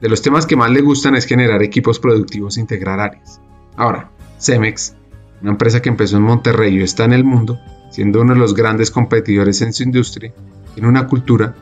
De 0.00 0.08
los 0.08 0.22
temas 0.22 0.46
que 0.46 0.56
más 0.56 0.70
le 0.70 0.82
gustan 0.82 1.16
es 1.16 1.26
generar 1.26 1.62
equipos 1.62 1.98
productivos 1.98 2.56
e 2.56 2.60
integrar 2.60 3.00
áreas. 3.00 3.40
Ahora, 3.76 4.10
Cemex, 4.38 4.94
una 5.40 5.52
empresa 5.52 5.82
que 5.82 5.88
empezó 5.88 6.16
en 6.16 6.22
Monterrey 6.22 6.76
y 6.76 6.82
está 6.82 7.04
en 7.04 7.12
el 7.12 7.24
mundo, 7.24 7.58
siendo 7.90 8.20
uno 8.20 8.34
de 8.34 8.40
los 8.40 8.54
grandes 8.54 8.90
competidores 8.90 9.60
en 9.62 9.72
su 9.72 9.82
industria, 9.82 10.32
tiene 10.74 10.88
una 10.88 11.06
cultura 11.06 11.54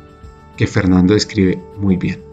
que 0.57 0.66
Fernando 0.66 1.14
describe 1.14 1.59
muy 1.79 1.97
bien. 1.97 2.30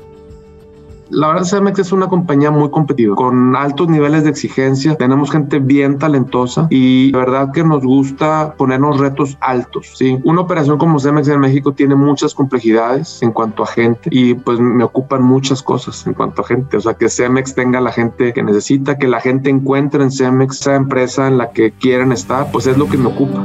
La 1.10 1.28
verdad, 1.28 1.44
Cemex 1.44 1.80
es 1.80 1.92
una 1.92 2.08
compañía 2.08 2.52
muy 2.52 2.70
competitiva, 2.70 3.16
con 3.16 3.56
altos 3.56 3.88
niveles 3.88 4.24
de 4.24 4.30
exigencia. 4.30 4.96
Tenemos 4.96 5.32
gente 5.32 5.60
bien 5.60 5.98
talentosa 5.98 6.68
y 6.70 7.12
la 7.12 7.20
verdad 7.20 7.52
que 7.52 7.64
nos 7.64 7.84
gusta 7.84 8.54
ponernos 8.58 9.00
retos 9.00 9.38
altos. 9.42 9.92
¿sí? 9.96 10.20
Una 10.24 10.42
operación 10.42 10.78
como 10.78 11.00
Cemex 11.00 11.28
en 11.28 11.40
México 11.40 11.74
tiene 11.74 11.96
muchas 11.96 12.34
complejidades 12.34 13.22
en 13.22 13.32
cuanto 13.32 13.64
a 13.64 13.68
gente 13.68 14.10
y 14.12 14.34
pues 14.34 14.60
me 14.60 14.84
ocupan 14.84 15.24
muchas 15.24 15.64
cosas 15.64 16.06
en 16.08 16.14
cuanto 16.14 16.42
a 16.42 16.46
gente. 16.46 16.78
O 16.78 16.82
sea, 16.82 16.94
que 16.94 17.10
Cemex 17.10 17.56
tenga 17.56 17.80
la 17.82 17.92
gente 17.92 18.34
que 18.34 18.44
necesita, 18.44 18.98
que 18.98 19.08
la 19.08 19.22
gente 19.22 19.50
encuentre 19.50 20.04
en 20.04 20.12
Cemex 20.12 20.62
esa 20.62 20.76
empresa 20.76 21.28
en 21.28 21.38
la 21.38 21.52
que 21.52 21.72
quieren 21.72 22.12
estar, 22.12 22.52
pues 22.52 22.68
es 22.68 22.78
lo 22.78 22.88
que 22.88 22.98
me 22.98 23.08
ocupa. 23.08 23.44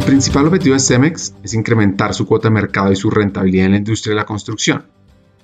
El 0.00 0.06
principal 0.06 0.46
objetivo 0.46 0.72
de 0.72 0.80
Cemex 0.80 1.34
es 1.42 1.52
incrementar 1.52 2.14
su 2.14 2.24
cuota 2.24 2.48
de 2.48 2.54
mercado 2.54 2.90
y 2.90 2.96
su 2.96 3.10
rentabilidad 3.10 3.66
en 3.66 3.72
la 3.72 3.76
industria 3.76 4.12
de 4.12 4.16
la 4.16 4.24
construcción. 4.24 4.86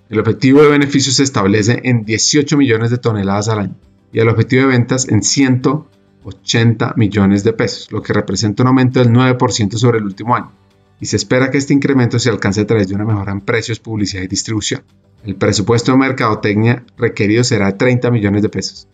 El 0.09 0.19
objetivo 0.19 0.63
de 0.63 0.71
beneficios 0.71 1.17
se 1.17 1.25
establece 1.25 1.79
en 1.85 2.07
18 2.07 2.57
millones 2.57 2.91
de 2.91 2.97
toneladas 2.97 3.51
al 3.51 3.59
año 3.59 3.75
y 4.13 4.19
el 4.19 4.29
objetivo 4.31 4.63
de 4.63 4.69
ventas 4.69 5.09
en 5.09 5.23
180 5.23 6.95
millones 6.97 7.45
de 7.45 7.53
pesos, 7.53 7.93
lo 7.93 8.03
que 8.03 8.15
representa 8.15 8.63
un 8.63 8.69
aumento 8.69 8.99
del 8.99 9.11
9% 9.11 9.77
sobre 9.77 9.99
el 9.99 10.05
último 10.05 10.35
año. 10.35 10.53
Y 11.01 11.07
se 11.07 11.17
espera 11.17 11.51
que 11.51 11.59
este 11.59 11.75
incremento 11.75 12.19
se 12.19 12.31
alcance 12.31 12.63
a 12.63 12.67
través 12.67 12.89
de 12.89 12.95
una 12.95 13.05
mejora 13.05 13.33
en 13.33 13.43
precios, 13.43 13.79
publicidad 13.79 14.23
y 14.23 14.27
distribución. 14.27 14.83
El 15.23 15.37
presupuesto 15.37 15.93
de 15.93 15.99
mercadotecnia 15.99 16.83
requerido 16.97 17.45
será 17.45 17.67
de 17.67 17.73
30 17.75 18.11
millones 18.11 18.41
de 18.41 18.49
pesos. 18.49 18.89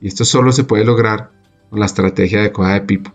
Y 0.00 0.08
esto 0.08 0.24
solo 0.24 0.50
se 0.50 0.64
puede 0.64 0.84
lograr 0.84 1.30
con 1.70 1.78
la 1.78 1.86
estrategia 1.86 2.40
adecuada 2.40 2.74
de 2.74 2.80
Pipo. 2.80 3.12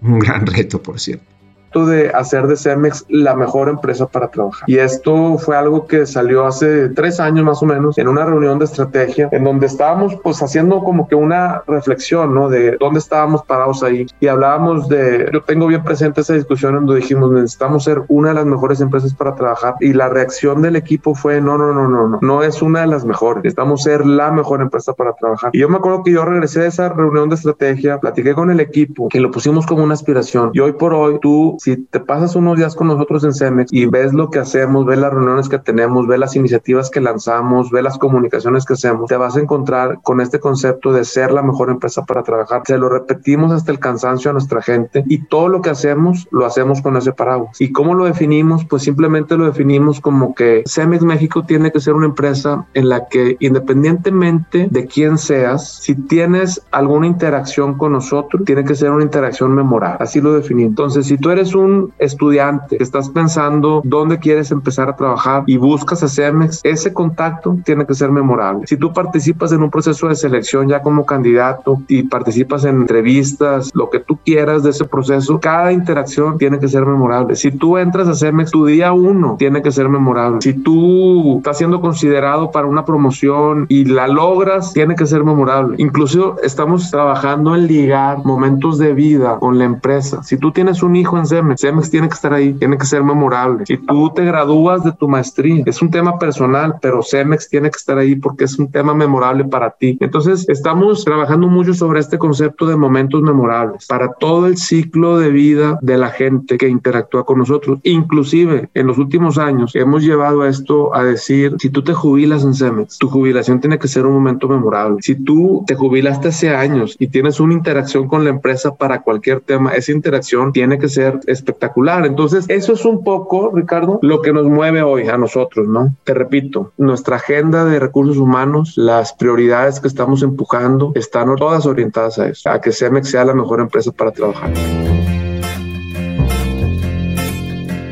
Un 0.00 0.20
gran 0.20 0.46
reto, 0.46 0.80
por 0.80 1.00
cierto 1.00 1.39
de 1.72 2.10
hacer 2.10 2.46
de 2.46 2.56
Cemex 2.56 3.06
la 3.08 3.34
mejor 3.34 3.68
empresa 3.68 4.06
para 4.06 4.28
trabajar. 4.28 4.68
Y 4.68 4.78
esto 4.78 5.38
fue 5.38 5.56
algo 5.56 5.86
que 5.86 6.06
salió 6.06 6.46
hace 6.46 6.88
tres 6.90 7.20
años 7.20 7.44
más 7.44 7.62
o 7.62 7.66
menos 7.66 7.96
en 7.98 8.08
una 8.08 8.24
reunión 8.24 8.58
de 8.58 8.64
estrategia 8.64 9.28
en 9.30 9.44
donde 9.44 9.66
estábamos 9.66 10.16
pues 10.22 10.42
haciendo 10.42 10.82
como 10.82 11.06
que 11.06 11.14
una 11.14 11.62
reflexión, 11.66 12.34
¿no? 12.34 12.48
De 12.48 12.76
dónde 12.78 12.98
estábamos 12.98 13.44
parados 13.44 13.82
ahí. 13.82 14.06
Y 14.18 14.26
hablábamos 14.26 14.88
de, 14.88 15.30
yo 15.32 15.42
tengo 15.42 15.66
bien 15.66 15.84
presente 15.84 16.22
esa 16.22 16.34
discusión 16.34 16.74
donde 16.74 16.96
dijimos 16.96 17.30
necesitamos 17.30 17.84
ser 17.84 18.02
una 18.08 18.30
de 18.30 18.34
las 18.34 18.46
mejores 18.46 18.80
empresas 18.80 19.14
para 19.14 19.34
trabajar. 19.34 19.74
Y 19.80 19.92
la 19.92 20.08
reacción 20.08 20.62
del 20.62 20.76
equipo 20.76 21.14
fue, 21.14 21.40
no, 21.40 21.56
no, 21.56 21.72
no, 21.72 21.88
no, 21.88 22.08
no, 22.08 22.18
no 22.20 22.42
es 22.42 22.62
una 22.62 22.80
de 22.80 22.88
las 22.88 23.04
mejores. 23.04 23.44
Necesitamos 23.44 23.82
ser 23.82 24.04
la 24.06 24.30
mejor 24.30 24.60
empresa 24.60 24.92
para 24.92 25.12
trabajar. 25.14 25.50
Y 25.52 25.60
yo 25.60 25.68
me 25.68 25.76
acuerdo 25.76 26.02
que 26.02 26.12
yo 26.12 26.24
regresé 26.24 26.60
de 26.60 26.68
esa 26.68 26.88
reunión 26.88 27.28
de 27.28 27.36
estrategia, 27.36 27.98
platiqué 27.98 28.34
con 28.34 28.50
el 28.50 28.60
equipo, 28.60 29.08
que 29.08 29.20
lo 29.20 29.30
pusimos 29.30 29.66
como 29.66 29.84
una 29.84 29.94
aspiración. 29.94 30.50
Y 30.52 30.60
hoy 30.60 30.72
por 30.72 30.94
hoy 30.94 31.18
tú 31.20 31.56
si 31.60 31.76
te 31.76 32.00
pasas 32.00 32.36
unos 32.36 32.56
días 32.56 32.74
con 32.74 32.86
nosotros 32.86 33.22
en 33.22 33.34
Cemex 33.34 33.70
y 33.70 33.84
ves 33.84 34.14
lo 34.14 34.30
que 34.30 34.38
hacemos, 34.38 34.86
ves 34.86 34.98
las 34.98 35.12
reuniones 35.12 35.46
que 35.50 35.58
tenemos, 35.58 36.06
ves 36.06 36.18
las 36.18 36.34
iniciativas 36.34 36.88
que 36.88 37.02
lanzamos, 37.02 37.70
ves 37.70 37.84
las 37.84 37.98
comunicaciones 37.98 38.64
que 38.64 38.72
hacemos, 38.72 39.08
te 39.08 39.16
vas 39.16 39.36
a 39.36 39.40
encontrar 39.40 40.00
con 40.02 40.22
este 40.22 40.40
concepto 40.40 40.90
de 40.90 41.04
ser 41.04 41.32
la 41.32 41.42
mejor 41.42 41.68
empresa 41.68 42.06
para 42.06 42.22
trabajar. 42.22 42.62
Se 42.64 42.78
lo 42.78 42.88
repetimos 42.88 43.52
hasta 43.52 43.72
el 43.72 43.78
cansancio 43.78 44.30
a 44.30 44.32
nuestra 44.32 44.62
gente 44.62 45.04
y 45.06 45.26
todo 45.26 45.48
lo 45.48 45.60
que 45.60 45.68
hacemos 45.68 46.26
lo 46.30 46.46
hacemos 46.46 46.80
con 46.80 46.96
ese 46.96 47.12
paraguas. 47.12 47.60
¿Y 47.60 47.72
cómo 47.72 47.94
lo 47.94 48.06
definimos? 48.06 48.64
Pues 48.64 48.82
simplemente 48.82 49.36
lo 49.36 49.44
definimos 49.44 50.00
como 50.00 50.34
que 50.34 50.62
Cemex 50.66 51.02
México 51.02 51.44
tiene 51.44 51.70
que 51.70 51.80
ser 51.80 51.92
una 51.92 52.06
empresa 52.06 52.66
en 52.72 52.88
la 52.88 53.06
que 53.06 53.36
independientemente 53.38 54.68
de 54.70 54.86
quién 54.86 55.18
seas, 55.18 55.76
si 55.82 55.94
tienes 55.94 56.62
alguna 56.70 57.06
interacción 57.06 57.76
con 57.76 57.92
nosotros, 57.92 58.44
tiene 58.46 58.64
que 58.64 58.74
ser 58.74 58.90
una 58.90 59.04
interacción 59.04 59.54
memorable. 59.54 59.98
Así 60.00 60.22
lo 60.22 60.32
definimos. 60.32 60.70
Entonces, 60.70 61.06
si 61.06 61.18
tú 61.18 61.28
eres 61.28 61.49
un 61.54 61.92
estudiante 61.98 62.82
estás 62.82 63.08
pensando 63.08 63.82
dónde 63.84 64.18
quieres 64.18 64.50
empezar 64.50 64.88
a 64.88 64.96
trabajar 64.96 65.44
y 65.46 65.56
buscas 65.56 66.02
a 66.02 66.08
CEMEX, 66.08 66.60
ese 66.64 66.92
contacto 66.92 67.56
tiene 67.64 67.86
que 67.86 67.94
ser 67.94 68.10
memorable. 68.10 68.66
Si 68.66 68.76
tú 68.76 68.92
participas 68.92 69.52
en 69.52 69.62
un 69.62 69.70
proceso 69.70 70.08
de 70.08 70.14
selección 70.14 70.68
ya 70.68 70.82
como 70.82 71.04
candidato 71.06 71.80
y 71.88 72.04
participas 72.04 72.64
en 72.64 72.76
entrevistas, 72.76 73.70
lo 73.74 73.90
que 73.90 74.00
tú 74.00 74.18
quieras 74.24 74.62
de 74.62 74.70
ese 74.70 74.84
proceso, 74.84 75.40
cada 75.40 75.72
interacción 75.72 76.38
tiene 76.38 76.58
que 76.58 76.68
ser 76.68 76.86
memorable. 76.86 77.36
Si 77.36 77.50
tú 77.50 77.76
entras 77.76 78.08
a 78.08 78.14
CEMEX, 78.14 78.50
tu 78.50 78.66
día 78.66 78.92
uno 78.92 79.36
tiene 79.38 79.62
que 79.62 79.72
ser 79.72 79.88
memorable. 79.88 80.40
Si 80.40 80.52
tú 80.52 81.38
estás 81.38 81.58
siendo 81.58 81.80
considerado 81.80 82.50
para 82.50 82.66
una 82.66 82.84
promoción 82.84 83.66
y 83.68 83.84
la 83.84 84.06
logras, 84.08 84.72
tiene 84.72 84.94
que 84.94 85.06
ser 85.06 85.24
memorable. 85.24 85.76
Incluso 85.78 86.36
estamos 86.42 86.90
trabajando 86.90 87.54
en 87.54 87.66
ligar 87.66 88.18
momentos 88.24 88.78
de 88.78 88.92
vida 88.94 89.38
con 89.38 89.58
la 89.58 89.64
empresa. 89.64 90.22
Si 90.22 90.36
tú 90.36 90.52
tienes 90.52 90.82
un 90.82 90.96
hijo 90.96 91.18
en 91.18 91.26
CEMEX. 91.26 91.39
CEMEX 91.56 91.90
tiene 91.90 92.08
que 92.08 92.14
estar 92.14 92.32
ahí, 92.32 92.52
tiene 92.54 92.78
que 92.78 92.86
ser 92.86 93.02
memorable. 93.02 93.64
Si 93.66 93.76
tú 93.76 94.10
te 94.14 94.24
gradúas 94.24 94.84
de 94.84 94.92
tu 94.92 95.08
maestría, 95.08 95.62
es 95.66 95.82
un 95.82 95.90
tema 95.90 96.18
personal, 96.18 96.74
pero 96.80 97.02
CEMEX 97.02 97.48
tiene 97.48 97.70
que 97.70 97.76
estar 97.76 97.98
ahí 97.98 98.16
porque 98.16 98.44
es 98.44 98.58
un 98.58 98.70
tema 98.70 98.94
memorable 98.94 99.44
para 99.44 99.70
ti. 99.70 99.96
Entonces, 100.00 100.48
estamos 100.48 101.04
trabajando 101.04 101.48
mucho 101.48 101.74
sobre 101.74 102.00
este 102.00 102.18
concepto 102.18 102.66
de 102.66 102.76
momentos 102.76 103.22
memorables 103.22 103.86
para 103.86 104.12
todo 104.14 104.46
el 104.46 104.56
ciclo 104.56 105.18
de 105.18 105.30
vida 105.30 105.78
de 105.82 105.98
la 105.98 106.10
gente 106.10 106.58
que 106.58 106.68
interactúa 106.68 107.24
con 107.24 107.38
nosotros. 107.38 107.78
Inclusive, 107.82 108.68
en 108.74 108.86
los 108.86 108.98
últimos 108.98 109.38
años, 109.38 109.74
hemos 109.74 110.02
llevado 110.02 110.44
esto 110.46 110.94
a 110.94 111.04
decir, 111.04 111.56
si 111.58 111.70
tú 111.70 111.82
te 111.82 111.94
jubilas 111.94 112.44
en 112.44 112.54
CEMEX, 112.54 112.98
tu 112.98 113.08
jubilación 113.08 113.60
tiene 113.60 113.78
que 113.78 113.88
ser 113.88 114.06
un 114.06 114.14
momento 114.14 114.48
memorable. 114.48 114.98
Si 115.00 115.14
tú 115.14 115.64
te 115.66 115.74
jubilaste 115.74 116.28
hace 116.28 116.50
años 116.50 116.96
y 116.98 117.08
tienes 117.08 117.40
una 117.40 117.54
interacción 117.54 118.08
con 118.08 118.24
la 118.24 118.30
empresa 118.30 118.74
para 118.74 119.02
cualquier 119.02 119.40
tema, 119.40 119.72
esa 119.72 119.92
interacción 119.92 120.52
tiene 120.52 120.78
que 120.78 120.88
ser 120.88 121.20
espectacular. 121.30 122.06
Entonces, 122.06 122.44
eso 122.48 122.72
es 122.72 122.84
un 122.84 123.04
poco, 123.04 123.50
Ricardo, 123.54 123.98
lo 124.02 124.20
que 124.20 124.32
nos 124.32 124.46
mueve 124.46 124.82
hoy 124.82 125.08
a 125.08 125.16
nosotros, 125.16 125.68
¿no? 125.68 125.96
Te 126.04 126.14
repito, 126.14 126.72
nuestra 126.76 127.16
agenda 127.16 127.64
de 127.64 127.78
recursos 127.78 128.16
humanos, 128.16 128.74
las 128.76 129.12
prioridades 129.12 129.80
que 129.80 129.88
estamos 129.88 130.22
empujando, 130.22 130.92
están 130.94 131.34
todas 131.36 131.66
orientadas 131.66 132.18
a 132.18 132.28
eso, 132.28 132.50
a 132.50 132.60
que 132.60 132.72
CEMEX 132.72 133.10
sea 133.10 133.24
la 133.24 133.34
mejor 133.34 133.60
empresa 133.60 133.92
para 133.92 134.10
trabajar. 134.10 134.50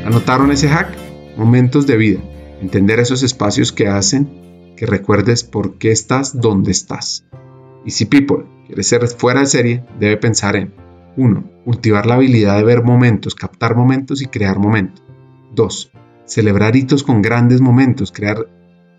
¿Anotaron 0.05 0.51
ese 0.51 0.69
hack? 0.69 0.97
Momentos 1.37 1.87
de 1.87 1.97
vida. 1.97 2.21
Entender 2.61 2.99
esos 2.99 3.23
espacios 3.23 3.73
que 3.73 3.89
hacen 3.89 4.75
que 4.77 4.87
recuerdes 4.87 5.45
por 5.45 5.77
qué 5.77 5.91
estás 5.91 6.41
donde 6.41 6.71
estás. 6.71 7.27
Y 7.85 7.91
si 7.91 8.07
People 8.07 8.47
quiere 8.67 8.83
ser 8.85 9.07
fuera 9.09 9.41
de 9.41 9.47
serie, 9.47 9.85
debe 9.99 10.17
pensar 10.17 10.57
en 10.57 10.73
1. 11.19 11.45
Cultivar 11.65 12.07
la 12.07 12.15
habilidad 12.15 12.57
de 12.57 12.63
ver 12.63 12.85
momentos, 12.85 13.35
captar 13.35 13.75
momentos 13.75 14.23
y 14.23 14.27
crear 14.27 14.59
momentos. 14.59 15.05
2. 15.55 15.91
Celebrar 16.25 16.77
hitos 16.77 17.03
con 17.03 17.23
grandes 17.23 17.61
momentos, 17.61 18.13
crear 18.13 18.49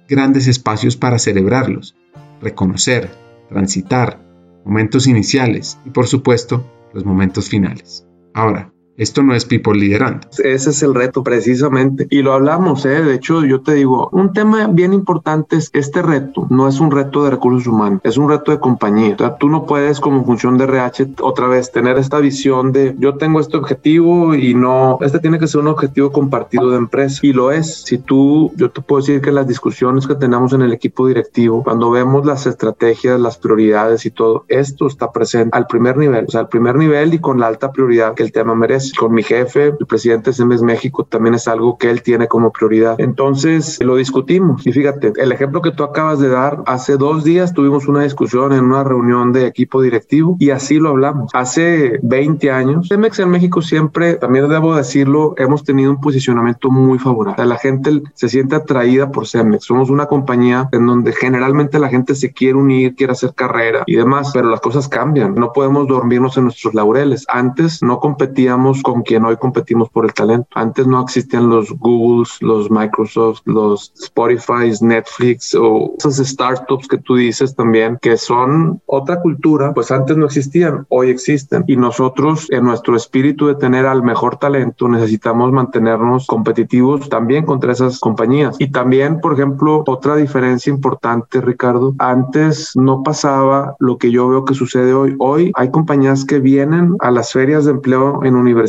grandes 0.07 0.47
espacios 0.47 0.97
para 0.97 1.17
celebrarlos. 1.17 1.95
Reconocer, 2.41 3.09
transitar, 3.47 4.21
momentos 4.65 5.07
iniciales 5.07 5.79
y 5.85 5.91
por 5.91 6.07
supuesto 6.07 6.69
los 6.93 7.05
momentos 7.05 7.47
finales. 7.47 8.05
Ahora, 8.33 8.73
Esto 8.99 9.23
no 9.23 9.33
es 9.33 9.45
people 9.45 9.73
liderando. 9.73 10.27
Ese 10.43 10.69
es 10.69 10.83
el 10.83 10.93
reto 10.93 11.23
precisamente. 11.23 12.07
Y 12.11 12.21
lo 12.21 12.33
hablamos, 12.33 12.85
¿eh? 12.85 13.01
de 13.01 13.15
hecho 13.15 13.43
yo 13.43 13.61
te 13.61 13.73
digo, 13.73 14.09
un 14.11 14.33
tema 14.33 14.67
bien 14.67 14.93
importante 14.93 15.55
es 15.55 15.71
este 15.73 16.01
reto 16.01 16.19
no 16.49 16.67
es 16.67 16.79
un 16.79 16.91
reto 16.91 17.23
de 17.23 17.31
recursos 17.31 17.67
humanos, 17.67 18.01
es 18.03 18.17
un 18.17 18.29
reto 18.29 18.51
de 18.51 18.59
compañía. 18.59 19.15
O 19.15 19.17
sea, 19.17 19.37
tú 19.37 19.49
no 19.49 19.65
puedes 19.65 19.99
como 19.99 20.25
función 20.25 20.57
de 20.57 20.65
RH 20.65 21.07
otra 21.21 21.47
vez 21.47 21.71
tener 21.71 21.97
esta 21.97 22.19
visión 22.19 22.71
de 22.71 22.95
yo 22.99 23.15
tengo 23.15 23.39
este 23.39 23.57
objetivo 23.57 24.35
y 24.35 24.53
no, 24.53 24.97
este 25.01 25.19
tiene 25.19 25.39
que 25.39 25.47
ser 25.47 25.61
un 25.61 25.67
objetivo 25.67 26.11
compartido 26.11 26.69
de 26.71 26.77
empresa. 26.77 27.19
Y 27.21 27.33
lo 27.33 27.51
es. 27.51 27.83
Si 27.85 27.97
tú, 27.97 28.51
yo 28.55 28.71
te 28.71 28.81
puedo 28.81 29.01
decir 29.01 29.21
que 29.21 29.31
las 29.31 29.47
discusiones 29.47 30.07
que 30.07 30.15
tenemos 30.15 30.53
en 30.53 30.61
el 30.61 30.73
equipo 30.73 31.07
directivo, 31.07 31.63
cuando 31.63 31.91
vemos 31.91 32.25
las 32.25 32.45
estrategias, 32.45 33.19
las 33.19 33.37
prioridades 33.37 34.05
y 34.05 34.11
todo, 34.11 34.45
esto 34.47 34.87
está 34.87 35.11
presente 35.11 35.55
al 35.57 35.67
primer 35.67 35.97
nivel, 35.97 36.25
o 36.27 36.31
sea, 36.31 36.41
al 36.41 36.49
primer 36.49 36.75
nivel 36.75 37.13
y 37.13 37.19
con 37.19 37.39
la 37.39 37.47
alta 37.47 37.71
prioridad 37.71 38.13
que 38.15 38.23
el 38.23 38.31
tema 38.31 38.55
merece. 38.55 38.88
Con 38.93 39.13
mi 39.13 39.23
jefe, 39.23 39.73
el 39.79 39.87
presidente 39.87 40.31
de 40.31 40.35
CEMES 40.35 40.61
México, 40.61 41.05
también 41.05 41.35
es 41.35 41.47
algo 41.47 41.77
que 41.77 41.89
él 41.89 42.01
tiene 42.01 42.27
como 42.27 42.51
prioridad. 42.51 42.95
Entonces, 42.99 43.81
lo 43.83 43.95
discutimos. 43.95 44.65
Y 44.65 44.71
fíjate, 44.71 45.13
el 45.17 45.31
ejemplo 45.31 45.61
que 45.61 45.71
tú 45.71 45.83
acabas 45.83 46.19
de 46.19 46.29
dar, 46.29 46.63
hace 46.65 46.97
dos 46.97 47.23
días 47.23 47.53
tuvimos 47.53 47.87
una 47.87 48.03
discusión 48.03 48.53
en 48.53 48.65
una 48.65 48.83
reunión 48.83 49.31
de 49.33 49.47
equipo 49.47 49.81
directivo 49.81 50.35
y 50.39 50.51
así 50.51 50.79
lo 50.79 50.89
hablamos. 50.89 51.31
Hace 51.33 51.99
20 52.03 52.51
años, 52.51 52.87
CEMEX 52.89 53.19
en 53.19 53.29
México 53.29 53.61
siempre, 53.61 54.15
también 54.15 54.49
debo 54.49 54.75
decirlo, 54.75 55.33
hemos 55.37 55.63
tenido 55.63 55.91
un 55.91 55.99
posicionamiento 55.99 56.69
muy 56.69 56.99
favorable. 56.99 57.45
La 57.45 57.57
gente 57.57 58.01
se 58.13 58.29
siente 58.29 58.55
atraída 58.55 59.11
por 59.11 59.27
CEMEX. 59.27 59.65
Somos 59.65 59.89
una 59.89 60.05
compañía 60.05 60.69
en 60.71 60.85
donde 60.85 61.13
generalmente 61.13 61.79
la 61.79 61.89
gente 61.89 62.15
se 62.15 62.31
quiere 62.31 62.55
unir, 62.55 62.95
quiere 62.95 63.13
hacer 63.13 63.33
carrera 63.33 63.83
y 63.85 63.95
demás, 63.95 64.31
pero 64.33 64.49
las 64.49 64.61
cosas 64.61 64.87
cambian. 64.87 65.35
No 65.35 65.51
podemos 65.53 65.87
dormirnos 65.87 66.37
en 66.37 66.45
nuestros 66.45 66.73
laureles. 66.73 67.25
Antes 67.27 67.81
no 67.81 67.99
competíamos 67.99 68.78
con 68.81 69.01
quien 69.01 69.25
hoy 69.25 69.37
competimos 69.37 69.89
por 69.89 70.05
el 70.05 70.13
talento. 70.13 70.47
Antes 70.55 70.87
no 70.87 71.01
existían 71.01 71.49
los 71.49 71.71
Googles, 71.71 72.41
los 72.41 72.69
Microsoft, 72.71 73.41
los 73.45 73.93
Spotify, 73.99 74.71
Netflix 74.81 75.55
o 75.55 75.95
esas 75.97 76.17
startups 76.17 76.87
que 76.87 76.97
tú 76.97 77.15
dices 77.15 77.55
también 77.55 77.97
que 78.01 78.17
son 78.17 78.81
otra 78.85 79.21
cultura, 79.21 79.73
pues 79.73 79.91
antes 79.91 80.17
no 80.17 80.25
existían, 80.25 80.85
hoy 80.89 81.09
existen. 81.09 81.63
Y 81.67 81.75
nosotros 81.75 82.47
en 82.49 82.65
nuestro 82.65 82.95
espíritu 82.95 83.47
de 83.47 83.55
tener 83.55 83.85
al 83.85 84.03
mejor 84.03 84.37
talento 84.37 84.87
necesitamos 84.87 85.51
mantenernos 85.51 86.27
competitivos 86.27 87.09
también 87.09 87.45
contra 87.45 87.71
esas 87.71 87.99
compañías. 87.99 88.55
Y 88.59 88.71
también, 88.71 89.19
por 89.19 89.33
ejemplo, 89.33 89.83
otra 89.87 90.15
diferencia 90.15 90.71
importante, 90.71 91.41
Ricardo, 91.41 91.95
antes 91.99 92.75
no 92.75 93.03
pasaba 93.03 93.75
lo 93.79 93.97
que 93.97 94.11
yo 94.11 94.29
veo 94.29 94.45
que 94.45 94.53
sucede 94.53 94.93
hoy. 94.93 95.15
Hoy 95.19 95.51
hay 95.55 95.71
compañías 95.71 96.25
que 96.25 96.39
vienen 96.39 96.95
a 96.99 97.11
las 97.11 97.33
ferias 97.33 97.65
de 97.65 97.71
empleo 97.71 98.23
en 98.23 98.35
universidades 98.35 98.68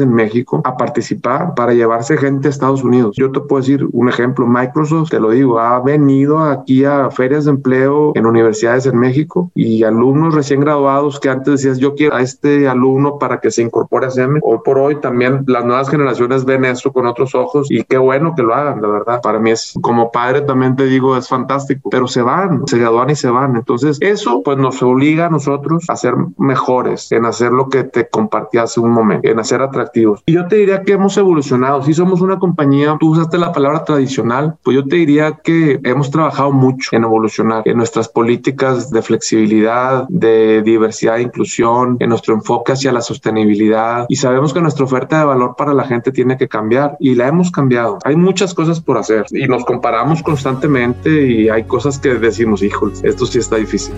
en 0.00 0.12
México 0.12 0.60
a 0.64 0.76
participar 0.76 1.54
para 1.54 1.74
llevarse 1.74 2.16
gente 2.16 2.48
a 2.48 2.50
Estados 2.50 2.82
Unidos. 2.84 3.16
Yo 3.16 3.30
te 3.30 3.40
puedo 3.40 3.60
decir 3.60 3.86
un 3.92 4.08
ejemplo, 4.08 4.46
Microsoft, 4.46 5.10
te 5.10 5.20
lo 5.20 5.30
digo, 5.30 5.58
ha 5.58 5.80
venido 5.80 6.38
aquí 6.40 6.84
a 6.84 7.10
ferias 7.10 7.44
de 7.44 7.52
empleo 7.52 8.12
en 8.14 8.26
universidades 8.26 8.86
en 8.86 8.98
México 8.98 9.50
y 9.54 9.84
alumnos 9.84 10.34
recién 10.34 10.60
graduados 10.60 11.20
que 11.20 11.28
antes 11.28 11.54
decías 11.54 11.78
yo 11.78 11.94
quiero 11.94 12.14
a 12.14 12.22
este 12.22 12.68
alumno 12.68 13.18
para 13.18 13.40
que 13.40 13.50
se 13.50 13.62
incorpore 13.62 14.06
a 14.06 14.10
SEME. 14.10 14.40
Hoy 14.42 14.58
por 14.64 14.78
hoy 14.78 15.00
también 15.00 15.44
las 15.46 15.64
nuevas 15.64 15.88
generaciones 15.88 16.44
ven 16.44 16.64
eso 16.64 16.92
con 16.92 17.06
otros 17.06 17.34
ojos 17.34 17.70
y 17.70 17.84
qué 17.84 17.98
bueno 17.98 18.34
que 18.34 18.42
lo 18.42 18.54
hagan, 18.54 18.80
la 18.82 18.88
verdad. 18.88 19.20
Para 19.22 19.38
mí 19.38 19.50
es 19.50 19.74
como 19.80 20.10
padre 20.10 20.42
también 20.42 20.76
te 20.76 20.84
digo 20.84 21.16
es 21.16 21.28
fantástico, 21.28 21.90
pero 21.90 22.06
se 22.06 22.22
van, 22.22 22.66
se 22.66 22.78
gradúan 22.78 23.10
y 23.10 23.16
se 23.16 23.30
van. 23.30 23.56
Entonces 23.56 23.98
eso 24.00 24.42
pues 24.42 24.58
nos 24.58 24.82
obliga 24.82 25.26
a 25.26 25.30
nosotros 25.30 25.84
a 25.88 25.96
ser 25.96 26.14
mejores 26.38 27.10
en 27.12 27.24
hacer 27.24 27.52
lo 27.52 27.68
que 27.68 27.84
te 27.84 28.08
compartí 28.08 28.58
hace 28.58 28.80
un 28.80 28.90
momento, 28.90 29.28
en 29.30 29.38
hacer 29.38 29.62
atractivos. 29.62 30.22
Y 30.26 30.32
yo 30.34 30.46
te 30.46 30.56
diría 30.56 30.82
que 30.82 30.92
hemos 30.92 31.16
evolucionado. 31.16 31.82
Si 31.82 31.94
somos 31.94 32.20
una 32.20 32.38
compañía, 32.38 32.96
tú 32.98 33.10
usaste 33.10 33.38
la 33.38 33.52
palabra 33.52 33.84
tradicional, 33.84 34.56
pues 34.62 34.74
yo 34.74 34.84
te 34.84 34.96
diría 34.96 35.40
que 35.42 35.80
hemos 35.84 36.10
trabajado 36.10 36.52
mucho 36.52 36.90
en 36.92 37.04
evolucionar 37.04 37.62
en 37.66 37.76
nuestras 37.76 38.08
políticas 38.08 38.90
de 38.90 39.02
flexibilidad, 39.02 40.06
de 40.08 40.62
diversidad 40.62 41.18
e 41.18 41.22
inclusión, 41.22 41.96
en 42.00 42.08
nuestro 42.08 42.34
enfoque 42.34 42.72
hacia 42.72 42.92
la 42.92 43.00
sostenibilidad 43.00 44.06
y 44.08 44.16
sabemos 44.16 44.52
que 44.52 44.60
nuestra 44.60 44.84
oferta 44.84 45.18
de 45.18 45.24
valor 45.24 45.54
para 45.56 45.74
la 45.74 45.84
gente 45.84 46.12
tiene 46.12 46.36
que 46.36 46.48
cambiar 46.48 46.96
y 47.00 47.14
la 47.14 47.28
hemos 47.28 47.50
cambiado. 47.50 47.98
Hay 48.04 48.16
muchas 48.16 48.54
cosas 48.54 48.80
por 48.80 48.98
hacer 48.98 49.26
y 49.30 49.46
nos 49.46 49.64
comparamos 49.64 50.22
constantemente 50.22 51.26
y 51.26 51.48
hay 51.48 51.64
cosas 51.64 51.98
que 51.98 52.14
decimos, 52.14 52.62
híjoles, 52.62 53.02
esto 53.04 53.26
sí 53.26 53.38
está 53.38 53.56
difícil. 53.56 53.94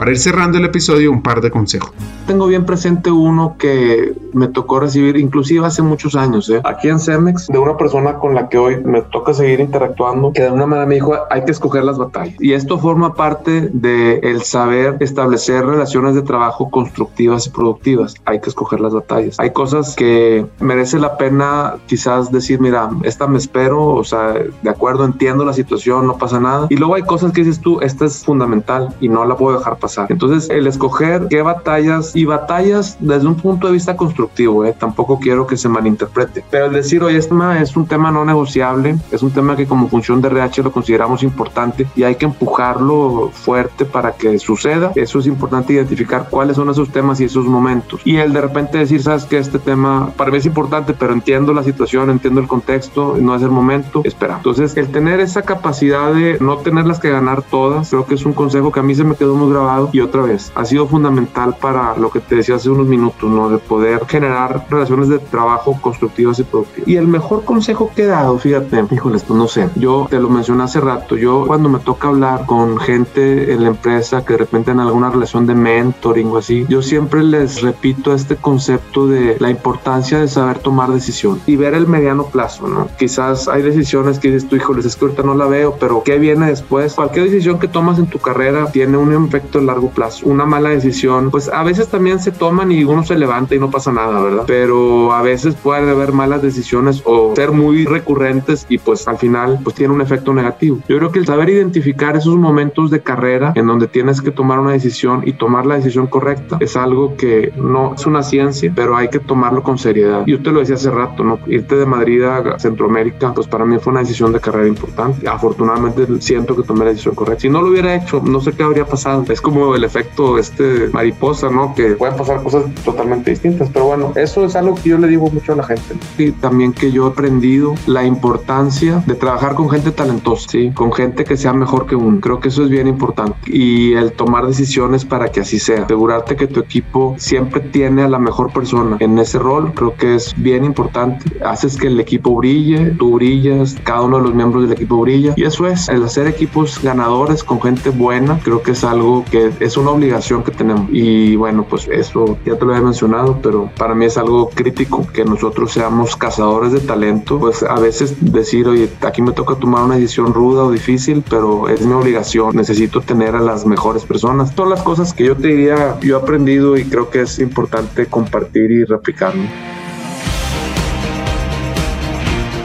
Para 0.00 0.12
ir 0.12 0.18
cerrando 0.18 0.56
el 0.56 0.64
episodio, 0.64 1.12
un 1.12 1.20
par 1.20 1.42
de 1.42 1.50
consejos. 1.50 1.92
Tengo 2.26 2.46
bien 2.46 2.64
presente 2.64 3.10
uno 3.10 3.56
que 3.58 4.14
me 4.32 4.48
tocó 4.48 4.80
recibir, 4.80 5.18
inclusive 5.18 5.66
hace 5.66 5.82
muchos 5.82 6.14
años, 6.14 6.48
¿eh? 6.48 6.62
aquí 6.64 6.88
en 6.88 7.00
Cemex, 7.00 7.48
de 7.48 7.58
una 7.58 7.76
persona 7.76 8.14
con 8.14 8.34
la 8.34 8.48
que 8.48 8.56
hoy 8.56 8.82
me 8.82 9.02
toca 9.02 9.34
seguir 9.34 9.60
interactuando, 9.60 10.32
que 10.32 10.42
de 10.42 10.50
una 10.50 10.64
manera 10.64 10.86
me 10.86 10.94
dijo, 10.94 11.18
hay 11.28 11.44
que 11.44 11.50
escoger 11.50 11.84
las 11.84 11.98
batallas. 11.98 12.34
Y 12.38 12.54
esto 12.54 12.78
forma 12.78 13.12
parte 13.12 13.68
de 13.74 14.20
el 14.22 14.40
saber 14.40 14.96
establecer 15.00 15.66
relaciones 15.66 16.14
de 16.14 16.22
trabajo 16.22 16.70
constructivas 16.70 17.48
y 17.48 17.50
productivas. 17.50 18.14
Hay 18.24 18.40
que 18.40 18.48
escoger 18.48 18.80
las 18.80 18.94
batallas. 18.94 19.38
Hay 19.38 19.50
cosas 19.50 19.96
que 19.96 20.46
merece 20.60 20.98
la 20.98 21.18
pena 21.18 21.74
quizás 21.86 22.32
decir, 22.32 22.58
mira, 22.58 22.88
esta 23.02 23.26
me 23.26 23.36
espero, 23.36 23.88
o 23.88 24.04
sea, 24.04 24.32
de 24.62 24.70
acuerdo, 24.70 25.04
entiendo 25.04 25.44
la 25.44 25.52
situación, 25.52 26.06
no 26.06 26.16
pasa 26.16 26.40
nada. 26.40 26.68
Y 26.70 26.76
luego 26.76 26.94
hay 26.94 27.02
cosas 27.02 27.32
que 27.32 27.44
dices 27.44 27.60
tú, 27.60 27.82
esta 27.82 28.06
es 28.06 28.24
fundamental 28.24 28.94
y 28.98 29.10
no 29.10 29.26
la 29.26 29.36
puedo 29.36 29.58
dejar 29.58 29.76
pasar 29.76 29.89
entonces, 30.08 30.48
el 30.50 30.66
escoger 30.66 31.26
qué 31.28 31.42
batallas 31.42 32.14
y 32.14 32.24
batallas 32.24 32.96
desde 33.00 33.26
un 33.26 33.36
punto 33.36 33.66
de 33.66 33.74
vista 33.74 33.96
constructivo, 33.96 34.64
¿eh? 34.64 34.74
tampoco 34.78 35.18
quiero 35.18 35.46
que 35.46 35.56
se 35.56 35.68
malinterprete, 35.68 36.44
pero 36.50 36.66
el 36.66 36.72
decir, 36.72 37.02
oye, 37.02 37.18
este 37.18 37.34
es 37.60 37.76
un 37.76 37.86
tema 37.86 38.10
no 38.10 38.24
negociable, 38.24 38.96
es 39.10 39.22
un 39.22 39.30
tema 39.30 39.56
que 39.56 39.66
como 39.66 39.88
función 39.88 40.20
de 40.20 40.28
RH 40.28 40.62
lo 40.62 40.72
consideramos 40.72 41.22
importante 41.22 41.86
y 41.94 42.02
hay 42.02 42.16
que 42.16 42.26
empujarlo 42.26 43.30
fuerte 43.32 43.84
para 43.84 44.12
que 44.12 44.38
suceda. 44.38 44.92
Eso 44.94 45.18
es 45.20 45.26
importante 45.26 45.72
identificar 45.72 46.28
cuáles 46.28 46.56
son 46.56 46.68
esos 46.70 46.90
temas 46.90 47.20
y 47.20 47.24
esos 47.24 47.46
momentos. 47.46 48.00
Y 48.04 48.16
el 48.16 48.32
de 48.32 48.40
repente 48.40 48.78
decir, 48.78 49.02
sabes 49.02 49.24
que 49.24 49.38
este 49.38 49.58
tema 49.58 50.10
para 50.16 50.30
mí 50.30 50.38
es 50.38 50.46
importante, 50.46 50.92
pero 50.92 51.12
entiendo 51.12 51.52
la 51.52 51.62
situación, 51.62 52.10
entiendo 52.10 52.40
el 52.40 52.48
contexto, 52.48 53.16
no 53.20 53.34
es 53.34 53.42
el 53.42 53.50
momento, 53.50 54.02
espera. 54.04 54.36
Entonces, 54.36 54.76
el 54.76 54.88
tener 54.88 55.20
esa 55.20 55.42
capacidad 55.42 56.12
de 56.12 56.38
no 56.40 56.58
tenerlas 56.58 56.98
que 57.00 57.10
ganar 57.10 57.42
todas, 57.42 57.90
creo 57.90 58.06
que 58.06 58.14
es 58.14 58.24
un 58.24 58.32
consejo 58.32 58.72
que 58.72 58.80
a 58.80 58.82
mí 58.82 58.94
se 58.94 59.04
me 59.04 59.14
quedó 59.14 59.34
muy 59.34 59.50
grabado 59.50 59.79
y 59.92 60.00
otra 60.00 60.22
vez 60.22 60.52
ha 60.54 60.64
sido 60.64 60.86
fundamental 60.86 61.56
para 61.60 61.96
lo 61.96 62.10
que 62.10 62.20
te 62.20 62.36
decía 62.36 62.56
hace 62.56 62.70
unos 62.70 62.86
minutos, 62.86 63.30
¿no? 63.30 63.48
De 63.48 63.58
poder 63.58 64.04
generar 64.06 64.66
relaciones 64.68 65.08
de 65.08 65.18
trabajo 65.18 65.78
constructivas 65.80 66.38
y 66.38 66.42
productivas. 66.44 66.88
Y 66.88 66.96
el 66.96 67.08
mejor 67.08 67.44
consejo 67.44 67.90
que 67.94 68.02
he 68.02 68.06
dado, 68.06 68.38
fíjate, 68.38 68.84
híjoles, 68.90 69.22
pues 69.22 69.38
no 69.38 69.48
sé, 69.48 69.68
yo 69.76 70.06
te 70.10 70.18
lo 70.18 70.28
mencioné 70.28 70.64
hace 70.64 70.80
rato, 70.80 71.16
yo 71.16 71.44
cuando 71.46 71.68
me 71.68 71.78
toca 71.78 72.08
hablar 72.08 72.46
con 72.46 72.78
gente 72.78 73.52
en 73.52 73.62
la 73.62 73.68
empresa 73.68 74.24
que 74.24 74.34
de 74.34 74.38
repente 74.40 74.70
en 74.70 74.80
alguna 74.80 75.10
relación 75.10 75.46
de 75.46 75.54
mentoring 75.54 76.28
o 76.28 76.38
así, 76.38 76.66
yo 76.68 76.82
siempre 76.82 77.22
les 77.22 77.62
repito 77.62 78.14
este 78.14 78.36
concepto 78.36 79.06
de 79.06 79.36
la 79.38 79.50
importancia 79.50 80.18
de 80.18 80.28
saber 80.28 80.58
tomar 80.58 80.90
decisión 80.90 81.40
y 81.46 81.56
ver 81.56 81.74
el 81.74 81.86
mediano 81.86 82.24
plazo, 82.24 82.68
¿no? 82.68 82.88
Quizás 82.98 83.48
hay 83.48 83.62
decisiones 83.62 84.18
que 84.18 84.30
dices 84.30 84.48
tú, 84.48 84.56
híjoles, 84.56 84.84
es 84.84 84.96
que 84.96 85.04
ahorita 85.04 85.22
no 85.22 85.34
la 85.34 85.46
veo, 85.46 85.76
pero 85.78 86.02
¿qué 86.02 86.18
viene 86.18 86.46
después? 86.46 86.94
Cualquier 86.94 87.26
decisión 87.26 87.58
que 87.58 87.68
tomas 87.68 87.98
en 87.98 88.06
tu 88.06 88.18
carrera 88.18 88.70
tiene 88.70 88.96
un 88.96 89.12
efecto 89.26 89.58
largo 89.70 89.90
plazo. 89.90 90.26
Una 90.26 90.44
mala 90.44 90.70
decisión, 90.70 91.30
pues 91.30 91.48
a 91.48 91.62
veces 91.62 91.88
también 91.88 92.20
se 92.20 92.30
toman 92.30 92.72
y 92.72 92.84
uno 92.84 93.02
se 93.04 93.16
levanta 93.16 93.54
y 93.54 93.58
no 93.58 93.70
pasa 93.70 93.92
nada, 93.92 94.20
¿verdad? 94.20 94.44
Pero 94.46 95.12
a 95.12 95.22
veces 95.22 95.54
puede 95.54 95.90
haber 95.90 96.12
malas 96.12 96.42
decisiones 96.42 97.02
o 97.04 97.34
ser 97.34 97.52
muy 97.52 97.84
recurrentes 97.84 98.66
y 98.68 98.78
pues 98.78 99.06
al 99.08 99.18
final 99.18 99.60
pues 99.62 99.76
tiene 99.76 99.94
un 99.94 100.00
efecto 100.00 100.32
negativo. 100.32 100.78
Yo 100.88 100.98
creo 100.98 101.12
que 101.12 101.18
el 101.18 101.26
saber 101.26 101.50
identificar 101.50 102.16
esos 102.16 102.36
momentos 102.36 102.90
de 102.90 103.00
carrera 103.00 103.52
en 103.54 103.66
donde 103.66 103.86
tienes 103.86 104.20
que 104.20 104.30
tomar 104.30 104.58
una 104.58 104.72
decisión 104.72 105.22
y 105.24 105.32
tomar 105.32 105.66
la 105.66 105.76
decisión 105.76 106.06
correcta 106.06 106.58
es 106.60 106.76
algo 106.76 107.16
que 107.16 107.52
no 107.56 107.94
es 107.94 108.06
una 108.06 108.22
ciencia, 108.22 108.72
pero 108.74 108.96
hay 108.96 109.08
que 109.08 109.18
tomarlo 109.18 109.62
con 109.62 109.78
seriedad. 109.78 110.24
Yo 110.26 110.42
te 110.42 110.50
lo 110.50 110.60
decía 110.60 110.76
hace 110.76 110.90
rato, 110.90 111.24
¿no? 111.24 111.38
Irte 111.46 111.76
de 111.76 111.86
Madrid 111.86 112.22
a 112.22 112.58
Centroamérica, 112.58 113.32
pues 113.34 113.46
para 113.46 113.64
mí 113.64 113.78
fue 113.78 113.92
una 113.92 114.00
decisión 114.00 114.32
de 114.32 114.40
carrera 114.40 114.68
importante. 114.68 115.28
Afortunadamente 115.28 116.06
siento 116.20 116.56
que 116.56 116.62
tomé 116.62 116.80
la 116.80 116.90
decisión 116.90 117.14
correcta. 117.14 117.42
Si 117.42 117.48
no 117.48 117.62
lo 117.62 117.68
hubiera 117.68 117.94
hecho, 117.94 118.20
no 118.24 118.40
sé 118.40 118.52
qué 118.52 118.62
habría 118.62 118.84
pasado. 118.84 119.24
Es 119.28 119.40
como 119.40 119.59
el 119.74 119.84
efecto 119.84 120.38
este 120.38 120.88
mariposa, 120.92 121.50
¿no? 121.50 121.74
Que 121.74 121.92
pueden 121.92 122.16
pasar 122.16 122.42
cosas 122.42 122.64
totalmente 122.84 123.30
distintas. 123.30 123.68
Pero 123.72 123.86
bueno, 123.86 124.12
eso 124.16 124.44
es 124.44 124.56
algo 124.56 124.74
que 124.74 124.90
yo 124.90 124.98
le 124.98 125.08
digo 125.08 125.30
mucho 125.30 125.52
a 125.52 125.56
la 125.56 125.64
gente. 125.64 125.94
Y 126.18 126.32
también 126.32 126.72
que 126.72 126.92
yo 126.92 127.06
he 127.06 127.10
aprendido 127.10 127.74
la 127.86 128.04
importancia 128.04 129.02
de 129.06 129.14
trabajar 129.14 129.54
con 129.54 129.70
gente 129.70 129.90
talentosa, 129.90 130.48
¿sí? 130.50 130.70
Con 130.74 130.92
gente 130.92 131.24
que 131.24 131.36
sea 131.36 131.52
mejor 131.52 131.86
que 131.86 131.96
uno. 131.96 132.20
Creo 132.20 132.40
que 132.40 132.48
eso 132.48 132.62
es 132.62 132.70
bien 132.70 132.88
importante. 132.88 133.36
Y 133.46 133.94
el 133.94 134.12
tomar 134.12 134.46
decisiones 134.46 135.04
para 135.04 135.30
que 135.30 135.40
así 135.40 135.58
sea. 135.58 135.84
Asegurarte 135.84 136.36
que 136.36 136.46
tu 136.46 136.60
equipo 136.60 137.14
siempre 137.18 137.60
tiene 137.60 138.02
a 138.02 138.08
la 138.08 138.18
mejor 138.18 138.52
persona 138.52 138.96
en 139.00 139.18
ese 139.18 139.38
rol. 139.38 139.72
Creo 139.74 139.94
que 139.94 140.14
es 140.14 140.34
bien 140.36 140.64
importante. 140.64 141.24
Haces 141.44 141.76
que 141.76 141.86
el 141.86 142.00
equipo 142.00 142.34
brille, 142.34 142.94
tú 142.98 143.14
brillas, 143.14 143.76
cada 143.84 144.02
uno 144.02 144.18
de 144.18 144.24
los 144.24 144.34
miembros 144.34 144.64
del 144.64 144.72
equipo 144.72 145.00
brilla. 145.00 145.34
Y 145.36 145.44
eso 145.44 145.66
es, 145.66 145.88
el 145.88 146.04
hacer 146.04 146.26
equipos 146.26 146.80
ganadores 146.82 147.44
con 147.44 147.60
gente 147.60 147.90
buena, 147.90 148.38
creo 148.42 148.62
que 148.62 148.72
es 148.72 148.84
algo 148.84 149.24
que 149.30 149.39
es 149.60 149.76
una 149.76 149.90
obligación 149.90 150.42
que 150.42 150.50
tenemos. 150.50 150.88
Y 150.92 151.36
bueno, 151.36 151.66
pues 151.68 151.88
eso 151.88 152.38
ya 152.44 152.56
te 152.56 152.64
lo 152.64 152.74
he 152.74 152.80
mencionado, 152.80 153.40
pero 153.42 153.70
para 153.76 153.94
mí 153.94 154.04
es 154.04 154.18
algo 154.18 154.50
crítico 154.50 155.06
que 155.12 155.24
nosotros 155.24 155.72
seamos 155.72 156.16
cazadores 156.16 156.72
de 156.72 156.80
talento. 156.80 157.38
Pues 157.38 157.62
a 157.62 157.78
veces 157.78 158.16
decir, 158.20 158.68
oye, 158.68 158.88
aquí 159.02 159.22
me 159.22 159.32
toca 159.32 159.54
tomar 159.56 159.84
una 159.84 159.96
decisión 159.96 160.34
ruda 160.34 160.64
o 160.64 160.70
difícil, 160.70 161.24
pero 161.28 161.68
es 161.68 161.80
mi 161.80 161.92
obligación. 161.92 162.56
Necesito 162.56 163.00
tener 163.00 163.34
a 163.34 163.40
las 163.40 163.66
mejores 163.66 164.04
personas. 164.04 164.54
Todas 164.54 164.70
las 164.70 164.82
cosas 164.82 165.12
que 165.12 165.24
yo 165.24 165.36
te 165.36 165.48
diría, 165.48 165.98
yo 166.00 166.18
he 166.18 166.20
aprendido 166.20 166.76
y 166.76 166.84
creo 166.84 167.10
que 167.10 167.22
es 167.22 167.38
importante 167.38 168.06
compartir 168.06 168.70
y 168.70 168.84
replicarlo. 168.84 169.42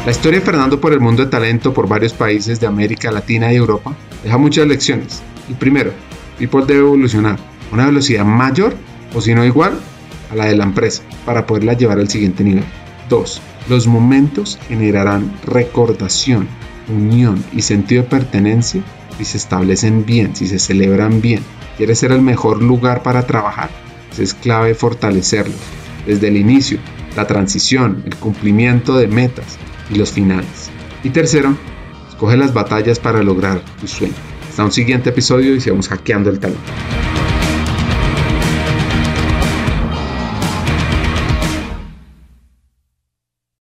La 0.05 0.11
historia 0.11 0.39
de 0.39 0.45
Fernando 0.45 0.79
por 0.79 0.93
el 0.93 0.99
mundo 0.99 1.25
de 1.25 1.31
talento 1.31 1.73
por 1.73 1.87
varios 1.87 2.13
países 2.13 2.59
de 2.59 2.67
América 2.67 3.11
Latina 3.11 3.51
y 3.51 3.55
Europa 3.55 3.95
deja 4.23 4.37
muchas 4.37 4.67
lecciones. 4.67 5.23
El 5.49 5.55
primero, 5.55 5.91
People 6.37 6.65
debe 6.65 6.79
evolucionar 6.79 7.37
a 7.71 7.73
una 7.73 7.85
velocidad 7.85 8.25
mayor 8.25 8.75
o 9.13 9.21
si 9.21 9.33
no 9.33 9.45
igual 9.45 9.79
a 10.31 10.35
la 10.35 10.45
de 10.45 10.55
la 10.55 10.63
empresa 10.63 11.03
para 11.25 11.45
poderla 11.45 11.73
llevar 11.73 11.99
al 11.99 12.09
siguiente 12.09 12.43
nivel. 12.43 12.65
2. 13.09 13.41
Los 13.69 13.87
momentos 13.87 14.59
generarán 14.67 15.33
recordación, 15.45 16.47
unión 16.87 17.43
y 17.53 17.61
sentido 17.61 18.03
de 18.03 18.09
pertenencia 18.09 18.83
si 19.17 19.25
se 19.25 19.37
establecen 19.37 20.05
bien, 20.05 20.35
si 20.35 20.47
se 20.47 20.59
celebran 20.59 21.21
bien. 21.21 21.41
¿Quieres 21.77 21.99
ser 21.99 22.11
el 22.11 22.21
mejor 22.21 22.61
lugar 22.61 23.03
para 23.03 23.25
trabajar? 23.25 23.69
es 24.17 24.33
clave 24.33 24.75
fortalecerlo. 24.75 25.55
Desde 26.05 26.29
el 26.29 26.37
inicio, 26.37 26.79
la 27.17 27.27
transición, 27.27 28.03
el 28.05 28.15
cumplimiento 28.15 28.95
de 28.95 29.07
metas, 29.07 29.57
y 29.89 29.95
los 29.95 30.11
finales. 30.11 30.69
Y 31.03 31.09
tercero, 31.09 31.55
escoge 32.09 32.37
las 32.37 32.53
batallas 32.53 32.99
para 32.99 33.23
lograr 33.23 33.61
tu 33.79 33.87
sueño. 33.87 34.13
Hasta 34.55 34.63
un 34.63 34.71
siguiente 34.71 35.09
episodio 35.09 35.53
y 35.53 35.59
sigamos 35.59 35.89
hackeando 35.89 36.29
el 36.29 36.39
talento. 36.39 36.71